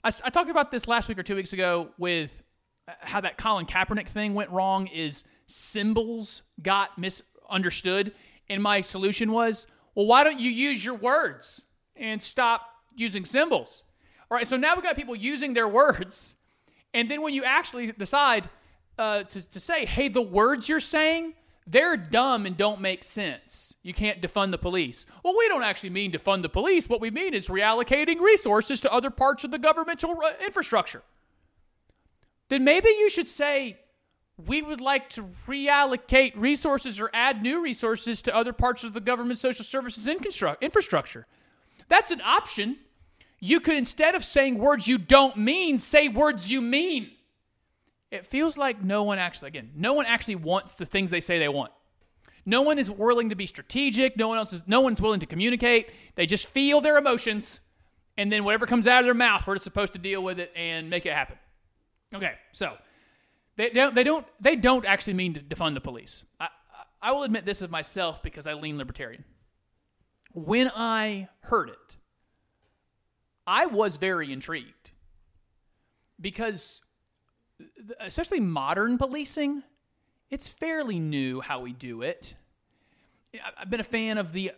I, 0.04 0.12
I 0.24 0.30
talked 0.30 0.50
about 0.50 0.70
this 0.70 0.86
last 0.86 1.08
week 1.08 1.18
or 1.18 1.22
two 1.22 1.34
weeks 1.34 1.52
ago 1.52 1.88
with 1.98 2.42
uh, 2.86 2.92
how 3.00 3.20
that 3.22 3.36
Colin 3.36 3.66
Kaepernick 3.66 4.06
thing 4.08 4.34
went 4.34 4.50
wrong. 4.50 4.86
Is 4.88 5.24
symbols 5.46 6.42
got 6.62 6.96
misunderstood, 6.98 8.12
and 8.48 8.62
my 8.62 8.80
solution 8.80 9.32
was, 9.32 9.66
well, 9.94 10.06
why 10.06 10.22
don't 10.22 10.38
you 10.38 10.50
use 10.50 10.84
your 10.84 10.94
words 10.94 11.62
and 11.96 12.22
stop 12.22 12.62
using 12.94 13.24
symbols? 13.24 13.84
All 14.30 14.36
right, 14.36 14.46
so 14.46 14.56
now 14.56 14.74
we've 14.74 14.84
got 14.84 14.96
people 14.96 15.16
using 15.16 15.54
their 15.54 15.68
words 15.68 16.36
and 16.94 17.10
then 17.10 17.20
when 17.20 17.34
you 17.34 17.44
actually 17.44 17.90
decide 17.92 18.48
uh, 18.96 19.24
to, 19.24 19.50
to 19.50 19.60
say, 19.60 19.84
hey, 19.84 20.08
the 20.08 20.22
words 20.22 20.68
you're 20.68 20.80
saying, 20.80 21.34
they're 21.66 21.96
dumb 21.96 22.44
and 22.44 22.56
don't 22.56 22.80
make 22.80 23.02
sense. 23.02 23.74
You 23.82 23.94
can't 23.94 24.20
defund 24.20 24.50
the 24.50 24.58
police. 24.58 25.06
Well, 25.22 25.34
we 25.36 25.48
don't 25.48 25.62
actually 25.62 25.90
mean 25.90 26.12
defund 26.12 26.42
the 26.42 26.48
police. 26.48 26.88
What 26.88 27.00
we 27.00 27.10
mean 27.10 27.32
is 27.32 27.48
reallocating 27.48 28.20
resources 28.20 28.80
to 28.80 28.92
other 28.92 29.10
parts 29.10 29.44
of 29.44 29.50
the 29.50 29.58
governmental 29.58 30.10
uh, 30.10 30.32
infrastructure. 30.44 31.02
Then 32.50 32.64
maybe 32.64 32.88
you 32.88 33.08
should 33.08 33.28
say, 33.28 33.78
we 34.36 34.60
would 34.62 34.80
like 34.80 35.08
to 35.10 35.22
reallocate 35.46 36.32
resources 36.36 37.00
or 37.00 37.08
add 37.14 37.40
new 37.40 37.62
resources 37.62 38.20
to 38.22 38.34
other 38.34 38.52
parts 38.52 38.84
of 38.84 38.92
the 38.92 39.00
government 39.00 39.38
social 39.38 39.64
services 39.64 40.08
infrastructure. 40.08 41.26
That's 41.88 42.10
an 42.10 42.20
option. 42.20 42.78
You 43.40 43.60
could, 43.60 43.76
instead 43.76 44.14
of 44.14 44.24
saying 44.24 44.58
words 44.58 44.88
you 44.88 44.98
don't 44.98 45.36
mean, 45.36 45.78
say 45.78 46.08
words 46.08 46.50
you 46.50 46.60
mean. 46.60 47.12
It 48.14 48.24
feels 48.24 48.56
like 48.56 48.80
no 48.80 49.02
one 49.02 49.18
actually, 49.18 49.48
again, 49.48 49.72
no 49.74 49.92
one 49.92 50.06
actually 50.06 50.36
wants 50.36 50.76
the 50.76 50.86
things 50.86 51.10
they 51.10 51.18
say 51.18 51.40
they 51.40 51.48
want. 51.48 51.72
No 52.46 52.62
one 52.62 52.78
is 52.78 52.88
willing 52.88 53.30
to 53.30 53.34
be 53.34 53.44
strategic. 53.44 54.16
No 54.16 54.28
one 54.28 54.38
else 54.38 54.52
is, 54.52 54.62
no 54.68 54.80
one's 54.80 55.02
willing 55.02 55.18
to 55.18 55.26
communicate. 55.26 55.90
They 56.14 56.24
just 56.24 56.46
feel 56.46 56.80
their 56.80 56.96
emotions, 56.96 57.58
and 58.16 58.30
then 58.30 58.44
whatever 58.44 58.66
comes 58.66 58.86
out 58.86 59.00
of 59.00 59.06
their 59.06 59.14
mouth, 59.14 59.44
we're 59.48 59.56
supposed 59.56 59.94
to 59.94 59.98
deal 59.98 60.22
with 60.22 60.38
it 60.38 60.52
and 60.54 60.88
make 60.88 61.06
it 61.06 61.12
happen. 61.12 61.36
Okay, 62.14 62.34
so 62.52 62.76
they 63.56 63.70
don't, 63.70 63.96
they 63.96 64.04
don't, 64.04 64.24
they 64.40 64.54
don't 64.54 64.84
actually 64.84 65.14
mean 65.14 65.34
to 65.34 65.40
defund 65.40 65.74
the 65.74 65.80
police. 65.80 66.22
I, 66.38 66.50
I 67.02 67.10
will 67.10 67.24
admit 67.24 67.44
this 67.44 67.62
of 67.62 67.70
myself 67.72 68.22
because 68.22 68.46
I 68.46 68.52
lean 68.52 68.78
libertarian. 68.78 69.24
When 70.34 70.70
I 70.70 71.28
heard 71.40 71.68
it, 71.68 71.96
I 73.44 73.66
was 73.66 73.96
very 73.96 74.32
intrigued 74.32 74.92
because, 76.20 76.80
especially 78.00 78.40
modern 78.40 78.98
policing, 78.98 79.62
it's 80.30 80.48
fairly 80.48 80.98
new 80.98 81.40
how 81.40 81.60
we 81.60 81.72
do 81.72 82.02
it. 82.02 82.34
I've 83.58 83.70
been 83.70 83.80
a 83.80 83.84
fan 83.84 84.18
of 84.18 84.32
the 84.32 84.52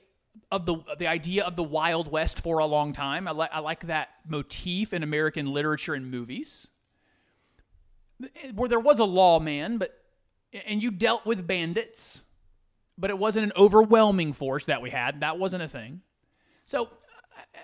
of 0.50 0.66
the 0.66 0.76
the 0.98 1.06
idea 1.06 1.44
of 1.44 1.56
the 1.56 1.62
Wild 1.62 2.10
West 2.10 2.40
for 2.40 2.58
a 2.58 2.66
long 2.66 2.92
time. 2.92 3.26
I 3.26 3.30
like 3.32 3.50
I 3.52 3.60
like 3.60 3.86
that 3.86 4.08
motif 4.28 4.92
in 4.92 5.02
American 5.02 5.46
literature 5.46 5.94
and 5.94 6.10
movies, 6.10 6.68
eh, 8.22 8.52
where 8.54 8.68
there 8.68 8.80
was 8.80 8.98
a 8.98 9.04
lawman, 9.04 9.78
but 9.78 9.98
and 10.66 10.82
you 10.82 10.90
dealt 10.90 11.26
with 11.26 11.46
bandits, 11.46 12.22
but 12.98 13.10
it 13.10 13.18
wasn't 13.18 13.44
an 13.44 13.52
overwhelming 13.56 14.32
force 14.32 14.66
that 14.66 14.82
we 14.82 14.90
had. 14.90 15.20
That 15.20 15.38
wasn't 15.38 15.62
a 15.62 15.68
thing. 15.68 16.02
So 16.66 16.90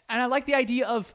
and 0.08 0.22
I 0.22 0.26
like 0.26 0.46
the 0.46 0.54
idea 0.54 0.86
of 0.86 1.14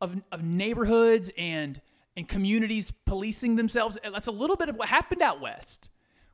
of, 0.00 0.20
of 0.32 0.42
neighborhoods 0.42 1.30
and 1.38 1.80
and 2.16 2.28
communities 2.28 2.92
policing 3.06 3.56
themselves. 3.56 3.98
That's 4.02 4.26
a 4.26 4.32
little 4.32 4.56
bit 4.56 4.68
of 4.68 4.76
what 4.76 4.88
happened 4.88 5.22
out 5.22 5.40
west. 5.40 5.90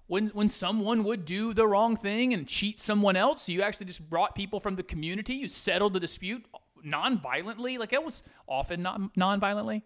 When 0.06 0.28
when 0.28 0.48
someone 0.48 1.04
would 1.04 1.24
do 1.24 1.52
the 1.52 1.66
wrong 1.66 1.94
thing 1.94 2.32
and 2.32 2.46
cheat 2.46 2.80
someone 2.80 3.16
else, 3.16 3.48
you 3.48 3.62
actually 3.62 3.86
just 3.86 4.08
brought 4.08 4.34
people 4.34 4.58
from 4.58 4.76
the 4.76 4.82
community. 4.82 5.34
You 5.34 5.48
settled 5.48 5.92
the 5.92 6.00
dispute 6.00 6.46
non-violently. 6.82 7.76
Like 7.78 7.92
it 7.92 8.02
was 8.02 8.22
often 8.46 8.82
non 8.82 9.10
non-violently. 9.16 9.84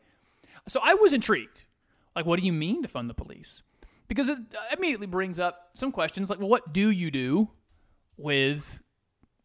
So 0.68 0.80
I 0.82 0.94
was 0.94 1.12
intrigued. 1.12 1.64
Like, 2.14 2.26
what 2.26 2.38
do 2.38 2.46
you 2.46 2.52
mean 2.52 2.82
to 2.82 2.88
fund 2.88 3.08
the 3.08 3.14
police? 3.14 3.62
Because 4.06 4.28
it 4.28 4.38
uh, 4.38 4.76
immediately 4.76 5.06
brings 5.06 5.40
up 5.40 5.70
some 5.74 5.90
questions 5.90 6.28
like, 6.28 6.38
well, 6.38 6.48
what 6.48 6.72
do 6.72 6.90
you 6.90 7.10
do 7.10 7.48
with 8.16 8.80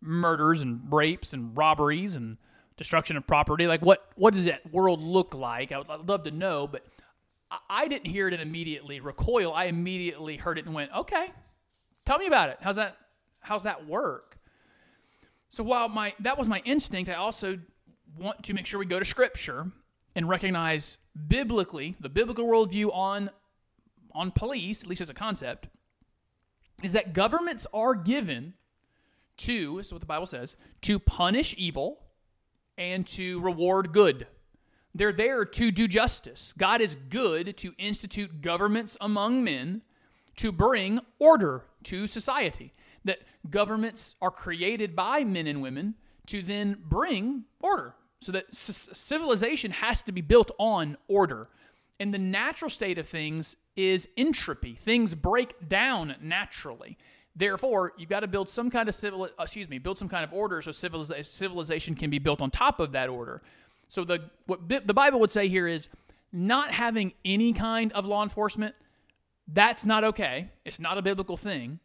murders 0.02 0.62
and 0.62 0.82
rapes 0.92 1.34
and 1.34 1.58
robberies 1.58 2.16
and 2.16 2.38
destruction 2.78 3.18
of 3.18 3.28
property? 3.28 3.68
Like, 3.68 3.82
what 3.82 4.10
what 4.16 4.34
does 4.34 4.46
that 4.46 4.72
world 4.72 5.02
look 5.02 5.34
like? 5.34 5.72
I 5.72 5.80
would 5.80 5.90
I'd 5.90 6.08
love 6.08 6.24
to 6.24 6.32
know, 6.32 6.68
but 6.68 6.86
I, 7.70 7.88
didn't 7.88 8.08
hear 8.08 8.28
it 8.28 8.34
immediately 8.34 9.00
recoil. 9.00 9.54
I 9.54 9.66
immediately 9.66 10.36
heard 10.36 10.58
it 10.58 10.66
and 10.66 10.74
went, 10.74 10.92
okay, 10.94 11.32
tell 12.06 12.18
me 12.18 12.28
about 12.28 12.50
it. 12.50 12.58
How's 12.62 12.76
that? 12.76 12.98
How's 13.40 13.64
that 13.64 13.88
work? 13.88 14.38
So 15.50 15.64
while 15.64 15.88
my 15.88 16.14
that 16.20 16.38
was 16.38 16.48
my 16.48 16.62
instinct, 16.66 17.10
I 17.10 17.16
also 17.16 17.58
want 18.18 18.44
to 18.44 18.54
make 18.54 18.66
sure 18.66 18.80
we 18.80 18.86
go 18.86 19.00
to 19.00 19.06
Scripture 19.06 19.72
and 20.16 20.28
recognize 20.28 20.98
biblically 21.28 21.96
the 22.00 22.10
biblical 22.10 22.46
worldview 22.46 22.94
on 22.94 23.30
on 24.14 24.32
police, 24.32 24.84
at 24.84 24.90
least 24.90 25.02
as 25.02 25.10
a 25.10 25.14
concept, 25.14 25.68
is 26.84 26.92
that 26.94 27.14
governments 27.14 27.68
are 27.74 27.94
given 27.96 28.54
to, 29.38 29.78
this 29.78 29.88
is 29.88 29.94
what 29.94 30.00
the 30.00 30.08
Bible 30.08 30.26
says, 30.26 30.56
to 30.82 30.98
punish 30.98 31.54
evil 31.58 32.00
and 32.78 33.06
to 33.08 33.40
reward 33.42 33.92
good. 33.92 34.28
They're 34.94 35.14
there 35.14 35.46
to 35.46 35.72
do 35.72 35.88
justice. 35.88 36.54
God 36.58 36.82
is 36.82 36.96
good 37.10 37.56
to 37.58 37.74
institute 37.78 38.42
governments 38.42 38.98
among 39.02 39.44
men 39.44 39.82
to 40.38 40.52
bring 40.52 41.00
order 41.20 41.64
to 41.84 42.08
society. 42.08 42.74
That 43.04 43.20
governments 43.50 44.16
are 44.22 44.32
created 44.32 44.96
by 44.96 45.24
men 45.24 45.48
and 45.48 45.62
women 45.62 45.96
to 46.28 46.42
then 46.42 46.78
bring 46.84 47.44
order. 47.62 47.94
So 48.20 48.32
that 48.32 48.54
c- 48.54 48.94
civilization 48.94 49.72
has 49.72 50.04
to 50.04 50.12
be 50.12 50.22
built 50.22 50.52
on 50.58 50.98
order. 51.08 51.50
And 52.00 52.14
the 52.14 52.20
natural 52.20 52.70
state 52.70 52.98
of 52.98 53.08
things 53.08 53.56
is 53.76 54.10
entropy. 54.18 54.76
Things 54.76 55.14
break 55.16 55.70
down 55.70 56.16
naturally. 56.22 56.98
Therefore, 57.38 57.94
you've 57.98 58.10
got 58.10 58.22
to 58.22 58.28
build 58.28 58.50
some 58.50 58.72
kind 58.72 58.90
of 58.90 58.96
civil, 58.96 59.26
uh, 59.26 59.44
excuse 59.44 59.70
me, 59.70 59.78
build 59.78 60.00
some 60.00 60.10
kind 60.10 60.24
of 60.24 60.34
order 60.34 60.60
so 60.60 60.72
civilization 60.72 61.94
can 61.94 62.10
be 62.10 62.18
built 62.18 62.42
on 62.42 62.50
top 62.50 62.80
of 62.80 62.94
that 62.94 63.10
order. 63.10 63.44
So 63.88 64.04
the 64.04 64.30
what 64.48 64.68
the 64.68 64.94
Bible 64.94 65.20
would 65.20 65.30
say 65.30 65.48
here 65.48 65.68
is 65.68 65.88
not 66.34 66.72
having 66.72 67.14
any 67.24 67.54
kind 67.54 67.94
of 67.94 68.08
law 68.08 68.24
enforcement. 68.24 68.74
That's 69.48 69.86
not 69.86 70.04
okay. 70.04 70.50
It's 70.66 70.80
not 70.80 70.98
a 70.98 71.02
biblical 71.02 71.38
thing. 71.38 71.80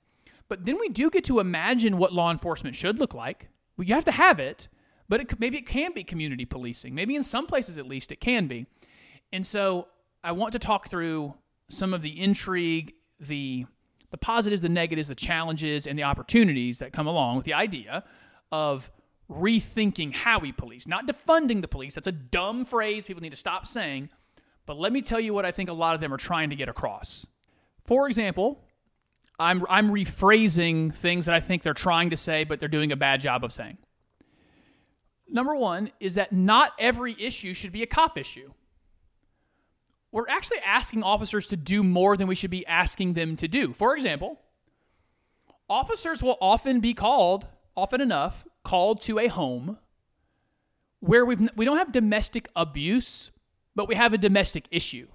But 0.48 0.64
then 0.64 0.78
we 0.80 0.88
do 0.88 1.10
get 1.10 1.24
to 1.24 1.38
imagine 1.38 1.98
what 1.98 2.12
law 2.12 2.30
enforcement 2.30 2.74
should 2.74 2.98
look 2.98 3.14
like. 3.14 3.48
Well, 3.76 3.86
you 3.86 3.94
have 3.94 4.04
to 4.06 4.12
have 4.12 4.40
it, 4.40 4.68
but 5.08 5.20
it, 5.20 5.38
maybe 5.38 5.58
it 5.58 5.66
can 5.66 5.92
be 5.92 6.02
community 6.02 6.44
policing. 6.44 6.94
Maybe 6.94 7.14
in 7.14 7.22
some 7.22 7.46
places, 7.46 7.78
at 7.78 7.86
least, 7.86 8.10
it 8.10 8.20
can 8.20 8.48
be. 8.48 8.66
And 9.32 9.46
so 9.46 9.88
I 10.24 10.32
want 10.32 10.52
to 10.52 10.58
talk 10.58 10.88
through 10.88 11.34
some 11.68 11.94
of 11.94 12.02
the 12.02 12.20
intrigue 12.20 12.94
the 13.20 13.66
the 14.12 14.18
positives, 14.18 14.62
the 14.62 14.68
negatives, 14.68 15.08
the 15.08 15.14
challenges, 15.14 15.88
and 15.88 15.98
the 15.98 16.04
opportunities 16.04 16.78
that 16.78 16.92
come 16.92 17.08
along 17.08 17.36
with 17.36 17.44
the 17.44 17.54
idea 17.54 18.04
of 18.52 18.90
rethinking 19.30 20.14
how 20.14 20.38
we 20.38 20.52
police, 20.52 20.86
not 20.86 21.06
defunding 21.06 21.62
the 21.62 21.68
police. 21.68 21.94
That's 21.94 22.06
a 22.06 22.12
dumb 22.12 22.64
phrase 22.64 23.06
people 23.06 23.22
need 23.22 23.30
to 23.30 23.36
stop 23.36 23.66
saying. 23.66 24.10
But 24.66 24.78
let 24.78 24.92
me 24.92 25.00
tell 25.00 25.18
you 25.18 25.34
what 25.34 25.44
I 25.44 25.50
think 25.50 25.70
a 25.70 25.72
lot 25.72 25.94
of 25.94 26.00
them 26.00 26.12
are 26.12 26.18
trying 26.18 26.50
to 26.50 26.56
get 26.56 26.68
across. 26.68 27.26
For 27.86 28.06
example, 28.06 28.62
I'm, 29.40 29.64
I'm 29.68 29.88
rephrasing 29.88 30.94
things 30.94 31.24
that 31.24 31.34
I 31.34 31.40
think 31.40 31.62
they're 31.62 31.74
trying 31.74 32.10
to 32.10 32.16
say, 32.16 32.44
but 32.44 32.60
they're 32.60 32.68
doing 32.68 32.92
a 32.92 32.96
bad 32.96 33.20
job 33.20 33.42
of 33.44 33.52
saying. 33.52 33.78
Number 35.26 35.56
one 35.56 35.90
is 35.98 36.14
that 36.14 36.32
not 36.32 36.72
every 36.78 37.16
issue 37.18 37.54
should 37.54 37.72
be 37.72 37.82
a 37.82 37.86
cop 37.86 38.18
issue. 38.18 38.52
We're 40.12 40.28
actually 40.28 40.58
asking 40.58 41.02
officers 41.02 41.46
to 41.48 41.56
do 41.56 41.82
more 41.82 42.16
than 42.16 42.28
we 42.28 42.34
should 42.34 42.50
be 42.50 42.66
asking 42.66 43.14
them 43.14 43.34
to 43.36 43.48
do. 43.48 43.72
For 43.72 43.96
example, 43.96 44.38
officers 45.68 46.22
will 46.22 46.36
often 46.40 46.80
be 46.80 46.92
called, 46.92 47.48
often 47.74 48.02
enough, 48.02 48.46
called 48.62 49.00
to 49.02 49.18
a 49.18 49.28
home 49.28 49.78
where 51.00 51.24
we've, 51.24 51.48
we 51.56 51.64
don't 51.64 51.78
have 51.78 51.90
domestic 51.90 52.48
abuse, 52.54 53.30
but 53.74 53.88
we 53.88 53.94
have 53.94 54.14
a 54.14 54.18
domestic 54.18 54.66
issue 54.70 55.08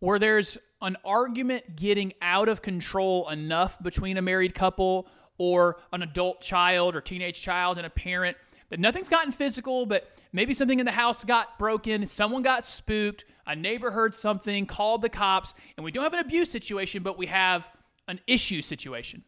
where 0.00 0.18
there's 0.18 0.56
an 0.82 0.96
argument 1.04 1.76
getting 1.76 2.12
out 2.22 2.48
of 2.48 2.62
control 2.62 3.28
enough 3.28 3.80
between 3.82 4.16
a 4.16 4.22
married 4.22 4.54
couple 4.54 5.06
or 5.36 5.78
an 5.92 6.02
adult 6.02 6.40
child 6.40 6.96
or 6.96 7.00
teenage 7.00 7.40
child 7.40 7.76
and 7.76 7.86
a 7.86 7.90
parent 7.90 8.36
that 8.70 8.80
nothing's 8.80 9.08
gotten 9.08 9.32
physical, 9.32 9.84
but 9.84 10.08
maybe 10.32 10.54
something 10.54 10.78
in 10.78 10.86
the 10.86 10.92
house 10.92 11.24
got 11.24 11.58
broken, 11.58 12.06
someone 12.06 12.42
got 12.42 12.64
spooked, 12.64 13.24
a 13.46 13.54
neighbor 13.54 13.90
heard 13.90 14.14
something, 14.14 14.64
called 14.64 15.02
the 15.02 15.08
cops, 15.08 15.54
and 15.76 15.84
we 15.84 15.90
don't 15.90 16.04
have 16.04 16.14
an 16.14 16.20
abuse 16.20 16.50
situation, 16.50 17.02
but 17.02 17.18
we 17.18 17.26
have 17.26 17.68
an 18.08 18.20
issue 18.26 18.62
situation. 18.62 19.24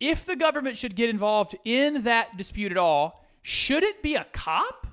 If 0.00 0.24
the 0.24 0.36
government 0.36 0.76
should 0.76 0.96
get 0.96 1.10
involved 1.10 1.56
in 1.64 2.02
that 2.02 2.36
dispute 2.36 2.72
at 2.72 2.78
all, 2.78 3.24
should 3.42 3.82
it 3.82 4.02
be 4.02 4.14
a 4.14 4.26
cop? 4.32 4.86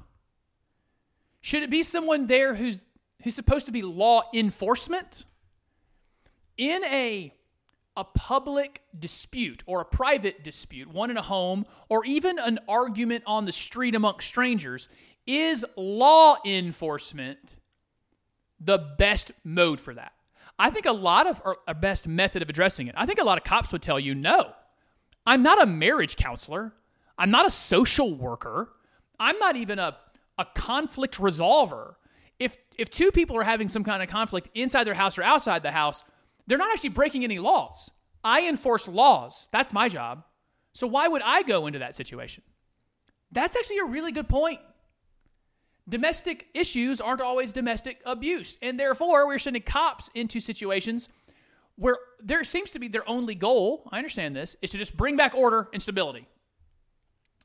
Should 1.41 1.63
it 1.63 1.69
be 1.69 1.84
someone 1.84 2.27
there 2.27 2.55
who's 2.55 2.82
who's 3.23 3.36
supposed 3.36 3.65
to 3.67 3.71
be 3.71 3.82
law 3.82 4.23
enforcement? 4.34 5.25
In 6.57 6.84
a 6.86 7.34
a 8.00 8.04
public 8.06 8.82
dispute 8.97 9.62
or 9.68 9.82
a 9.82 9.86
private 9.86 10.41
dispute, 10.41 10.88
one 10.88 11.12
in 11.12 11.18
a 11.18 11.22
home, 11.22 11.66
or 11.89 12.06
even 12.06 12.39
an 12.39 12.58
argument 12.70 13.26
on 13.28 13.43
the 13.43 13.52
street 13.52 13.93
amongst 13.93 14.26
strangers, 14.26 14.88
is 15.28 15.66
law 15.76 16.38
enforcement 16.45 17.58
the 18.62 18.78
best 18.97 19.34
mode 19.43 19.82
for 19.82 19.93
that? 19.93 20.14
I 20.58 20.70
think 20.70 20.86
a 20.86 20.93
lot 20.93 21.28
of 21.28 21.41
our 21.43 21.74
best 21.74 22.08
method 22.08 22.41
of 22.41 22.50
addressing 22.50 22.88
it. 22.88 22.95
I 22.97 23.06
think 23.06 23.20
a 23.20 23.24
lot 23.26 23.38
of 23.38 23.43
cops 23.43 23.74
would 23.74 23.82
tell 23.82 24.00
you, 24.00 24.16
no, 24.16 24.54
I'm 25.26 25.43
not 25.43 25.62
a 25.62 25.66
marriage 25.66 26.16
counselor. 26.16 26.74
I'm 27.18 27.32
not 27.32 27.45
a 27.45 27.52
social 27.52 28.16
worker. 28.16 28.72
I'm 29.20 29.38
not 29.39 29.58
even 29.58 29.78
a, 29.78 29.97
a 30.38 30.45
conflict 30.56 31.18
resolver. 31.18 31.95
If 32.39 32.56
if 32.78 32.89
two 32.89 33.12
people 33.12 33.36
are 33.38 33.43
having 33.43 33.68
some 33.68 33.84
kind 33.84 34.02
of 34.02 34.08
conflict 34.08 34.47
inside 34.56 34.86
their 34.86 34.93
house 34.93 35.18
or 35.18 35.24
outside 35.24 35.64
the 35.64 35.72
house, 35.72 36.06
they're 36.50 36.58
not 36.58 36.72
actually 36.72 36.89
breaking 36.89 37.24
any 37.24 37.39
laws. 37.39 37.91
I 38.24 38.47
enforce 38.47 38.88
laws. 38.88 39.47
That's 39.52 39.72
my 39.72 39.88
job. 39.88 40.24
So 40.74 40.88
why 40.88 41.08
would 41.08 41.22
I 41.22 41.43
go 41.43 41.68
into 41.68 41.80
that 41.80 41.95
situation? 41.95 42.43
That's 43.32 43.56
actually 43.56 43.78
a 43.80 43.86
really 43.86 44.12
good 44.12 44.28
point. 44.28 44.60
Domestic 45.88 46.47
issues 46.54 47.00
aren't 47.02 47.22
always 47.22 47.54
domestic 47.54 48.02
abuse. 48.06 48.58
And 48.62 48.80
therefore, 48.80 49.28
we're 49.28 49.39
sending 49.39 49.62
cops 49.62 50.10
into 50.16 50.39
situations 50.39 51.10
where 51.76 51.97
there 52.22 52.43
seems 52.43 52.72
to 52.72 52.80
be 52.80 52.88
their 52.88 53.08
only 53.08 53.36
goal, 53.36 53.88
I 53.91 53.97
understand 53.97 54.36
this, 54.36 54.56
is 54.62 54.72
to 54.72 54.78
just 54.78 54.97
bring 54.97 55.16
back 55.16 55.36
order 55.36 55.70
and 55.72 55.82
stability. 55.82 56.28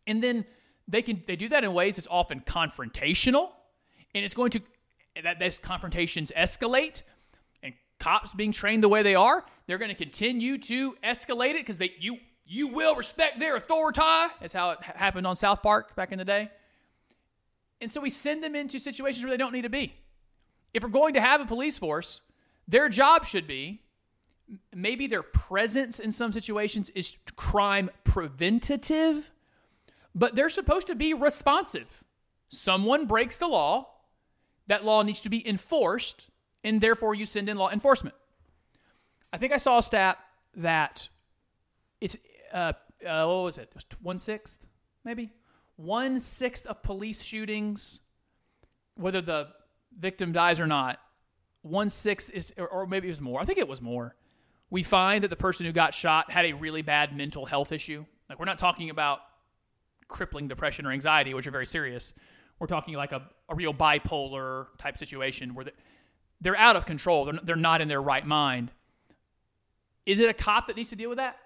And 0.07 0.23
then 0.23 0.45
they 0.89 1.03
can 1.03 1.23
they 1.27 1.37
do 1.37 1.49
that 1.51 1.63
in 1.63 1.73
ways 1.73 1.97
that's 1.97 2.09
often 2.11 2.41
confrontational, 2.41 3.51
and 4.15 4.25
it's 4.25 4.35
going 4.35 4.51
to 4.51 4.61
that 5.23 5.39
those 5.39 5.59
confrontations 5.59 6.33
escalate 6.37 7.03
cops 8.05 8.35
being 8.35 8.53
trained 8.53 8.83
the 8.83 8.89
way 8.89 9.03
they 9.03 9.15
are, 9.15 9.45
they're 9.67 9.79
going 9.79 9.91
to 9.91 9.97
continue 9.97 10.59
to 10.59 10.95
escalate 11.03 11.53
it 11.53 11.63
because 11.63 11.79
they 11.79 11.93
you 11.99 12.19
you 12.47 12.69
will 12.69 12.95
respect 12.95 13.41
their 13.41 13.57
authority. 13.57 14.03
That's 14.41 14.53
how 14.53 14.73
it 14.73 14.83
happened 14.83 15.27
on 15.27 15.35
South 15.35 15.63
Park 15.63 15.97
back 15.97 16.13
in 16.13 16.19
the 16.19 16.25
day. 16.27 16.51
And 17.81 17.91
so 17.91 18.03
we 18.03 18.11
send 18.11 18.45
them 18.45 18.55
into 18.55 18.79
situations 18.79 19.25
where 19.25 19.31
they 19.31 19.39
don't 19.39 19.53
need 19.53 19.63
to 19.63 19.71
be. 19.71 19.95
If 20.75 20.83
we're 20.83 20.91
going 20.91 21.15
to 21.15 21.23
have 21.23 21.41
a 21.41 21.47
police 21.47 21.79
force, 21.79 22.21
their 22.69 22.91
job 22.91 23.25
should 23.25 23.47
be 23.47 23.81
maybe 24.75 25.07
their 25.07 25.23
presence 25.23 25.99
in 25.99 26.13
some 26.13 26.31
situations 26.31 26.91
is 26.91 27.17
crime 27.37 27.91
preventative, 28.05 29.31
but 30.15 30.35
they're 30.35 30.51
supposed 30.51 30.89
to 30.89 30.95
be 30.95 31.15
responsive. 31.15 32.05
Someone 32.51 33.07
breaks 33.07 33.39
the 33.39 33.47
law, 33.47 33.89
that 34.67 34.85
law 34.85 35.03
needs 35.03 35.23
to 35.23 35.31
be 35.31 35.47
enforced 35.49 36.29
and 36.65 36.81
therefore 36.81 37.15
you 37.15 37.25
send 37.25 37.49
in 37.49 37.57
law 37.57 37.71
enforcement. 37.71 38.17
I 39.33 39.39
think 39.39 39.53
I 39.53 39.59
saw 39.59 39.79
a 39.79 39.83
stat 39.83 40.19
that 40.57 41.09
it's 42.01 42.17
uh, 42.53 42.73
uh, 43.07 43.27
what 43.27 43.45
was 43.45 43.59
it? 43.59 43.69
It 43.71 43.75
was 43.75 43.87
one 44.03 44.19
sixth, 44.19 44.67
maybe 45.05 45.31
one 45.77 46.21
sixth 46.21 46.67
of 46.67 46.83
police 46.83 47.23
shootings, 47.23 48.01
whether 48.97 49.21
the 49.21 49.49
victim 49.99 50.33
dies 50.33 50.61
or 50.61 50.67
not. 50.67 50.99
One 51.63 51.91
sixth 51.91 52.31
is, 52.31 52.53
or 52.59 52.87
maybe 52.87 53.09
it 53.09 53.11
was 53.11 53.21
more. 53.21 53.41
I 53.41 53.45
think 53.45 53.59
it 53.59 53.69
was 53.69 53.81
more. 53.81 54.15
We 54.71 54.83
find 54.83 55.23
that 55.25 55.29
the 55.29 55.37
person 55.37 55.67
who 55.67 55.73
got 55.73 55.95
shot 55.95 56.31
had 56.31 56.45
a 56.45 56.53
really 56.53 56.83
bad 56.83 57.17
mental 57.17 57.47
health 57.47 57.73
issue. 57.73 58.05
Like 58.29 58.39
we're 58.39 58.45
not 58.45 58.59
talking 58.59 58.91
about 58.91 59.21
crippling 60.09 60.49
depression 60.49 60.87
or 60.87 60.93
anxiety, 60.93 61.33
which 61.35 61.47
are 61.47 61.51
very 61.51 61.67
serious. 61.67 62.13
We're 62.59 62.67
talking 62.67 62.95
like 62.95 63.13
a, 63.13 63.23
a 63.49 63.55
real 63.55 63.75
bipolar 63.75 64.67
type 64.79 64.97
situation 64.99 65.55
where 65.55 65.65
the, 65.65 65.73
they're 66.45 66.57
out 66.57 66.77
of 66.77 66.87
control. 66.87 67.25
They're, 67.25 67.41
they're 67.43 67.57
not 67.57 67.81
in 67.81 67.89
their 67.89 68.03
right 68.03 68.25
mind. 68.25 68.71
Is 70.07 70.21
it 70.21 70.29
a 70.29 70.35
cop 70.35 70.69
that 70.69 70.77
needs 70.77 70.91
to 70.91 70.97
deal 70.97 71.09
with 71.09 71.19
that? 71.19 71.37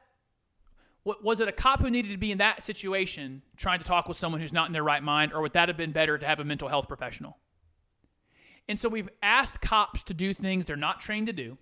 Was 1.05 1.41
it 1.41 1.49
a 1.49 1.53
cop 1.53 1.81
who 1.81 1.89
needed 1.89 2.11
to 2.11 2.19
be 2.19 2.33
in 2.33 2.39
that 2.39 2.63
situation 2.63 3.41
trying 3.57 3.79
to 3.79 3.85
talk 3.85 4.09
with 4.09 4.17
someone 4.19 4.43
who's 4.43 4.53
not 4.53 4.67
in 4.67 4.75
their 4.75 4.83
right 4.83 5.03
mind, 5.03 5.33
or 5.33 5.41
would 5.41 5.55
that 5.55 5.69
have 5.69 5.77
been 5.79 5.93
better 5.93 6.19
to 6.19 6.27
have 6.27 6.41
a 6.41 6.45
mental 6.45 6.69
health 6.69 6.87
professional? 6.87 7.39
And 8.69 8.79
so 8.79 8.91
we've 8.91 9.09
asked 9.23 9.63
cops 9.63 10.03
to 10.03 10.15
do 10.15 10.35
things 10.35 10.67
they're 10.67 10.77
not 10.77 11.01
trained 11.01 11.29
to 11.29 11.33
do. 11.33 11.57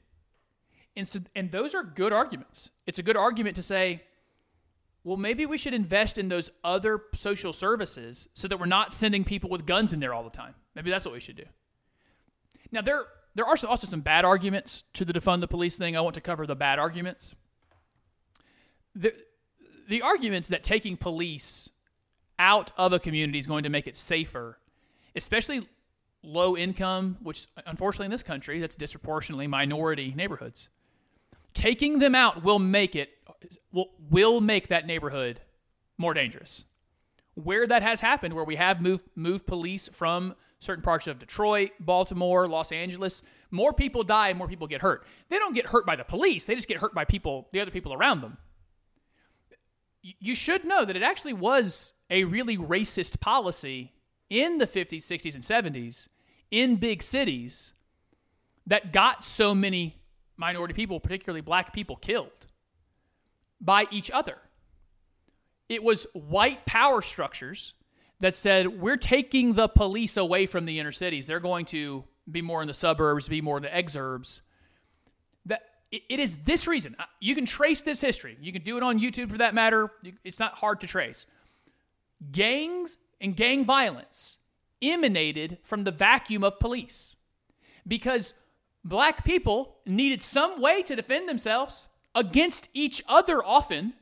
And, 0.97 1.07
so, 1.07 1.21
and 1.37 1.53
those 1.53 1.75
are 1.75 1.85
good 1.85 2.13
arguments. 2.13 2.71
It's 2.87 2.99
a 2.99 3.03
good 3.05 3.17
argument 3.17 3.55
to 3.57 3.63
say, 3.63 4.03
well, 5.05 5.19
maybe 5.19 5.47
we 5.47 5.59
should 5.59 5.75
invest 5.75 6.19
in 6.19 6.29
those 6.29 6.51
other 6.65 7.03
social 7.15 7.53
services 7.53 8.27
so 8.35 8.49
that 8.49 8.59
we're 8.59 8.67
not 8.67 8.93
sending 8.93 9.23
people 9.23 9.51
with 9.51 9.65
guns 9.65 9.93
in 9.93 10.01
there 10.01 10.13
all 10.13 10.25
the 10.25 10.31
time. 10.31 10.55
Maybe 10.75 10.91
that's 10.91 11.05
what 11.05 11.15
we 11.15 11.21
should 11.21 11.37
do. 11.37 11.45
Now, 12.73 12.83
there, 12.83 13.05
there 13.37 13.45
are 13.45 13.55
also 13.69 13.87
some 13.87 14.01
bad 14.01 14.25
arguments 14.25 14.83
to 14.95 15.05
the 15.05 15.13
defund 15.13 15.41
the 15.41 15.47
police 15.47 15.77
thing. 15.77 15.95
I 15.95 16.01
want 16.01 16.15
to 16.15 16.23
cover 16.23 16.47
the 16.47 16.57
bad 16.57 16.79
arguments. 16.79 17.35
The, 18.95 19.13
the 19.89 20.01
arguments 20.01 20.49
that 20.49 20.65
taking 20.65 20.97
police 20.97 21.69
out 22.39 22.73
of 22.79 22.95
a 22.95 22.99
community 22.99 23.39
is 23.39 23.47
going 23.47 23.65
to 23.65 23.69
make 23.69 23.87
it 23.87 23.95
safer, 23.95 24.59
especially 25.15 25.69
low 26.23 26.57
income, 26.57 27.19
which 27.23 27.47
unfortunately 27.67 28.07
in 28.07 28.11
this 28.11 28.23
country, 28.23 28.59
that's 28.59 28.75
disproportionately 28.75 29.47
minority 29.47 30.15
neighborhoods. 30.17 30.71
Taking 31.53 31.99
them 31.99 32.15
out 32.15 32.43
will 32.43 32.59
make 32.59 32.97
it 32.97 33.11
will, 33.71 33.91
will 34.11 34.41
make 34.41 34.69
that 34.69 34.87
neighborhood 34.87 35.41
more 35.99 36.15
dangerous. 36.15 36.65
Where 37.35 37.67
that 37.67 37.83
has 37.83 38.01
happened, 38.01 38.33
where 38.33 38.45
we 38.45 38.57
have 38.57 38.81
moved 38.81 39.05
moved 39.15 39.47
police 39.47 39.89
from 39.89 40.35
certain 40.61 40.83
parts 40.83 41.07
of 41.07 41.19
Detroit, 41.19 41.71
Baltimore, 41.81 42.49
Los 42.49 42.73
Angeles, 42.73 43.23
more 43.51 43.73
people 43.73 44.03
die, 44.03 44.33
more 44.33 44.49
people 44.49 44.67
get 44.67 44.83
hurt. 44.83 45.07
They 45.29 45.39
don't 45.39 45.55
get 45.55 45.67
hurt 45.67 45.87
by 45.87 45.97
the 45.97 46.05
police, 46.05 46.45
they 46.45 46.55
just 46.55 46.69
get 46.69 46.79
hurt 46.79 46.95
by 46.95 47.05
people, 47.05 47.49
the 47.53 47.61
other 47.61 47.71
people 47.71 47.93
around 47.93 48.21
them. 48.23 48.39
You 50.03 50.35
should 50.35 50.65
know 50.65 50.85
that 50.85 50.97
it 50.97 51.03
actually 51.03 51.33
was 51.33 51.93
a 52.11 52.25
really 52.25 52.57
racist 52.57 53.21
policy 53.21 53.93
in 54.31 54.59
the 54.59 54.67
50s, 54.67 55.03
60s, 55.03 55.35
and 55.35 55.75
70s 55.75 56.09
in 56.51 56.77
big 56.77 57.03
cities 57.03 57.73
that 58.67 58.93
got 58.93 59.25
so 59.25 59.55
many 59.55 60.01
minority 60.37 60.75
people, 60.75 61.01
particularly 61.01 61.41
black 61.41 61.73
people, 61.73 61.97
killed 61.97 62.31
by 63.61 63.87
each 63.91 64.11
other. 64.11 64.37
It 65.69 65.83
was 65.83 66.07
white 66.13 66.65
power 66.67 67.03
structures 67.03 67.75
that 68.21 68.37
said 68.37 68.81
we're 68.81 68.97
taking 68.97 69.53
the 69.53 69.69
police 69.69 70.17
away 70.17 70.47
from 70.47 70.65
the 70.65 70.79
inner 70.79 70.93
cities. 70.93 71.27
They're 71.27 71.41
going 71.41 71.67
to 71.67 72.05
be 72.31 72.43
more 72.43 72.63
in 72.63 72.69
the 72.69 72.75
suburbs, 72.75 73.29
be 73.29 73.41
more 73.41 73.59
in 73.59 73.63
the 73.63 73.69
exurbs. 73.69 74.41
That 75.45 75.63
it 75.91 76.19
is 76.19 76.37
this 76.45 76.67
reason. 76.67 76.97
You 77.21 77.35
can 77.35 77.47
trace 77.47 77.83
this 77.83 78.01
history. 78.01 78.37
You 78.41 78.53
can 78.53 78.63
do 78.63 78.77
it 78.77 78.83
on 78.83 78.99
YouTube 78.99 79.31
for 79.31 79.39
that 79.39 79.55
matter. 79.55 79.91
It's 80.25 80.41
not 80.41 80.59
hard 80.59 80.81
to 80.81 80.87
trace. 80.87 81.27
Gangs 82.33 82.99
and 83.21 83.37
gang 83.37 83.65
violence 83.65 84.39
emanated 84.83 85.59
from 85.63 85.85
the 85.85 85.91
vacuum 85.91 86.45
of 86.45 86.59
police 86.59 87.17
because 87.87 88.35
black 88.85 89.25
people 89.25 89.77
needed 89.87 90.21
some 90.21 90.61
way 90.61 90.83
to 90.83 90.97
defend 90.97 91.29
themselves 91.29 91.87
against 92.15 92.69
each 92.75 93.03
other 93.09 93.45
often. 93.45 93.95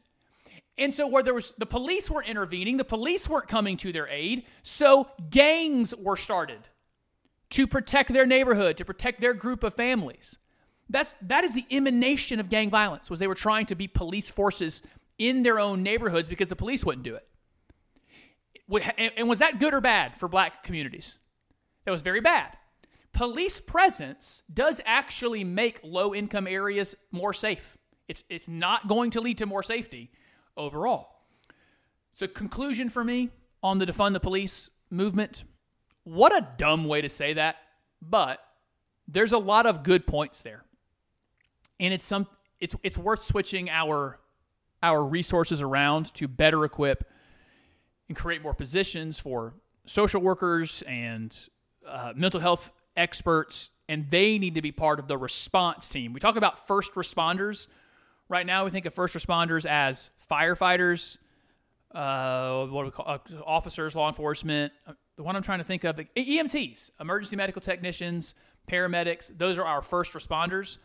And 0.77 0.95
so 0.95 1.07
where 1.07 1.23
there 1.23 1.35
was 1.35 1.53
the 1.57 1.67
police 1.67 2.11
were 2.11 2.23
intervening, 2.23 2.77
the 2.77 2.85
police 2.85 3.29
weren't 3.29 3.49
coming 3.49 3.77
to 3.79 3.93
their 3.93 4.09
aid, 4.09 4.45
so 4.63 5.09
gangs 5.31 5.95
were 5.95 6.17
started 6.17 6.69
to 7.51 7.67
protect 7.67 8.13
their 8.13 8.27
neighborhood, 8.27 8.77
to 8.79 8.85
protect 8.85 9.21
their 9.21 9.35
group 9.35 9.63
of 9.63 9.75
families. 9.75 10.39
That's 10.91 11.15
that 11.23 11.45
is 11.45 11.55
the 11.55 11.65
emanation 11.71 12.41
of 12.41 12.49
gang 12.49 12.71
violence 12.71 13.09
was 13.09 13.21
they 13.21 13.29
were 13.29 13.35
trying 13.35 13.67
to 13.67 13.75
be 13.75 13.87
police 13.87 14.31
forces 14.31 14.83
in 15.19 15.43
their 15.43 15.61
own 15.61 15.83
neighborhoods 15.83 16.29
because 16.29 16.49
the 16.49 16.57
police 16.57 16.85
wouldn't 16.85 17.05
do 17.05 17.15
it. 17.15 17.27
And 19.17 19.29
was 19.29 19.39
that 19.39 19.61
good 19.61 19.75
or 19.75 19.81
bad 19.81 20.17
for 20.17 20.29
black 20.29 20.65
communities? 20.65 21.17
That 21.85 21.91
was 21.91 22.03
very 22.03 22.21
bad. 22.21 22.57
Police 23.13 23.61
presence 23.61 24.43
does 24.53 24.81
actually 24.85 25.45
make 25.45 25.81
low 25.85 26.15
income 26.15 26.49
areas 26.49 26.97
more 27.13 27.33
safe. 27.33 27.79
It's, 28.09 28.25
it's 28.29 28.49
not 28.49 28.89
going 28.89 29.11
to 29.13 29.21
lead 29.21 29.39
to 29.39 29.47
more 29.47 29.63
safety 29.63 30.11
overall. 30.57 31.09
So, 32.13 32.27
conclusion 32.27 32.89
for 32.89 33.03
me 33.03 33.31
on 33.63 33.79
the 33.79 33.87
defund 33.87 34.13
the 34.13 34.21
police 34.21 34.71
movement 34.91 35.45
what 36.05 36.37
a 36.37 36.47
dumb 36.59 36.85
way 36.85 37.01
to 37.01 37.09
say 37.09 37.33
that, 37.33 37.57
but 38.01 38.39
there's 39.09 39.33
a 39.33 39.39
lot 39.39 39.67
of 39.67 39.83
good 39.83 40.07
points 40.07 40.43
there. 40.43 40.63
And 41.81 41.93
it's 41.93 42.05
some 42.05 42.27
it's 42.61 42.77
it's 42.83 42.97
worth 42.97 43.21
switching 43.21 43.69
our 43.69 44.21
our 44.83 45.03
resources 45.03 45.63
around 45.63 46.13
to 46.15 46.29
better 46.29 46.65
equip 46.65 47.09
and 48.09 48.17
create 48.17 48.43
more 48.43 48.55
positions 48.55 49.19
for 49.19 49.55
social 49.87 50.21
workers 50.21 50.83
and 50.87 51.37
uh, 51.89 52.13
mental 52.15 52.39
health 52.39 52.71
experts, 52.97 53.71
and 53.89 54.09
they 54.11 54.39
need 54.39 54.55
to 54.55 54.63
be 54.63 54.73
part 54.73 54.99
of 54.99 55.09
the 55.09 55.17
response 55.17 55.89
team. 55.89 56.13
We 56.13 56.21
talk 56.21 56.37
about 56.37 56.67
first 56.69 56.95
responders. 56.95 57.67
Right 58.29 58.47
now, 58.47 58.65
we 58.65 58.71
think 58.71 58.87
of 58.87 58.95
first 58.95 59.15
responders 59.17 59.67
as 59.67 60.11
firefighters, 60.31 61.19
uh, 61.95 62.67
what 62.67 62.83
do 62.83 62.87
we 62.87 62.91
call 62.91 63.07
uh, 63.09 63.19
officers, 63.45 63.95
law 63.95 64.09
enforcement. 64.09 64.73
The 65.17 65.23
one 65.23 65.37
I'm 65.37 65.43
trying 65.43 65.59
to 65.59 65.65
think 65.65 65.85
of, 65.85 65.97
EMTs, 65.97 66.91
emergency 67.01 67.37
medical 67.37 67.61
technicians, 67.63 68.35
paramedics. 68.69 69.31
Those 69.37 69.59
are 69.59 69.65
our 69.65 69.83
first 69.83 70.13
responders. 70.13 70.79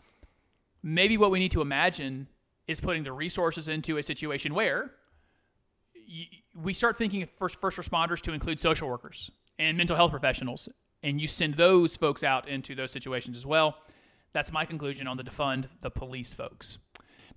Maybe 0.84 1.18
what 1.18 1.32
we 1.32 1.40
need 1.40 1.52
to 1.52 1.62
imagine 1.62 2.28
is 2.68 2.80
putting 2.80 3.04
the 3.04 3.12
resources 3.12 3.68
into 3.70 3.98
a 3.98 4.04
situation 4.04 4.54
where 4.54 4.92
we 6.56 6.74
start 6.74 6.98
thinking 6.98 7.24
of 7.24 7.30
first 7.32 7.60
first 7.60 7.78
responders 7.78 8.22
to 8.22 8.34
include 8.34 8.60
social 8.60 8.88
workers 8.88 9.32
and 9.58 9.78
mental 9.78 9.96
health 9.96 10.12
professionals, 10.12 10.70
and 11.04 11.20
you 11.20 11.28
send 11.28 11.56
those 11.56 11.98
folks 11.98 12.24
out 12.24 12.48
into 12.48 12.76
those 12.76 12.92
situations 12.92 13.36
as 13.36 13.46
well. 13.46 13.78
That's 14.34 14.52
my 14.52 14.66
conclusion 14.66 15.08
on 15.08 15.18
the 15.18 15.24
defund 15.24 15.66
the 15.82 15.90
police 15.90 16.34
folks. 16.34 16.78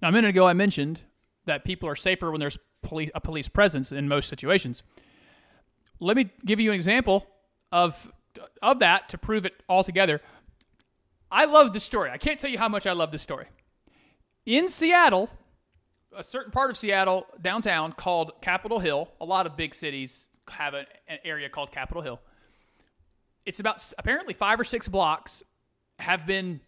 Now, 0.03 0.09
a 0.09 0.12
minute 0.12 0.30
ago, 0.30 0.46
I 0.48 0.53
mentioned 0.53 1.00
that 1.46 1.64
people 1.64 1.88
are 1.88 1.94
safer 1.94 2.32
when 2.32 2.40
there's 2.40 2.59
police, 2.82 3.11
a 3.14 3.20
police 3.20 3.48
presence 3.48 3.92
in 3.92 4.09
most 4.09 4.28
situations. 4.28 4.82
Let 6.00 6.16
me 6.16 6.30
give 6.44 6.59
you 6.59 6.70
an 6.70 6.74
example 6.74 7.24
of 7.70 8.11
of 8.61 8.80
that 8.80 9.09
to 9.11 9.18
prove 9.18 9.46
it 9.46 9.62
altogether. 9.68 10.20
I 11.30 11.44
love 11.44 11.72
this 11.72 11.84
story. 11.84 12.11
I 12.11 12.18
can't 12.18 12.40
tell 12.40 12.50
you 12.50 12.59
how 12.59 12.68
much 12.68 12.86
I 12.86 12.92
love 12.92 13.12
this 13.12 13.22
story. 13.22 13.46
In 14.44 14.68
Seattle, 14.68 15.30
a 16.16 16.24
certain 16.24 16.50
part 16.50 16.70
of 16.70 16.76
Seattle 16.76 17.26
downtown 17.40 17.92
called 17.92 18.32
Capitol 18.40 18.80
Hill. 18.80 19.09
A 19.20 19.24
lot 19.24 19.46
of 19.46 19.57
big 19.57 19.74
cities 19.74 20.26
have 20.48 20.74
an 20.74 20.86
area 21.24 21.48
called 21.48 21.70
Capitol 21.70 22.03
Hill. 22.03 22.20
It's 23.46 23.61
about 23.61 23.92
apparently 23.98 24.34
five 24.34 24.59
or 24.59 24.64
six 24.64 24.88
blocks 24.88 25.42
have 25.98 26.26
been 26.26 26.61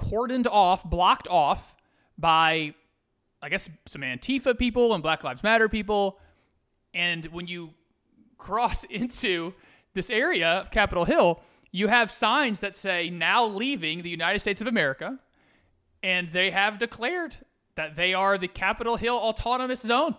cordoned 0.00 0.46
off, 0.46 0.88
blocked 0.88 1.28
off 1.28 1.76
by, 2.20 2.74
I 3.42 3.48
guess, 3.48 3.68
some 3.86 4.02
Antifa 4.02 4.58
people 4.58 4.94
and 4.94 5.02
Black 5.02 5.24
Lives 5.24 5.42
Matter 5.42 5.68
people. 5.68 6.18
And 6.94 7.26
when 7.26 7.46
you 7.46 7.70
cross 8.38 8.84
into 8.84 9.54
this 9.94 10.10
area 10.10 10.48
of 10.48 10.70
Capitol 10.70 11.04
Hill, 11.04 11.40
you 11.72 11.88
have 11.88 12.10
signs 12.10 12.60
that 12.60 12.74
say 12.74 13.10
now 13.10 13.44
leaving 13.44 14.02
the 14.02 14.10
United 14.10 14.40
States 14.40 14.60
of 14.60 14.66
America. 14.66 15.18
And 16.02 16.28
they 16.28 16.50
have 16.50 16.78
declared 16.78 17.36
that 17.76 17.94
they 17.96 18.14
are 18.14 18.38
the 18.38 18.48
Capitol 18.48 18.96
Hill 18.96 19.16
Autonomous 19.16 19.80
Zone. 19.80 20.16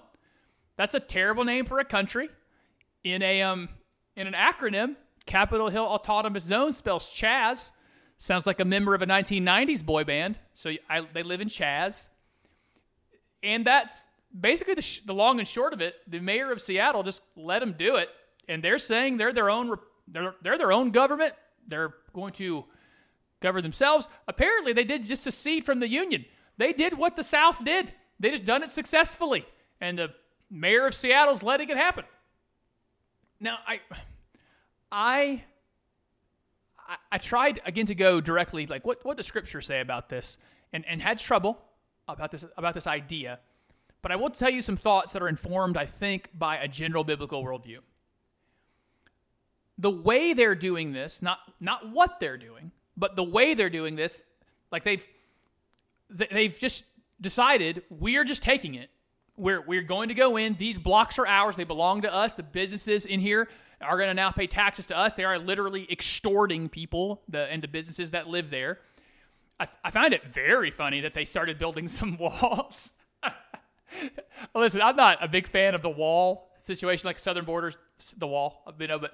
That's 0.77 0.95
a 0.95 0.99
terrible 0.99 1.43
name 1.43 1.65
for 1.65 1.79
a 1.79 1.85
country. 1.85 2.29
In 3.03 3.21
a 3.21 3.41
um 3.41 3.69
in 4.15 4.27
an 4.27 4.33
acronym, 4.33 4.95
Capitol 5.25 5.69
Hill 5.69 5.83
Autonomous 5.83 6.43
Zone 6.43 6.71
spells 6.71 7.09
Chaz. 7.09 7.71
Sounds 8.21 8.45
like 8.45 8.59
a 8.59 8.65
member 8.65 8.93
of 8.93 9.01
a 9.01 9.07
1990s 9.07 9.83
boy 9.83 10.03
band. 10.03 10.37
So 10.53 10.71
I, 10.87 11.01
they 11.11 11.23
live 11.23 11.41
in 11.41 11.47
Chaz. 11.47 12.07
And 13.41 13.65
that's 13.65 14.05
basically 14.39 14.75
the, 14.75 14.83
sh- 14.83 14.99
the 15.07 15.13
long 15.13 15.39
and 15.39 15.47
short 15.47 15.73
of 15.73 15.81
it. 15.81 15.95
The 16.05 16.19
mayor 16.19 16.51
of 16.51 16.61
Seattle 16.61 17.01
just 17.01 17.23
let 17.35 17.61
them 17.61 17.73
do 17.75 17.95
it. 17.95 18.09
And 18.47 18.63
they're 18.63 18.77
saying 18.77 19.17
they're 19.17 19.33
their 19.33 19.49
own 19.49 19.75
they're, 20.07 20.35
they're 20.43 20.59
their 20.59 20.71
own 20.71 20.91
government. 20.91 21.33
They're 21.67 21.95
going 22.13 22.33
to 22.33 22.63
govern 23.39 23.63
themselves. 23.63 24.07
Apparently, 24.27 24.71
they 24.71 24.83
did 24.83 25.01
just 25.01 25.23
secede 25.23 25.65
from 25.65 25.79
the 25.79 25.89
union. 25.89 26.23
They 26.57 26.73
did 26.73 26.95
what 26.95 27.15
the 27.15 27.23
South 27.23 27.65
did. 27.65 27.91
They 28.19 28.29
just 28.29 28.45
done 28.45 28.61
it 28.61 28.69
successfully. 28.69 29.47
And 29.79 29.97
the 29.97 30.09
mayor 30.51 30.85
of 30.85 30.93
Seattle's 30.93 31.41
letting 31.41 31.69
it 31.69 31.77
happen. 31.77 32.05
Now, 33.39 33.57
I, 33.65 33.79
I, 34.91 35.43
I 37.11 37.17
tried 37.17 37.59
again 37.65 37.85
to 37.87 37.95
go 37.95 38.21
directly, 38.21 38.65
like 38.67 38.85
what, 38.85 39.03
what 39.05 39.17
does 39.17 39.25
Scripture 39.25 39.61
say 39.61 39.81
about 39.81 40.09
this, 40.09 40.37
and, 40.73 40.85
and 40.87 41.01
had 41.01 41.19
trouble 41.19 41.57
about 42.07 42.31
this 42.31 42.45
about 42.57 42.73
this 42.73 42.87
idea. 42.87 43.39
But 44.01 44.11
I 44.11 44.15
will 44.15 44.29
tell 44.29 44.49
you 44.49 44.61
some 44.61 44.77
thoughts 44.77 45.13
that 45.13 45.21
are 45.21 45.27
informed, 45.27 45.77
I 45.77 45.85
think, 45.85 46.29
by 46.33 46.57
a 46.57 46.67
general 46.67 47.03
biblical 47.03 47.43
worldview. 47.43 47.77
The 49.77 49.91
way 49.91 50.33
they're 50.33 50.55
doing 50.55 50.91
this, 50.91 51.21
not 51.21 51.39
not 51.59 51.91
what 51.91 52.19
they're 52.19 52.37
doing, 52.37 52.71
but 52.97 53.15
the 53.15 53.23
way 53.23 53.53
they're 53.53 53.69
doing 53.69 53.95
this, 53.95 54.21
like 54.71 54.83
they've 54.83 55.07
they've 56.09 56.57
just 56.57 56.85
decided 57.21 57.83
we're 57.89 58.23
just 58.23 58.43
taking 58.43 58.75
it. 58.75 58.89
We're, 59.37 59.61
we're 59.61 59.81
going 59.81 60.09
to 60.09 60.13
go 60.13 60.37
in. 60.37 60.55
These 60.55 60.77
blocks 60.77 61.17
are 61.17 61.25
ours. 61.25 61.55
They 61.55 61.63
belong 61.63 62.01
to 62.01 62.13
us. 62.13 62.33
The 62.33 62.43
businesses 62.43 63.05
in 63.05 63.19
here 63.19 63.47
are 63.81 63.97
going 63.97 64.09
to 64.09 64.13
now 64.13 64.31
pay 64.31 64.47
taxes 64.47 64.87
to 64.87 64.97
us. 64.97 65.15
They 65.15 65.23
are 65.23 65.39
literally 65.39 65.87
extorting 65.91 66.69
people 66.69 67.21
the, 67.27 67.51
and 67.51 67.61
the 67.61 67.67
businesses 67.67 68.11
that 68.11 68.27
live 68.27 68.49
there. 68.49 68.79
I, 69.59 69.67
I 69.83 69.91
find 69.91 70.13
it 70.13 70.25
very 70.25 70.71
funny 70.71 71.01
that 71.01 71.13
they 71.13 71.25
started 71.25 71.57
building 71.57 71.87
some 71.99 72.17
walls. 72.17 72.93
Listen, 74.55 74.81
I'm 74.81 74.95
not 74.95 75.23
a 75.23 75.27
big 75.27 75.47
fan 75.47 75.75
of 75.75 75.81
the 75.81 75.89
wall 75.89 76.49
situation, 76.59 77.07
like 77.07 77.19
southern 77.19 77.45
borders, 77.45 77.77
the 78.17 78.27
wall, 78.27 78.63
you 78.79 78.87
know, 78.87 78.99
but 78.99 79.13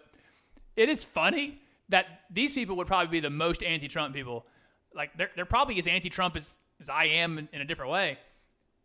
it 0.76 0.90
is 0.90 1.04
funny 1.04 1.60
that 1.90 2.06
these 2.30 2.54
people 2.54 2.76
would 2.78 2.88
probably 2.88 3.08
be 3.08 3.20
the 3.20 3.30
most 3.30 3.64
anti-Trump 3.64 4.14
people. 4.14 4.46
Like 4.94 5.18
they're, 5.18 5.32
they're 5.36 5.46
probably 5.46 5.78
as 5.78 5.88
anti-Trump 5.88 6.36
as 6.36 6.58
as 6.80 6.90
I 6.90 7.06
am 7.06 7.38
in, 7.38 7.50
in 7.54 7.62
a 7.62 7.66
different 7.66 7.92
way. 7.92 8.18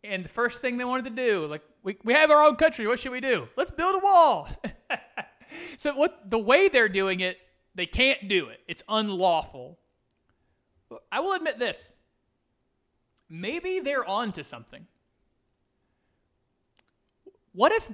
And 0.03 0.25
the 0.25 0.29
first 0.29 0.61
thing 0.61 0.77
they 0.77 0.83
wanted 0.83 1.05
to 1.05 1.11
do, 1.11 1.45
like, 1.45 1.61
we, 1.83 1.97
we 2.03 2.13
have 2.13 2.29
our 2.29 2.43
own 2.43 2.55
country. 2.55 2.87
What 2.87 2.99
should 2.99 3.11
we 3.11 3.21
do? 3.21 3.47
Let's 3.55 3.71
build 3.71 3.95
a 3.95 3.99
wall. 3.99 4.49
so 5.77 5.95
what 5.95 6.29
the 6.29 6.39
way 6.39 6.67
they're 6.67 6.89
doing 6.89 7.19
it, 7.19 7.37
they 7.75 7.85
can't 7.85 8.27
do 8.27 8.49
it. 8.49 8.59
It's 8.67 8.83
unlawful. 8.87 9.79
I 11.11 11.19
will 11.19 11.33
admit 11.33 11.59
this. 11.59 11.89
Maybe 13.29 13.79
they're 13.79 14.07
on 14.07 14.31
to 14.33 14.43
something. 14.43 14.85
What 17.53 17.71
if 17.71 17.91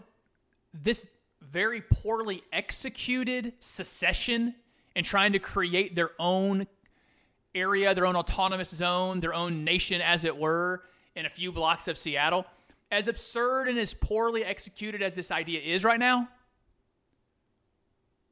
this 0.74 1.06
very 1.42 1.82
poorly 1.82 2.44
executed 2.52 3.54
secession 3.60 4.56
and 4.96 5.06
trying 5.06 5.34
to 5.34 5.40
create 5.40 5.96
their 5.96 6.12
own 6.20 6.68
area, 7.56 7.96
their 7.96 8.06
own 8.06 8.16
autonomous 8.16 8.70
zone, 8.70 9.20
their 9.20 9.34
own 9.34 9.64
nation, 9.64 10.02
as 10.02 10.26
it 10.26 10.36
were, 10.36 10.84
in 11.16 11.26
a 11.26 11.30
few 11.30 11.52
blocks 11.52 11.88
of 11.88 11.98
Seattle, 11.98 12.46
as 12.92 13.08
absurd 13.08 13.68
and 13.68 13.78
as 13.78 13.94
poorly 13.94 14.44
executed 14.44 15.02
as 15.02 15.16
this 15.16 15.32
idea 15.32 15.62
is 15.62 15.84
right 15.84 16.00
now, 16.00 16.28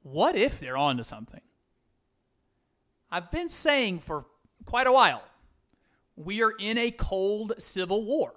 what 0.04 0.36
if 0.36 0.60
they're 0.60 0.78
on 0.78 0.98
to 0.98 1.04
something? 1.04 1.42
I've 3.12 3.32
been 3.32 3.50
saying 3.50 4.00
for 4.00 4.26
quite 4.66 4.88
a 4.88 4.92
while 4.92 5.24
we 6.18 6.42
are 6.42 6.52
in 6.52 6.78
a 6.78 6.92
cold 6.92 7.54
civil 7.60 8.04
war. 8.04 8.34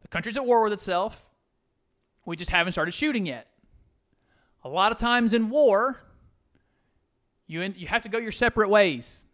The 0.00 0.08
country's 0.08 0.36
at 0.36 0.46
war 0.46 0.62
with 0.62 0.72
itself. 0.72 1.28
We 2.24 2.36
just 2.36 2.50
haven't 2.50 2.72
started 2.72 2.92
shooting 2.92 3.26
yet. 3.26 3.48
A 4.64 4.68
lot 4.68 4.92
of 4.92 4.98
times 4.98 5.34
in 5.34 5.50
war, 5.50 6.00
you, 7.48 7.62
you 7.62 7.88
have 7.88 8.02
to 8.02 8.08
go 8.08 8.18
your 8.18 8.30
separate 8.30 8.68
ways. 8.68 9.24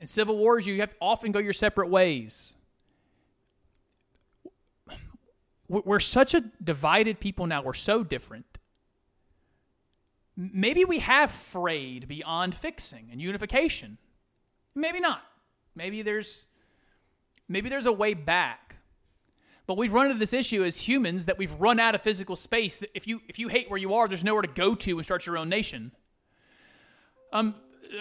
In 0.00 0.06
civil 0.06 0.36
wars, 0.36 0.66
you 0.66 0.78
have 0.80 0.90
to 0.90 0.96
often 1.00 1.32
go 1.32 1.38
your 1.38 1.54
separate 1.54 1.88
ways. 1.88 2.54
We're 5.68 6.00
such 6.00 6.34
a 6.34 6.40
divided 6.62 7.20
people 7.20 7.46
now. 7.46 7.62
We're 7.62 7.74
so 7.74 8.02
different. 8.02 8.46
Maybe 10.40 10.84
we 10.84 11.00
have 11.00 11.32
frayed 11.32 12.06
beyond 12.06 12.54
fixing 12.54 13.08
and 13.10 13.20
unification. 13.20 13.98
Maybe 14.72 15.00
not. 15.00 15.22
Maybe 15.74 16.02
there's 16.02 16.46
maybe 17.48 17.68
there's 17.68 17.86
a 17.86 17.92
way 17.92 18.14
back. 18.14 18.76
But 19.66 19.76
we've 19.76 19.92
run 19.92 20.06
into 20.06 20.18
this 20.18 20.32
issue 20.32 20.62
as 20.62 20.78
humans 20.78 21.26
that 21.26 21.38
we've 21.38 21.52
run 21.54 21.80
out 21.80 21.96
of 21.96 22.02
physical 22.02 22.36
space. 22.36 22.84
If 22.94 23.08
you 23.08 23.20
if 23.28 23.40
you 23.40 23.48
hate 23.48 23.68
where 23.68 23.80
you 23.80 23.94
are, 23.94 24.06
there's 24.06 24.22
nowhere 24.22 24.42
to 24.42 24.48
go 24.48 24.76
to 24.76 24.96
and 24.96 25.04
start 25.04 25.26
your 25.26 25.36
own 25.36 25.48
nation. 25.48 25.90
Um, 27.32 27.56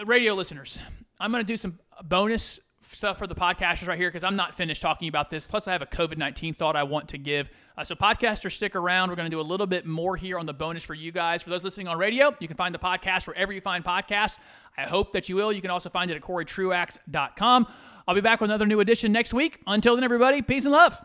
radio 0.05 0.35
listeners, 0.35 0.79
I'm 1.19 1.31
going 1.31 1.43
to 1.43 1.47
do 1.47 1.57
some 1.57 1.79
bonus 2.03 2.59
stuff 2.93 3.17
for 3.17 3.27
the 3.27 3.35
podcasters 3.35 3.87
right 3.87 3.97
here 3.97 4.09
because 4.09 4.23
I'm 4.23 4.35
not 4.35 4.53
finished 4.53 4.81
talking 4.81 5.07
about 5.07 5.29
this. 5.29 5.45
Plus, 5.47 5.67
I 5.67 5.71
have 5.71 5.81
a 5.81 5.85
COVID 5.85 6.17
19 6.17 6.53
thought 6.53 6.75
I 6.75 6.83
want 6.83 7.09
to 7.09 7.17
give. 7.17 7.49
Uh, 7.77 7.83
so, 7.83 7.95
podcasters, 7.95 8.53
stick 8.53 8.75
around. 8.75 9.09
We're 9.09 9.15
going 9.15 9.29
to 9.29 9.35
do 9.35 9.39
a 9.39 9.41
little 9.41 9.67
bit 9.67 9.85
more 9.85 10.15
here 10.15 10.39
on 10.39 10.45
the 10.45 10.53
bonus 10.53 10.83
for 10.83 10.93
you 10.93 11.11
guys. 11.11 11.41
For 11.43 11.49
those 11.49 11.63
listening 11.63 11.87
on 11.87 11.97
radio, 11.97 12.35
you 12.39 12.47
can 12.47 12.57
find 12.57 12.73
the 12.73 12.79
podcast 12.79 13.27
wherever 13.27 13.51
you 13.51 13.61
find 13.61 13.83
podcasts. 13.83 14.37
I 14.77 14.83
hope 14.83 15.11
that 15.13 15.29
you 15.29 15.35
will. 15.35 15.51
You 15.51 15.61
can 15.61 15.71
also 15.71 15.89
find 15.89 16.09
it 16.11 16.15
at 16.15 16.21
CoryTruax.com. 16.21 17.67
I'll 18.07 18.15
be 18.15 18.21
back 18.21 18.39
with 18.41 18.49
another 18.49 18.65
new 18.65 18.79
edition 18.79 19.11
next 19.11 19.33
week. 19.33 19.59
Until 19.67 19.95
then, 19.95 20.03
everybody, 20.03 20.41
peace 20.41 20.65
and 20.65 20.71
love. 20.71 21.03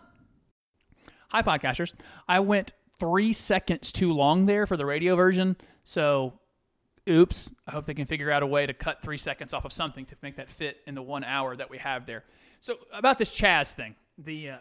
Hi, 1.31 1.43
podcasters. 1.43 1.95
I 2.29 2.41
went 2.41 2.75
three 3.01 3.33
seconds 3.33 3.91
too 3.91 4.13
long 4.13 4.47
there 4.47 4.67
for 4.67 4.77
the 4.77 4.87
radio 4.87 5.17
version. 5.17 5.57
So, 5.85 6.39
oops, 7.09 7.51
I 7.67 7.73
hope 7.73 7.87
they 7.87 7.95
can 7.95 8.07
figure 8.07 8.31
out 8.31 8.43
a 8.43 8.47
way 8.47 8.67
to 8.67 8.73
cut 8.73 9.03
three 9.03 9.17
seconds 9.17 9.53
off 9.53 9.65
of 9.65 9.73
something 9.73 10.05
to 10.07 10.17
make 10.23 10.37
that 10.37 10.49
fit 10.49 10.79
in 10.87 10.95
the 10.95 11.03
one 11.03 11.25
hour 11.25 11.57
that 11.57 11.71
we 11.71 11.79
have 11.79 12.07
there. 12.07 12.25
So 12.61 12.77
about 12.93 13.19
this 13.19 13.33
Chaz 13.33 13.73
thing, 13.73 13.95
the, 14.19 14.51
uh, 14.51 14.57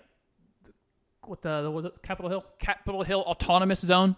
the 0.63 0.71
what 1.25 1.41
the, 1.41 1.61
the, 1.61 1.81
the 1.81 1.91
Capitol 2.01 2.29
Hill 2.29 2.45
Capitol 2.59 3.03
Hill 3.03 3.21
Autonomous 3.21 3.79
Zone. 3.81 4.15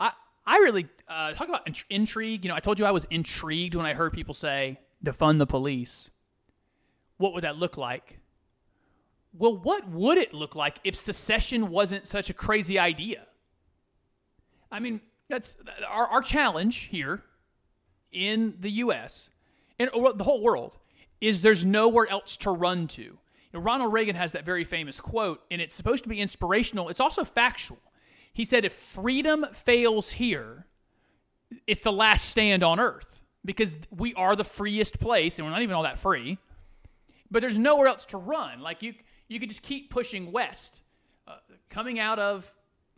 I 0.00 0.12
I 0.44 0.58
really 0.58 0.88
uh, 1.08 1.32
talk 1.34 1.48
about 1.48 1.66
int- 1.66 1.84
intrigue. 1.88 2.44
You 2.44 2.48
know, 2.48 2.56
I 2.56 2.60
told 2.60 2.80
you 2.80 2.86
I 2.86 2.90
was 2.90 3.06
intrigued 3.10 3.74
when 3.76 3.86
I 3.86 3.94
heard 3.94 4.12
people 4.12 4.34
say 4.34 4.80
defund 5.04 5.38
the 5.38 5.46
police. 5.46 6.10
What 7.18 7.32
would 7.34 7.44
that 7.44 7.56
look 7.56 7.76
like? 7.76 8.18
Well, 9.36 9.56
what 9.56 9.88
would 9.88 10.18
it 10.18 10.32
look 10.32 10.54
like 10.54 10.78
if 10.84 10.94
secession 10.94 11.70
wasn't 11.70 12.06
such 12.06 12.30
a 12.30 12.34
crazy 12.34 12.78
idea? 12.78 13.26
I 14.70 14.80
mean, 14.80 15.00
that's 15.28 15.56
our, 15.88 16.06
our 16.08 16.22
challenge 16.22 16.76
here 16.76 17.22
in 18.12 18.54
the 18.60 18.70
U.S. 18.70 19.30
and 19.78 19.90
the 20.16 20.24
whole 20.24 20.42
world 20.42 20.78
is 21.20 21.42
there's 21.42 21.64
nowhere 21.64 22.08
else 22.08 22.36
to 22.38 22.50
run 22.50 22.86
to. 22.88 23.02
You 23.02 23.18
know, 23.54 23.60
Ronald 23.60 23.92
Reagan 23.92 24.16
has 24.16 24.32
that 24.32 24.44
very 24.44 24.64
famous 24.64 25.00
quote, 25.00 25.40
and 25.50 25.60
it's 25.60 25.74
supposed 25.74 26.04
to 26.04 26.08
be 26.08 26.20
inspirational. 26.20 26.88
It's 26.88 27.00
also 27.00 27.24
factual. 27.24 27.78
He 28.32 28.44
said, 28.44 28.64
"If 28.64 28.72
freedom 28.72 29.46
fails 29.52 30.10
here, 30.10 30.66
it's 31.66 31.82
the 31.82 31.92
last 31.92 32.28
stand 32.28 32.62
on 32.62 32.80
earth 32.80 33.22
because 33.44 33.76
we 33.90 34.14
are 34.14 34.36
the 34.36 34.44
freest 34.44 35.00
place, 35.00 35.38
and 35.38 35.46
we're 35.46 35.52
not 35.52 35.62
even 35.62 35.74
all 35.74 35.82
that 35.82 35.98
free. 35.98 36.38
But 37.30 37.40
there's 37.40 37.58
nowhere 37.58 37.88
else 37.88 38.06
to 38.06 38.16
run. 38.16 38.60
Like 38.60 38.82
you, 38.82 38.94
you 39.28 39.40
could 39.40 39.48
just 39.48 39.62
keep 39.62 39.90
pushing 39.90 40.32
west, 40.32 40.82
uh, 41.26 41.36
coming 41.68 41.98
out 41.98 42.18
of 42.18 42.48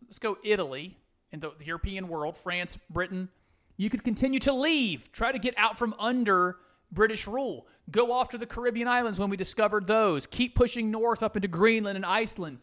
let's 0.04 0.18
go 0.18 0.38
Italy, 0.44 0.96
in 1.36 1.50
the, 1.58 1.64
European 1.64 2.08
world, 2.08 2.36
France, 2.36 2.78
Britain, 2.90 3.28
you 3.76 3.90
could 3.90 4.04
continue 4.04 4.40
to 4.40 4.52
leave, 4.52 5.12
try 5.12 5.32
to 5.32 5.38
get 5.38 5.54
out 5.58 5.78
from 5.78 5.94
under 5.98 6.56
British 6.90 7.26
rule. 7.26 7.66
Go 7.90 8.10
off 8.10 8.30
to 8.30 8.38
the 8.38 8.46
Caribbean 8.46 8.88
islands 8.88 9.18
when 9.18 9.30
we 9.30 9.36
discovered 9.36 9.86
those. 9.86 10.26
Keep 10.26 10.54
pushing 10.54 10.90
north 10.90 11.22
up 11.22 11.36
into 11.36 11.48
Greenland 11.48 11.96
and 11.96 12.06
Iceland. 12.06 12.58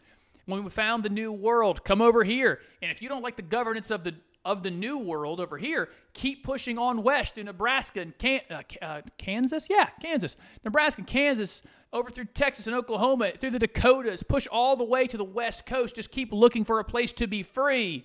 When 0.46 0.62
we 0.64 0.70
found 0.70 1.02
the 1.02 1.08
new 1.08 1.32
world, 1.32 1.84
come 1.84 2.02
over 2.02 2.24
here. 2.24 2.60
And 2.82 2.90
if 2.90 3.00
you 3.00 3.08
don't 3.08 3.22
like 3.22 3.36
the 3.36 3.42
governance 3.42 3.90
of 3.90 4.04
the 4.04 4.14
of 4.44 4.62
the 4.62 4.70
new 4.70 4.98
world 4.98 5.40
over 5.40 5.56
here, 5.56 5.88
keep 6.12 6.44
pushing 6.44 6.76
on 6.76 7.02
west 7.02 7.36
to 7.36 7.44
Nebraska 7.44 8.02
and 8.02 8.18
Can- 8.18 8.42
uh, 8.50 8.60
uh, 8.82 9.00
Kansas. 9.16 9.68
Yeah, 9.70 9.88
Kansas, 10.02 10.36
Nebraska, 10.62 11.02
Kansas, 11.02 11.62
over 11.94 12.10
through 12.10 12.26
Texas 12.26 12.66
and 12.66 12.76
Oklahoma, 12.76 13.32
through 13.38 13.52
the 13.52 13.58
Dakotas, 13.58 14.22
push 14.22 14.46
all 14.50 14.76
the 14.76 14.84
way 14.84 15.06
to 15.06 15.16
the 15.16 15.24
west 15.24 15.64
coast. 15.64 15.96
Just 15.96 16.10
keep 16.10 16.30
looking 16.32 16.64
for 16.64 16.80
a 16.80 16.84
place 16.84 17.12
to 17.14 17.26
be 17.26 17.42
free. 17.42 18.04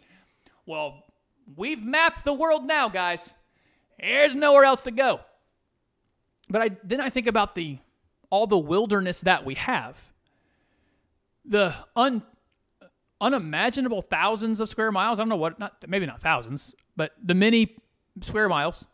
Well, 0.70 1.04
we've 1.56 1.84
mapped 1.84 2.26
the 2.26 2.32
world 2.32 2.64
now, 2.64 2.90
guys. 2.90 3.34
There's 4.00 4.36
nowhere 4.36 4.66
else 4.66 4.84
to 4.84 4.92
go. 4.92 5.22
But 6.48 6.62
I 6.62 6.70
then 6.84 7.02
I 7.02 7.10
think 7.10 7.26
about 7.26 7.56
the 7.56 7.80
all 8.30 8.46
the 8.46 8.60
wilderness 8.60 9.22
that 9.22 9.44
we 9.44 9.56
have. 9.56 10.00
The 11.44 11.74
un, 11.96 12.22
unimaginable 13.20 14.04
thousands 14.04 14.60
of 14.60 14.70
square 14.70 14.92
miles. 14.92 15.18
I 15.18 15.24
don't 15.24 15.30
know 15.30 15.38
what 15.38 15.58
not 15.58 15.90
maybe 15.90 16.06
not 16.06 16.22
thousands, 16.22 16.76
but 16.96 17.14
the 17.20 17.34
many 17.34 17.76
square 18.22 18.48
miles 18.48 18.86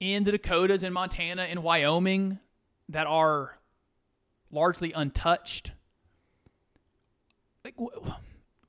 in 0.00 0.24
the 0.24 0.32
Dakotas 0.32 0.82
in 0.82 0.92
Montana 0.92 1.44
in 1.44 1.62
Wyoming 1.62 2.40
that 2.88 3.06
are 3.06 3.60
largely 4.50 4.92
untouched. 4.92 5.70
Like 7.64 7.76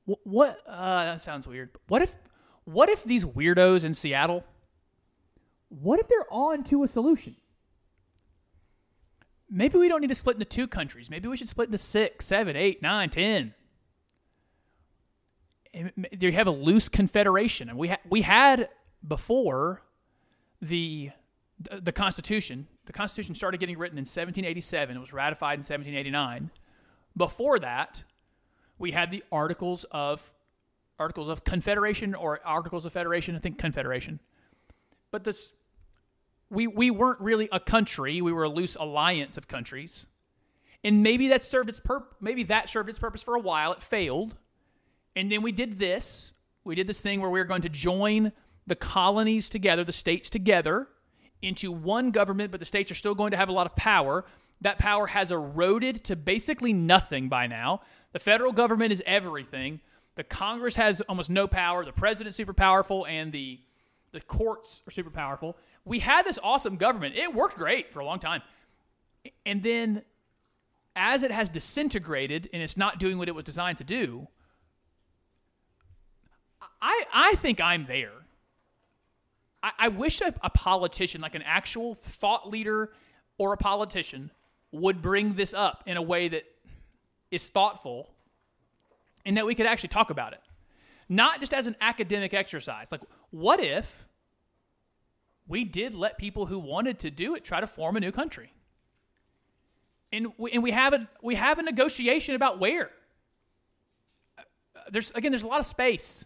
what? 0.06 0.58
Uh, 0.68 1.06
that 1.06 1.22
sounds 1.22 1.48
weird. 1.48 1.70
What 1.88 2.02
if? 2.02 2.16
What 2.66 2.90
if 2.90 3.04
these 3.04 3.26
weirdos 3.26 3.86
in 3.86 3.94
Seattle? 3.94 4.44
What 5.70 6.00
if 6.00 6.08
they're 6.08 6.32
on 6.32 6.64
to 6.66 6.84
a 6.84 6.88
solution? 6.88 7.36
Maybe 9.50 9.78
we 9.78 9.90
don't 9.90 10.02
need 10.02 10.08
to 10.08 10.16
split 10.16 10.36
into 10.36 10.46
two 10.46 10.68
countries. 10.68 11.10
Maybe 11.10 11.28
we 11.28 11.36
should 11.38 11.50
split 11.50 11.68
into 11.68 11.78
six, 11.78 12.26
seven, 12.26 12.56
eight, 12.56 12.82
nine, 12.82 13.10
ten. 13.10 13.54
You 15.74 16.32
have 16.34 16.48
a 16.48 16.52
loose 16.52 16.90
confederation, 16.90 17.70
and 17.70 17.78
we 17.78 17.90
ha- 17.90 18.02
we 18.10 18.22
had 18.22 18.70
before 19.08 19.82
the 20.62 21.12
the 21.82 21.92
Constitution. 21.92 22.68
The 22.86 22.94
Constitution 22.94 23.36
started 23.36 23.60
getting 23.60 23.78
written 23.78 23.98
in 23.98 24.02
1787. 24.02 24.98
It 24.98 25.00
was 25.00 25.14
ratified 25.14 25.56
in 25.56 25.60
1789. 25.60 26.50
Before 27.16 27.60
that, 27.60 28.04
we 28.82 28.92
had 28.92 29.12
the 29.12 29.24
articles 29.32 29.86
of 29.92 30.34
articles 31.00 31.30
of 31.30 31.44
confederation 31.44 32.14
or 32.14 32.40
articles 32.46 32.86
of 32.86 32.92
federation. 32.92 33.36
I 33.36 33.40
think 33.40 33.58
confederation, 33.58 34.20
but 35.12 35.24
this 35.24 35.54
we 36.50 36.68
we 36.68 36.92
weren't 36.92 37.22
really 37.22 37.48
a 37.52 37.60
country. 37.60 38.22
We 38.22 38.34
were 38.34 38.44
a 38.44 38.50
loose 38.50 38.76
alliance 38.76 39.38
of 39.38 39.48
countries, 39.48 40.08
and 40.84 41.04
maybe 41.04 41.30
that 41.30 41.46
served 41.46 41.70
its 41.70 41.80
purpose. 41.80 42.16
Maybe 42.20 42.44
that 42.46 42.70
served 42.70 42.90
its 42.90 43.00
purpose 43.00 43.22
for 43.24 43.36
a 43.36 43.40
while. 43.40 43.72
It 43.72 43.82
failed, 43.82 44.36
and 45.16 45.32
then 45.32 45.42
we 45.42 45.52
did 45.52 45.80
this. 45.80 46.34
We 46.64 46.76
did 46.76 46.88
this 46.88 47.02
thing 47.02 47.22
where 47.22 47.30
we 47.30 47.40
were 47.40 47.46
going 47.46 47.64
to 47.64 47.70
join 47.70 48.32
the 48.68 48.76
colonies 48.76 49.50
together, 49.50 49.84
the 49.84 49.92
states 49.92 50.30
together, 50.30 50.88
into 51.42 51.72
one 51.72 52.12
government, 52.12 52.52
but 52.52 52.60
the 52.60 52.66
states 52.66 52.92
are 52.92 52.96
still 52.96 53.16
going 53.16 53.32
to 53.32 53.38
have 53.38 53.50
a 53.50 53.54
lot 53.54 53.66
of 53.66 53.76
power. 53.76 54.26
That 54.62 54.78
power 54.78 55.08
has 55.08 55.32
eroded 55.32 56.04
to 56.06 56.16
basically 56.16 56.72
nothing 56.72 57.30
by 57.30 57.48
now. 57.48 57.82
The 58.14 58.20
federal 58.20 58.52
government 58.52 58.92
is 58.92 59.02
everything. 59.06 59.80
The 60.16 60.24
Congress 60.24 60.76
has 60.76 61.02
almost 61.02 61.30
no 61.30 61.48
power. 61.48 61.86
The 61.86 61.94
president's 61.94 62.38
super 62.38 62.54
powerful, 62.54 63.06
and 63.08 63.32
the 63.32 63.60
the 64.12 64.22
courts 64.22 64.84
are 64.86 64.92
super 64.92 65.10
powerful. 65.10 65.58
We 65.86 66.00
had 66.00 66.26
this 66.26 66.38
awesome 66.44 66.76
government. 66.76 67.16
It 67.16 67.34
worked 67.34 67.58
great 67.58 67.92
for 67.92 68.02
a 68.02 68.06
long 68.06 68.20
time. 68.20 68.42
And 69.46 69.64
then 69.64 70.02
as 70.98 71.24
it 71.24 71.32
has 71.32 71.50
disintegrated 71.50 72.50
and 72.52 72.62
it's 72.62 72.76
not 72.76 73.00
doing 73.00 73.18
what 73.18 73.30
it 73.30 73.36
was 73.36 73.46
designed 73.46 73.78
to 73.78 73.86
do, 73.86 74.28
I 76.82 77.06
I 77.14 77.36
think 77.36 77.62
I'm 77.62 77.86
there. 77.86 78.12
I, 79.64 79.72
I 79.80 79.88
wish 79.88 80.20
a, 80.20 80.34
a 80.44 80.50
politician, 80.50 81.22
like 81.22 81.36
an 81.36 81.44
actual 81.44 81.96
thought 81.96 82.50
leader 82.50 82.92
or 83.38 83.54
a 83.54 83.58
politician, 83.58 84.30
would 84.72 85.02
bring 85.02 85.34
this 85.34 85.54
up 85.54 85.84
in 85.86 85.96
a 85.96 86.02
way 86.02 86.28
that 86.28 86.44
is 87.32 87.48
thoughtful 87.48 88.10
and 89.26 89.38
that 89.38 89.46
we 89.46 89.56
could 89.56 89.66
actually 89.66 89.90
talk 89.90 90.10
about 90.10 90.34
it. 90.34 90.42
Not 91.10 91.40
just 91.40 91.54
as 91.54 91.68
an 91.68 91.76
academic 91.82 92.34
exercise. 92.34 92.92
Like, 92.92 93.02
what 93.32 93.60
if 93.60 94.06
we 95.48 95.66
did 95.66 95.94
let 95.94 96.18
people 96.18 96.46
who 96.46 96.60
wanted 96.60 97.00
to 97.00 97.12
do 97.12 97.36
it 97.36 97.44
try 97.44 97.60
to 97.60 97.68
form 97.68 97.98
a 97.98 98.00
new 98.00 98.12
country? 98.12 98.54
And 100.14 100.28
we, 100.38 100.52
and 100.52 100.64
we 100.64 100.72
have 100.72 100.94
a 100.94 101.10
we 101.22 101.36
have 101.36 101.60
a 101.60 101.64
negotiation 101.64 102.36
about 102.36 102.60
where. 102.60 102.92
There's 104.92 105.12
again, 105.12 105.32
there's 105.32 105.44
a 105.44 105.48
lot 105.48 105.60
of 105.60 105.66
space. 105.66 106.26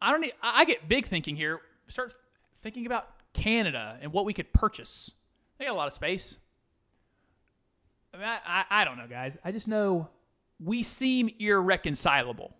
I 0.00 0.10
don't. 0.10 0.20
Need, 0.20 0.32
I 0.42 0.64
get 0.64 0.88
big 0.88 1.06
thinking 1.06 1.36
here. 1.36 1.60
Start 1.88 2.14
thinking 2.62 2.86
about 2.86 3.08
Canada 3.32 3.98
and 4.00 4.12
what 4.12 4.24
we 4.24 4.32
could 4.32 4.52
purchase. 4.52 5.12
They 5.58 5.66
got 5.66 5.72
a 5.72 5.74
lot 5.74 5.86
of 5.86 5.92
space. 5.92 6.38
I, 8.12 8.16
mean, 8.16 8.26
I, 8.26 8.38
I, 8.46 8.64
I 8.70 8.84
don't 8.84 8.98
know, 8.98 9.06
guys. 9.08 9.38
I 9.44 9.52
just 9.52 9.68
know 9.68 10.08
we 10.58 10.82
seem 10.82 11.30
irreconcilable. 11.38 12.54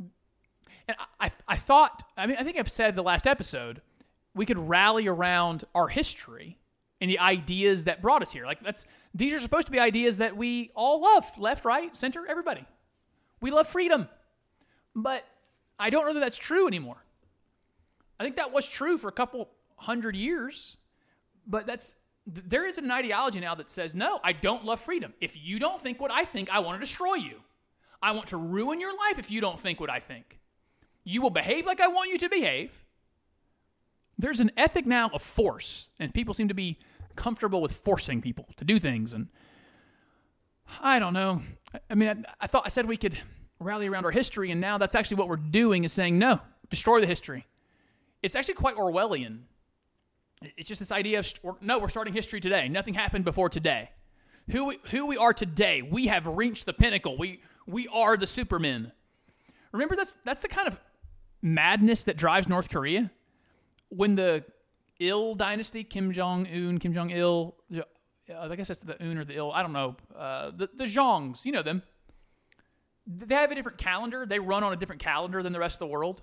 And 0.00 0.96
I, 1.20 1.26
I, 1.26 1.30
I 1.48 1.56
thought, 1.56 2.04
I 2.16 2.26
mean, 2.26 2.36
I 2.38 2.44
think 2.44 2.58
I've 2.58 2.70
said 2.70 2.94
the 2.94 3.02
last 3.02 3.26
episode, 3.26 3.82
we 4.34 4.46
could 4.46 4.58
rally 4.58 5.06
around 5.06 5.64
our 5.74 5.88
history 5.88 6.58
and 7.00 7.10
the 7.10 7.18
ideas 7.18 7.84
that 7.84 8.02
brought 8.02 8.22
us 8.22 8.32
here. 8.32 8.46
Like 8.46 8.60
that's 8.60 8.86
these 9.14 9.32
are 9.32 9.38
supposed 9.38 9.66
to 9.66 9.72
be 9.72 9.78
ideas 9.78 10.18
that 10.18 10.36
we 10.36 10.70
all 10.74 11.00
love, 11.02 11.30
left, 11.38 11.64
right, 11.64 11.94
center, 11.94 12.26
everybody. 12.26 12.64
We 13.40 13.50
love 13.50 13.66
freedom. 13.66 14.08
But 14.94 15.24
I 15.78 15.90
don't 15.90 16.06
know 16.06 16.14
that 16.14 16.20
that's 16.20 16.38
true 16.38 16.66
anymore. 16.66 17.02
I 18.18 18.24
think 18.24 18.36
that 18.36 18.52
was 18.52 18.68
true 18.68 18.98
for 18.98 19.08
a 19.08 19.12
couple 19.12 19.48
hundred 19.76 20.16
years, 20.16 20.76
But 21.46 21.66
that's 21.66 21.94
there 22.28 22.66
is 22.66 22.76
an 22.76 22.90
ideology 22.90 23.40
now 23.40 23.54
that 23.54 23.70
says, 23.70 23.94
no, 23.94 24.20
I 24.22 24.32
don't 24.32 24.64
love 24.64 24.80
freedom. 24.80 25.14
If 25.20 25.36
you 25.36 25.58
don't 25.58 25.80
think 25.80 26.00
what 26.00 26.10
I 26.10 26.24
think, 26.24 26.50
I 26.50 26.58
want 26.58 26.76
to 26.76 26.80
destroy 26.80 27.14
you. 27.14 27.40
I 28.02 28.12
want 28.12 28.28
to 28.28 28.36
ruin 28.36 28.80
your 28.80 28.94
life 28.96 29.18
if 29.18 29.30
you 29.30 29.40
don't 29.40 29.58
think 29.58 29.80
what 29.80 29.90
I 29.90 29.98
think. 29.98 30.38
You 31.04 31.22
will 31.22 31.30
behave 31.30 31.64
like 31.66 31.80
I 31.80 31.88
want 31.88 32.10
you 32.10 32.18
to 32.18 32.28
behave. 32.28 32.84
There's 34.18 34.40
an 34.40 34.50
ethic 34.56 34.84
now 34.84 35.10
of 35.12 35.22
force, 35.22 35.90
and 35.98 36.12
people 36.12 36.34
seem 36.34 36.48
to 36.48 36.54
be 36.54 36.78
comfortable 37.16 37.62
with 37.62 37.72
forcing 37.72 38.20
people 38.20 38.46
to 38.56 38.64
do 38.64 38.78
things. 38.78 39.14
And 39.14 39.28
I 40.80 40.98
don't 40.98 41.14
know. 41.14 41.40
I 41.88 41.94
mean, 41.94 42.08
I, 42.08 42.16
I 42.42 42.46
thought 42.46 42.64
I 42.66 42.68
said 42.68 42.86
we 42.86 42.96
could 42.96 43.18
rally 43.58 43.88
around 43.88 44.04
our 44.04 44.10
history, 44.10 44.50
and 44.50 44.60
now 44.60 44.76
that's 44.76 44.94
actually 44.94 45.16
what 45.16 45.28
we're 45.28 45.36
doing 45.36 45.84
is 45.84 45.92
saying, 45.92 46.18
no, 46.18 46.40
destroy 46.68 47.00
the 47.00 47.06
history. 47.06 47.46
It's 48.22 48.36
actually 48.36 48.54
quite 48.54 48.76
Orwellian 48.76 49.40
it's 50.42 50.68
just 50.68 50.78
this 50.78 50.92
idea 50.92 51.18
of 51.18 51.32
no, 51.60 51.78
we're 51.78 51.88
starting 51.88 52.14
history 52.14 52.40
today. 52.40 52.68
Nothing 52.68 52.94
happened 52.94 53.24
before 53.24 53.48
today. 53.48 53.90
Who 54.50 54.66
we, 54.66 54.78
who 54.90 55.06
we 55.06 55.16
are 55.16 55.32
today, 55.32 55.82
we 55.82 56.06
have 56.06 56.26
reached 56.26 56.66
the 56.66 56.72
pinnacle. 56.72 57.18
We 57.18 57.42
we 57.66 57.88
are 57.88 58.16
the 58.16 58.26
supermen. 58.26 58.92
Remember 59.72 59.96
that's 59.96 60.16
that's 60.24 60.40
the 60.40 60.48
kind 60.48 60.68
of 60.68 60.78
madness 61.42 62.04
that 62.04 62.16
drives 62.16 62.48
North 62.48 62.70
Korea. 62.70 63.10
When 63.90 64.14
the 64.14 64.44
Il 65.00 65.34
dynasty, 65.34 65.84
Kim 65.84 66.12
Jong 66.12 66.46
Un, 66.46 66.78
Kim 66.78 66.92
Jong 66.92 67.10
Il, 67.10 67.54
uh, 67.76 67.82
I 68.38 68.56
guess 68.56 68.68
that's 68.68 68.80
the 68.80 69.00
Un 69.02 69.18
or 69.18 69.24
the 69.24 69.36
Il. 69.36 69.50
I 69.52 69.62
don't 69.62 69.72
know. 69.72 69.96
Uh, 70.16 70.50
the 70.56 70.68
the 70.74 70.86
Jongs, 70.86 71.44
you 71.44 71.52
know 71.52 71.62
them. 71.62 71.82
They 73.06 73.34
have 73.34 73.50
a 73.50 73.54
different 73.54 73.78
calendar. 73.78 74.26
They 74.26 74.38
run 74.38 74.62
on 74.62 74.72
a 74.72 74.76
different 74.76 75.00
calendar 75.00 75.42
than 75.42 75.52
the 75.52 75.58
rest 75.58 75.76
of 75.76 75.80
the 75.80 75.92
world 75.92 76.22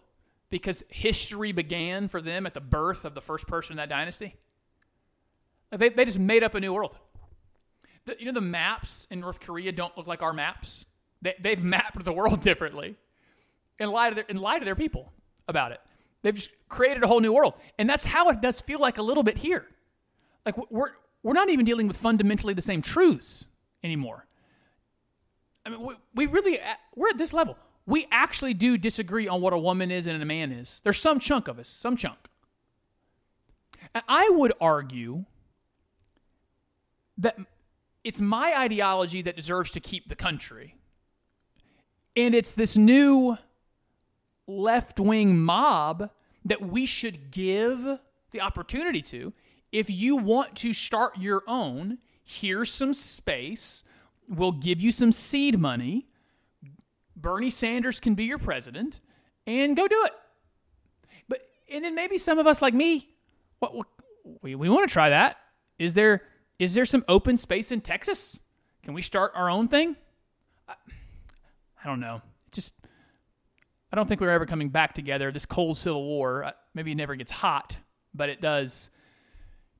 because 0.50 0.84
history 0.90 1.52
began 1.52 2.08
for 2.08 2.22
them 2.22 2.46
at 2.46 2.54
the 2.54 2.62
birth 2.62 3.06
of 3.06 3.16
the 3.16 3.22
first 3.22 3.48
person 3.48 3.74
in 3.74 3.78
that 3.78 3.90
dynasty. 3.90 4.36
They, 5.72 5.90
they 5.90 6.06
just 6.06 6.20
made 6.20 6.44
up 6.44 6.56
a 6.56 6.60
new 6.60 6.74
world. 6.74 6.98
The, 8.06 8.16
you 8.20 8.26
know, 8.26 8.32
the 8.32 8.42
maps 8.42 9.08
in 9.10 9.20
North 9.20 9.40
Korea 9.40 9.72
don't 9.72 9.96
look 9.98 10.08
like 10.08 10.22
our 10.22 10.34
maps. 10.34 10.86
They, 11.22 11.34
they've 11.40 11.64
mapped 11.64 12.04
the 12.04 12.14
world 12.14 12.42
differently 12.42 12.96
in 13.80 13.90
light, 13.90 14.10
to 14.10 14.16
their, 14.16 14.26
in 14.26 14.38
light 14.38 14.62
of 14.62 14.66
their 14.66 14.76
people 14.76 15.12
about 15.48 15.72
it. 15.72 15.82
They've 16.22 16.34
just 16.34 16.50
created 16.70 17.04
a 17.04 17.08
whole 17.08 17.20
new 17.20 17.34
world. 17.34 17.56
And 17.78 17.90
that's 17.90 18.06
how 18.06 18.30
it 18.30 18.42
does 18.42 18.62
feel 18.62 18.80
like 18.80 18.98
a 18.98 19.02
little 19.02 19.24
bit 19.24 19.38
here. 19.38 19.66
Like 20.46 20.56
we're, 20.72 20.92
we're 21.24 21.34
not 21.34 21.50
even 21.50 21.66
dealing 21.66 21.88
with 21.88 21.98
fundamentally 21.98 22.54
the 22.54 22.62
same 22.62 22.82
truths 22.82 23.46
anymore. 23.84 24.26
I 25.66 25.70
mean, 25.70 25.82
we, 25.82 25.96
we 26.14 26.26
really, 26.28 26.60
we're 26.96 27.10
at 27.10 27.18
this 27.18 27.34
level 27.34 27.58
we 27.88 28.08
actually 28.12 28.54
do 28.54 28.78
disagree 28.78 29.28
on 29.28 29.42
what 29.42 29.54
a 29.54 29.58
woman 29.58 29.92
is 29.92 30.08
and 30.08 30.22
a 30.22 30.26
man 30.26 30.52
is. 30.52 30.82
There's 30.84 31.00
some 31.00 31.20
chunk 31.20 31.48
of 31.48 31.60
us, 31.60 31.68
some 31.68 31.96
chunk. 31.96 32.18
And 33.94 34.04
I 34.08 34.30
would 34.30 34.54
argue 34.60 35.26
that 37.18 37.38
it's 38.04 38.20
my 38.20 38.58
ideology 38.60 39.22
that 39.22 39.36
deserves 39.36 39.72
to 39.72 39.80
keep 39.80 40.08
the 40.08 40.16
country. 40.16 40.76
And 42.18 42.34
it's 42.34 42.54
this 42.54 42.76
new 42.76 43.38
left 44.48 45.00
wing 45.00 45.38
mob 45.38 46.10
that 46.46 46.62
we 46.62 46.86
should 46.86 47.32
give 47.32 48.00
the 48.32 48.42
opportunity 48.42 49.02
to. 49.02 49.34
If 49.72 49.90
you 49.90 50.16
want 50.16 50.56
to 50.58 50.74
start 50.74 51.18
your 51.18 51.44
own, 51.48 52.00
here's 52.24 52.72
some 52.72 52.94
space. 52.94 53.84
We'll 54.28 54.52
give 54.52 54.82
you 54.82 54.92
some 54.92 55.12
seed 55.12 55.60
money 55.60 56.08
Bernie 57.16 57.50
Sanders 57.50 58.00
can 58.00 58.16
be 58.16 58.26
your 58.26 58.38
president 58.38 59.00
and 59.48 59.76
go 59.76 59.88
do 59.88 60.04
it. 60.06 60.14
But 61.28 61.42
and 61.72 61.84
then 61.84 61.96
maybe 61.96 62.18
some 62.18 62.40
of 62.40 62.48
us 62.48 62.62
like 62.62 62.74
me, 62.74 63.10
what, 63.60 63.76
what 63.76 63.88
we, 64.42 64.56
we 64.56 64.70
want 64.70 64.88
to 64.88 64.92
try 64.92 65.10
that. 65.10 65.38
Is 65.80 65.94
there 65.94 66.24
is 66.60 66.74
there 66.74 66.86
some 66.86 67.04
open 67.08 67.38
space 67.38 67.72
in 67.72 67.82
Texas? 67.82 68.42
Can 68.84 68.94
we 68.94 69.02
start 69.02 69.32
our 69.36 69.50
own 69.50 69.68
thing? 69.68 69.96
I, 70.68 70.74
I 71.84 71.88
don't 71.88 72.00
know. 72.00 72.22
Just 72.52 72.74
I 73.92 73.96
don't 73.96 74.08
think 74.08 74.22
we're 74.22 74.30
ever 74.30 74.46
coming 74.46 74.70
back 74.70 74.94
together. 74.94 75.32
This 75.32 75.46
cold 75.46 75.78
civil 75.78 76.04
war, 76.04 76.44
uh, 76.46 76.52
maybe 76.74 76.92
it 76.92 76.96
never 76.96 77.16
gets 77.16 77.32
hot, 77.32 77.78
but 78.14 78.30
it 78.30 78.42
does 78.42 78.90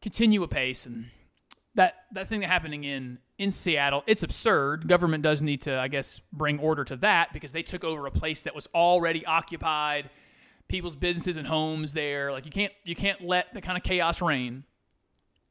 continue 0.02 0.44
apace 0.44 0.86
and 0.86 1.06
that 1.76 1.96
that 2.14 2.28
thing 2.28 2.42
that 2.42 2.48
happening 2.48 2.84
in 2.84 3.18
in 3.38 3.52
Seattle, 3.52 4.04
it's 4.08 4.24
absurd. 4.24 4.88
Government 4.88 5.24
does 5.24 5.42
need 5.42 5.62
to, 5.64 5.78
I 5.78 5.88
guess, 5.88 6.22
bring 6.32 6.60
order 6.60 6.84
to 6.86 6.96
that 6.98 7.34
because 7.34 7.52
they 7.52 7.64
took 7.64 7.84
over 7.84 8.06
a 8.06 8.12
place 8.12 8.42
that 8.42 8.56
was 8.56 8.68
already 8.74 9.26
occupied, 9.26 10.10
people's 10.68 10.96
businesses 10.96 11.38
and 11.38 11.46
homes 11.46 11.92
there. 11.92 12.32
Like 12.32 12.46
you 12.46 12.52
can't 12.52 12.72
you 12.86 12.96
can't 12.96 13.22
let 13.22 13.54
the 13.54 13.62
kind 13.62 13.78
of 13.78 13.84
chaos 13.84 14.22
reign. 14.22 14.64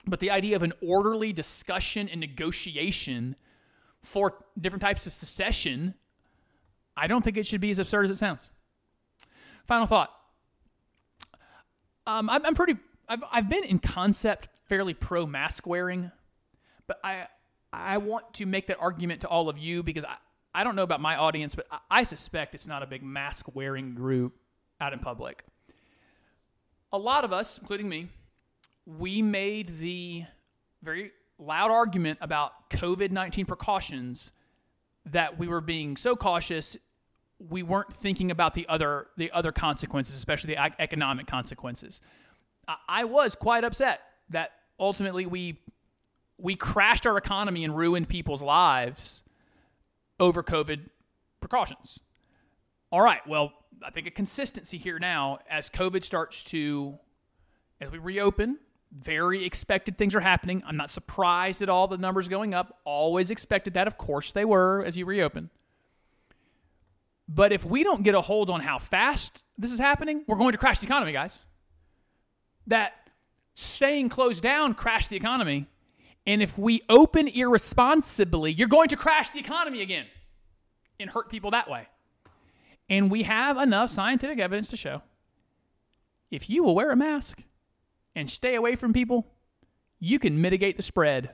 But 0.07 0.21
the 0.21 0.31
idea 0.31 0.57
of 0.57 0.63
an 0.63 0.73
orderly 0.83 1.33
discussion 1.33 2.09
and 2.09 2.21
negotiation 2.21 3.37
for 4.03 4.35
different 4.61 4.83
types 4.83 5.07
of 5.07 5.13
secession, 5.13 5.95
I 6.97 7.07
don't 7.07 7.23
think 7.23 7.37
it 7.37 7.47
should 7.47 7.61
be 7.61 7.71
as 7.71 7.79
absurd 7.79 8.05
as 8.05 8.11
it 8.11 8.17
sounds. 8.17 8.51
Final 9.67 9.87
thought. 9.87 10.11
Um, 12.07 12.29
I'm, 12.29 12.45
I'm 12.45 12.55
pretty. 12.55 12.77
I've 13.09 13.25
I've 13.31 13.49
been 13.49 13.65
in 13.65 13.79
concept 13.79 14.49
fairly 14.69 14.95
pro 14.95 15.27
mask 15.27 15.67
wearing, 15.67 16.11
but 16.87 16.99
I 17.05 17.27
I 17.75 17.99
want 17.99 18.35
to 18.35 18.47
make 18.47 18.67
that 18.69 18.79
argument 18.81 19.21
to 19.23 19.29
all 19.29 19.49
of 19.49 19.59
you 19.59 19.83
because 19.83 20.05
I, 20.05 20.17
I 20.55 20.65
don't 20.65 20.77
know 20.77 20.83
about 20.83 21.01
my 21.01 21.17
audience, 21.17 21.55
but 21.55 21.67
I, 21.71 21.79
I 21.91 22.03
suspect 22.03 22.55
it's 22.55 22.67
not 22.67 22.83
a 22.83 22.87
big 22.87 23.03
mask 23.03 23.47
wearing 23.55 23.95
group 23.95 24.37
out 24.81 24.93
in 24.93 24.99
public. 24.99 25.45
A 26.93 26.99
lot 26.99 27.25
of 27.25 27.33
us, 27.33 27.59
including 27.59 27.89
me, 27.89 28.09
we 28.87 29.23
made 29.23 29.79
the 29.79 30.25
very 30.83 31.11
loud 31.39 31.71
argument 31.71 32.19
about 32.21 32.71
COVID 32.71 33.11
19 33.11 33.47
precautions 33.47 34.33
that 35.07 35.39
we 35.39 35.49
were 35.49 35.61
being 35.61 35.97
so 35.97 36.15
cautious 36.15 36.77
we 37.39 37.63
weren't 37.63 37.93
thinking 37.93 38.31
about 38.31 38.55
the 38.55 38.67
other 38.69 39.09
the 39.17 39.31
other 39.33 39.53
consequences, 39.53 40.15
especially 40.15 40.55
the 40.55 40.81
economic 40.81 41.27
consequences. 41.27 42.01
I 42.89 43.05
was 43.05 43.35
quite 43.35 43.65
upset 43.65 44.01
that 44.31 44.53
ultimately 44.81 45.27
we 45.27 45.61
we 46.45 46.55
crashed 46.55 47.07
our 47.07 47.17
economy 47.17 47.65
and 47.65 47.75
ruined 47.75 48.07
people's 48.07 48.43
lives 48.43 49.23
over 50.21 50.43
COVID 50.43 50.91
precautions. 51.41 51.99
All 52.93 53.01
right, 53.01 53.27
well, 53.27 53.51
I 53.83 53.91
think 53.91 54.07
a 54.07 54.11
consistency 54.11 54.77
here 54.77 54.99
now 54.99 55.39
as 55.51 55.71
COVID 55.71 56.05
starts 56.05 56.45
to 56.45 56.99
as 57.81 57.91
we 57.91 57.97
reopen, 57.97 58.59
very 58.93 59.47
expected 59.47 59.97
things 59.97 60.15
are 60.15 60.21
happening. 60.21 60.63
I'm 60.67 60.77
not 60.77 60.91
surprised 60.91 61.63
at 61.63 61.71
all 61.71 61.89
the 61.89 61.97
numbers 61.97 62.29
going 62.29 62.53
up. 62.53 62.79
Always 62.85 63.31
expected 63.31 63.73
that, 63.75 63.87
of 63.87 63.97
course 63.97 64.33
they 64.33 64.45
were 64.45 64.85
as 64.85 64.99
you 64.99 65.07
reopen. 65.07 65.49
But 67.27 67.53
if 67.53 67.65
we 67.65 67.85
don't 67.85 68.03
get 68.03 68.15
a 68.15 68.21
hold 68.21 68.51
on 68.51 68.61
how 68.61 68.79
fast 68.79 69.43
this 69.57 69.73
is 69.73 69.79
happening, 69.79 70.25
we're 70.27 70.37
going 70.37 70.53
to 70.53 70.59
crash 70.59 70.81
the 70.81 70.87
economy, 70.87 71.13
guys. 71.13 71.47
That 72.67 72.93
staying 73.55 74.11
closed 74.11 74.43
down 74.43 74.75
crashed 74.75 75.09
the 75.09 75.17
economy. 75.17 75.69
And 76.27 76.43
if 76.43 76.57
we 76.57 76.83
open 76.89 77.29
irresponsibly, 77.29 78.53
you're 78.53 78.69
going 78.69 78.89
to 78.89 78.97
crash 78.97 79.31
the 79.31 79.41
economy 79.41 79.83
again 79.83 80.07
and 80.99 81.11
hurt 81.11 81.29
people 81.29 81.51
that 81.51 81.71
way. 81.71 81.87
And 82.89 83.11
we 83.11 83.25
have 83.25 83.59
enough 83.59 83.91
scientific 83.91 84.39
evidence 84.39 84.69
to 84.69 84.77
show 84.77 85.03
if 86.31 86.51
you 86.51 86.65
will 86.65 86.75
wear 86.75 86.91
a 86.91 86.97
mask 86.97 87.43
and 88.15 88.29
stay 88.29 88.55
away 88.55 88.77
from 88.77 88.93
people, 88.93 89.27
you 90.01 90.19
can 90.19 90.41
mitigate 90.41 90.77
the 90.77 90.83
spread. 90.83 91.31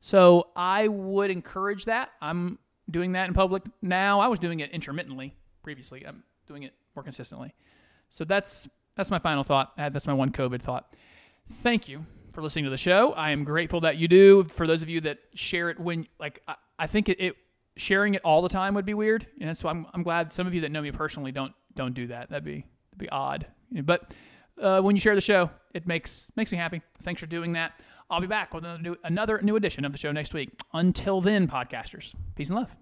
So 0.00 0.48
I 0.54 0.88
would 0.88 1.30
encourage 1.30 1.86
that. 1.86 2.10
I'm 2.20 2.58
doing 2.90 3.12
that 3.12 3.26
in 3.26 3.34
public 3.34 3.62
now. 3.82 4.20
I 4.20 4.28
was 4.28 4.38
doing 4.38 4.60
it 4.60 4.70
intermittently 4.70 5.34
previously. 5.62 6.06
I'm 6.06 6.22
doing 6.46 6.62
it 6.62 6.74
more 6.94 7.02
consistently. 7.02 7.54
So 8.10 8.24
that's 8.24 8.68
that's 8.96 9.10
my 9.10 9.18
final 9.18 9.42
thought. 9.42 9.72
Uh, 9.76 9.88
that's 9.88 10.06
my 10.06 10.12
one 10.12 10.30
COVID 10.30 10.62
thought 10.62 10.94
thank 11.46 11.88
you 11.88 12.04
for 12.34 12.42
listening 12.42 12.64
to 12.64 12.70
the 12.70 12.76
show. 12.76 13.12
I 13.12 13.30
am 13.30 13.44
grateful 13.44 13.80
that 13.82 13.96
you 13.96 14.08
do. 14.08 14.44
For 14.44 14.66
those 14.66 14.82
of 14.82 14.88
you 14.88 15.00
that 15.02 15.18
share 15.34 15.70
it 15.70 15.78
when, 15.78 16.06
like, 16.18 16.42
I, 16.48 16.56
I 16.78 16.86
think 16.86 17.08
it, 17.08 17.20
it, 17.20 17.36
sharing 17.76 18.14
it 18.14 18.22
all 18.24 18.42
the 18.42 18.48
time 18.48 18.74
would 18.74 18.84
be 18.84 18.94
weird. 18.94 19.26
You 19.36 19.46
know, 19.46 19.52
so 19.52 19.68
I'm, 19.68 19.86
I'm 19.94 20.02
glad 20.02 20.32
some 20.32 20.46
of 20.46 20.54
you 20.54 20.60
that 20.62 20.72
know 20.72 20.82
me 20.82 20.90
personally 20.90 21.32
don't 21.32 21.52
don't 21.74 21.94
do 21.94 22.06
that. 22.08 22.30
That'd 22.30 22.44
be 22.44 22.66
that'd 22.90 22.98
be 22.98 23.08
odd. 23.08 23.46
But 23.82 24.14
uh, 24.60 24.80
when 24.80 24.94
you 24.94 25.00
share 25.00 25.14
the 25.14 25.20
show, 25.20 25.50
it 25.72 25.86
makes 25.86 26.30
makes 26.36 26.52
me 26.52 26.58
happy. 26.58 26.82
Thanks 27.02 27.20
for 27.20 27.26
doing 27.26 27.52
that. 27.54 27.80
I'll 28.10 28.20
be 28.20 28.26
back 28.26 28.52
with 28.52 28.64
another 28.64 28.82
new, 28.82 28.96
another 29.04 29.40
new 29.42 29.56
edition 29.56 29.84
of 29.84 29.92
the 29.92 29.98
show 29.98 30.12
next 30.12 30.34
week. 30.34 30.50
Until 30.72 31.20
then, 31.20 31.48
podcasters, 31.48 32.14
peace 32.36 32.50
and 32.50 32.58
love. 32.58 32.76